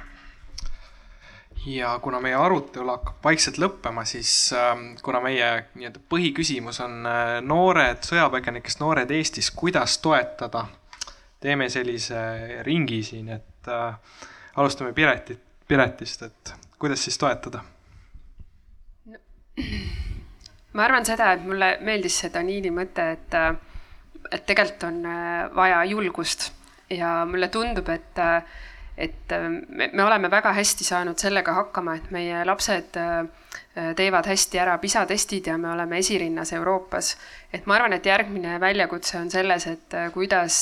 [1.66, 4.72] ja kuna meie arutelu hakkab vaikselt lõppema, siis äh,
[5.04, 10.66] kuna meie nii-öelda põhiküsimus on äh, noored sõjapõgenikest noored Eestis, kuidas toetada,
[11.40, 12.18] teeme sellise
[12.66, 14.18] ringi siin, et äh,
[14.56, 17.62] alustame Piretit, Piretist, et kuidas siis toetada
[19.06, 19.20] no.?
[20.74, 23.54] ma arvan seda, et mulle meeldis see Daniili mõte, et, äh,
[24.32, 25.00] et tegelikult on
[25.56, 26.50] vaja julgust
[26.92, 28.44] ja mulle tundub, et äh,
[28.98, 33.24] et äh, me, me oleme väga hästi saanud sellega hakkama, et meie lapsed äh,
[33.96, 37.16] teevad hästi ära PISA testid ja me oleme esirinnas Euroopas.
[37.54, 40.58] et ma arvan, et järgmine väljakutse on selles, et äh, kuidas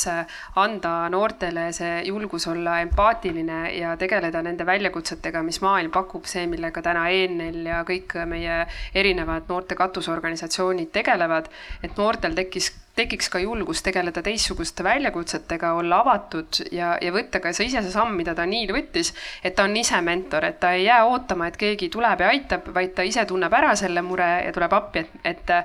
[0.55, 6.81] anda noortele see julgus olla empaatiline ja tegeleda nende väljakutsetega, mis maailm pakub, see, millega
[6.85, 8.61] täna ENL ja kõik meie
[8.93, 11.49] erinevad noorte katusorganisatsioonid tegelevad,
[11.83, 17.53] et noortel tekkis tekiks ka julgus tegeleda teistsuguste väljakutsetega, olla avatud ja, ja võtta ka
[17.55, 19.13] see ise see samm, mida Daniil võttis,
[19.43, 22.69] et ta on ise mentor, et ta ei jää ootama, et keegi tuleb ja aitab,
[22.75, 25.55] vaid ta ise tunneb ära selle mure ja tuleb appi, et, et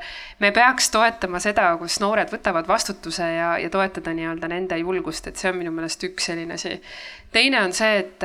[0.42, 5.40] me peaks toetama seda, kus noored võtavad vastutuse ja, ja toetada nii-öelda nende julgust, et
[5.40, 6.78] see on minu meelest üks selline asi
[7.34, 8.24] teine on see, et,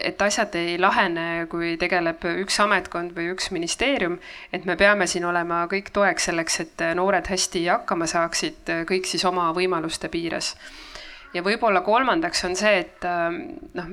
[0.00, 4.18] et asjad ei lahene, kui tegeleb üks ametkond või üks ministeerium.
[4.52, 8.47] et me peame siin olema kõik toeks selleks, et noored hästi hakkama saaksid,
[8.88, 10.54] kõik siis oma võimaluste piires.
[11.34, 13.04] ja võib-olla kolmandaks on see, et
[13.74, 13.90] noh,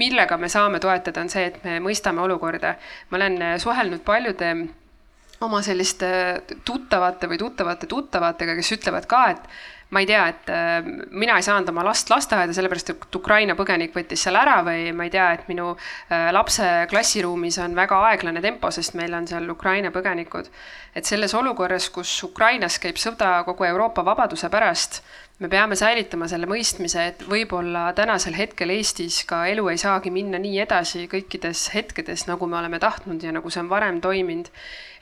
[0.00, 2.74] millega me saame toetada, on see, et me mõistame olukorda.
[3.10, 4.52] ma olen suhelnud paljude
[5.40, 6.08] oma selliste
[6.64, 9.46] tuttavate või tuttavate tuttavatega, kes ütlevad ka, et
[9.90, 13.94] ma ei tea, et äh, mina ei saanud oma last lasteaeda, sellepärast et Ukraina põgenik
[13.96, 18.42] võttis seal ära või ma ei tea, et minu äh, lapse klassiruumis on väga aeglane
[18.44, 20.50] tempo, sest meil on seal Ukraina põgenikud.
[20.94, 25.02] et selles olukorras, kus Ukrainas käib sõda kogu Euroopa vabaduse pärast,
[25.40, 30.38] me peame säilitama selle mõistmise, et võib-olla tänasel hetkel Eestis ka elu ei saagi minna
[30.40, 34.50] nii edasi kõikides hetkedes, nagu me oleme tahtnud ja nagu see on varem toiminud.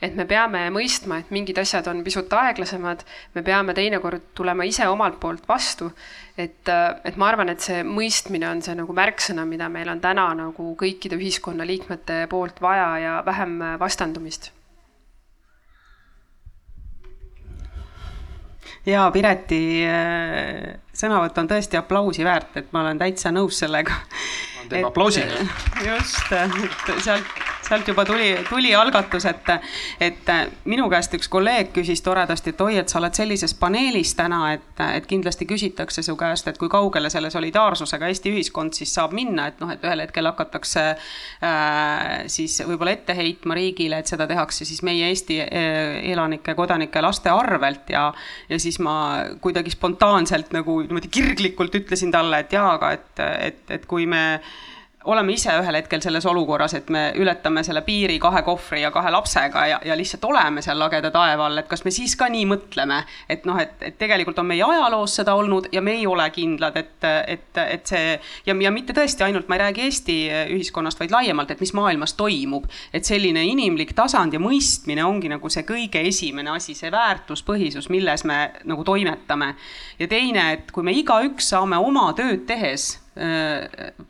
[0.01, 3.03] et me peame mõistma, et mingid asjad on pisut aeglasemad,
[3.35, 5.91] me peame teinekord tulema ise omalt poolt vastu.
[6.37, 6.71] et,
[7.03, 10.71] et ma arvan, et see mõistmine on see nagu märksõna, mida meil on täna nagu
[10.79, 14.53] kõikide ühiskonnaliikmete poolt vaja ja vähem vastandumist
[18.85, 23.95] ja Pireti äh, sõnavõtt on tõesti aplausi väärt, et ma olen täitsa nõus sellega.
[24.69, 25.23] teeme aplausi.
[25.85, 27.39] just, et sealt,
[27.69, 29.49] sealt juba tuli, tuli algatus, et,
[30.01, 30.29] et
[30.69, 34.83] minu käest üks kolleeg küsis toredasti, et oi, et sa oled sellises paneelis täna, et,
[34.95, 39.47] et kindlasti küsitakse su käest, et kui kaugele selle solidaarsusega Eesti ühiskond siis saab minna,
[39.51, 44.67] et noh, et ühel hetkel hakatakse äh, siis võib-olla ette heitma riigile, et seda tehakse
[44.69, 48.09] siis meie Eesti äh, elanike, kodanike, laste arvelt ja,
[48.49, 48.95] ja siis ma
[49.41, 54.23] kuidagi spontaanselt nagu niimoodi kirglikult ütlesin talle, et jaa, aga et, et, et kui me
[55.09, 59.11] oleme ise ühel hetkel selles olukorras, et me ületame selle piiri kahe kohvri ja kahe
[59.13, 62.45] lapsega ja, ja lihtsalt oleme seal lageda taeva all, et kas me siis ka nii
[62.49, 66.27] mõtleme, et noh, et, et tegelikult on meie ajaloos seda olnud ja me ei ole
[66.35, 68.13] kindlad, et, et, et see
[68.47, 70.17] ja, ja mitte tõesti ainult, ma ei räägi Eesti
[70.55, 72.67] ühiskonnast, vaid laiemalt, et mis maailmas toimub.
[72.93, 78.25] et selline inimlik tasand ja mõistmine ongi nagu see kõige esimene asi, see väärtuspõhisus, milles
[78.29, 79.55] me nagu toimetame.
[79.99, 82.99] ja teine, et kui me igaüks saame oma tööd tehes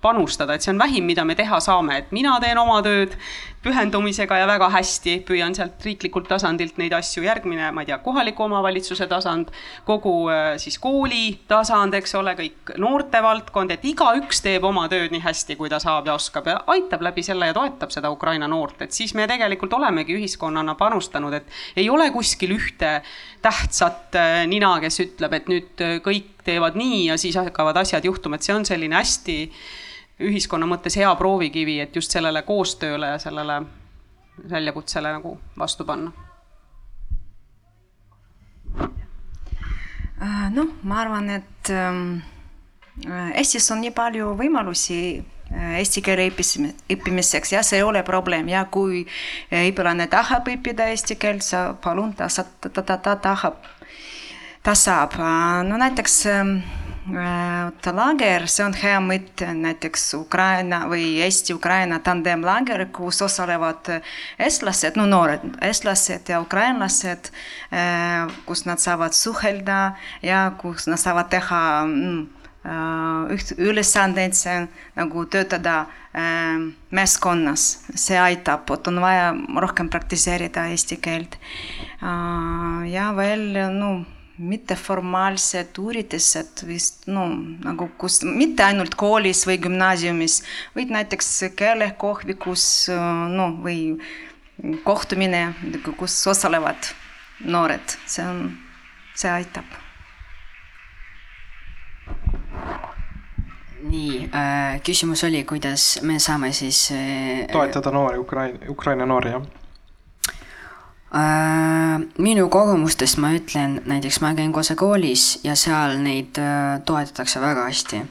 [0.02, 3.15] panustada, et see on vähim, mida me teha saame, et mina teen oma tööd
[3.64, 8.45] pühendumisega ja väga hästi, püüan sealt riiklikult tasandilt neid asju, järgmine, ma ei tea, kohaliku
[8.45, 9.52] omavalitsuse tasand,
[9.88, 15.23] kogu äh, siis kooli tasand, eks ole, kõik noortevaldkond, et igaüks teeb oma tööd nii
[15.26, 18.80] hästi, kui ta saab ja oskab ja aitab läbi selle ja toetab seda Ukraina noort,
[18.86, 22.99] et siis me tegelikult olemegi ühiskonnana panustanud, et ei ole kuskil ühte
[23.44, 28.40] tähtsat äh, nina, kes ütleb, et nüüd kõik teevad nii ja siis hakkavad asjad juhtuma,
[28.40, 29.40] et see on selline hästi
[30.20, 33.62] ühiskonna mõttes hea proovikivi, et just sellele koostööle ja sellele
[34.50, 36.12] väljakutsele nagu vastu panna.
[40.20, 42.20] Äh, noh, ma arvan, et ähm,
[43.40, 47.54] Eestis on nii palju võimalusi äh, eesti keele õppimiseks.
[47.56, 48.50] Ja see ei ole probleem.
[48.52, 49.06] Ja kui
[49.56, 53.64] õpilane tahab õppida eesti keelt, sa palun, ta, ta, ta, ta, ta tahab
[54.64, 55.16] ta saab,
[55.64, 56.16] no näiteks
[57.07, 64.01] laager, see on hea mõte, näiteks Ukraina või Eesti-Ukraina tandemlaager, kus osalevad
[64.39, 67.31] eestlased, no noored eestlased ja ukrainlased,
[68.45, 71.63] kus nad saavad suhelda ja kus nad saavad teha
[73.31, 74.67] üht ülesandeid, see
[74.97, 75.88] nagu töötada
[76.91, 81.38] meeskonnas, see aitab, et on vaja rohkem praktiseerida eesti keelt.
[82.01, 84.05] ja veel, no
[84.40, 87.26] mitteformaalsed üritused vist no
[87.64, 90.40] nagu kus mitte ainult koolis või gümnaasiumis,
[90.76, 91.30] vaid näiteks
[91.60, 92.64] keelekohvikus
[93.36, 93.99] no või
[94.88, 95.49] kohtumine,
[95.99, 96.91] kus osalevad
[97.45, 98.49] noored, see on,
[99.16, 99.78] see aitab.
[103.90, 109.59] nii äh,, küsimus oli, kuidas me saame siis äh, toetada noori Ukraina, Ukraina noori, jah
[111.10, 117.65] minu kogemustest ma ütlen, näiteks ma käin Kose koolis ja seal neid äh, toetatakse väga
[117.65, 118.02] hästi.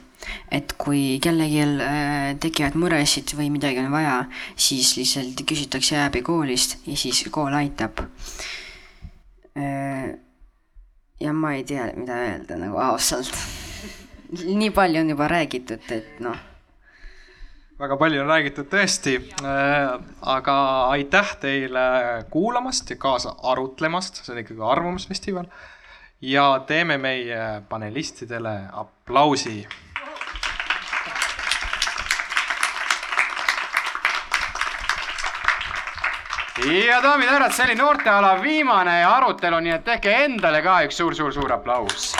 [0.51, 6.77] et kui kellelgi äh, tekivad muresid või midagi on vaja, siis lihtsalt küsitakse jääbi koolist
[6.85, 8.03] ja siis kool aitab.
[11.19, 13.31] ja ma ei tea, mida öelda nagu ausalt
[14.61, 16.48] nii palju on juba räägitud, et noh
[17.79, 20.55] väga palju on räägitud tõesti äh,, aga
[20.91, 21.83] aitäh teile
[22.31, 25.45] kuulamast ja kaasa arutlemast, see on ikkagi Arvamusfestival.
[26.21, 29.67] ja teeme meie panelistidele aplausi.
[36.59, 40.99] ja daamid ja härrad, see oli noorteala viimane arutelu, nii et tehke endale ka üks
[40.99, 42.11] suur-suur-suur aplaus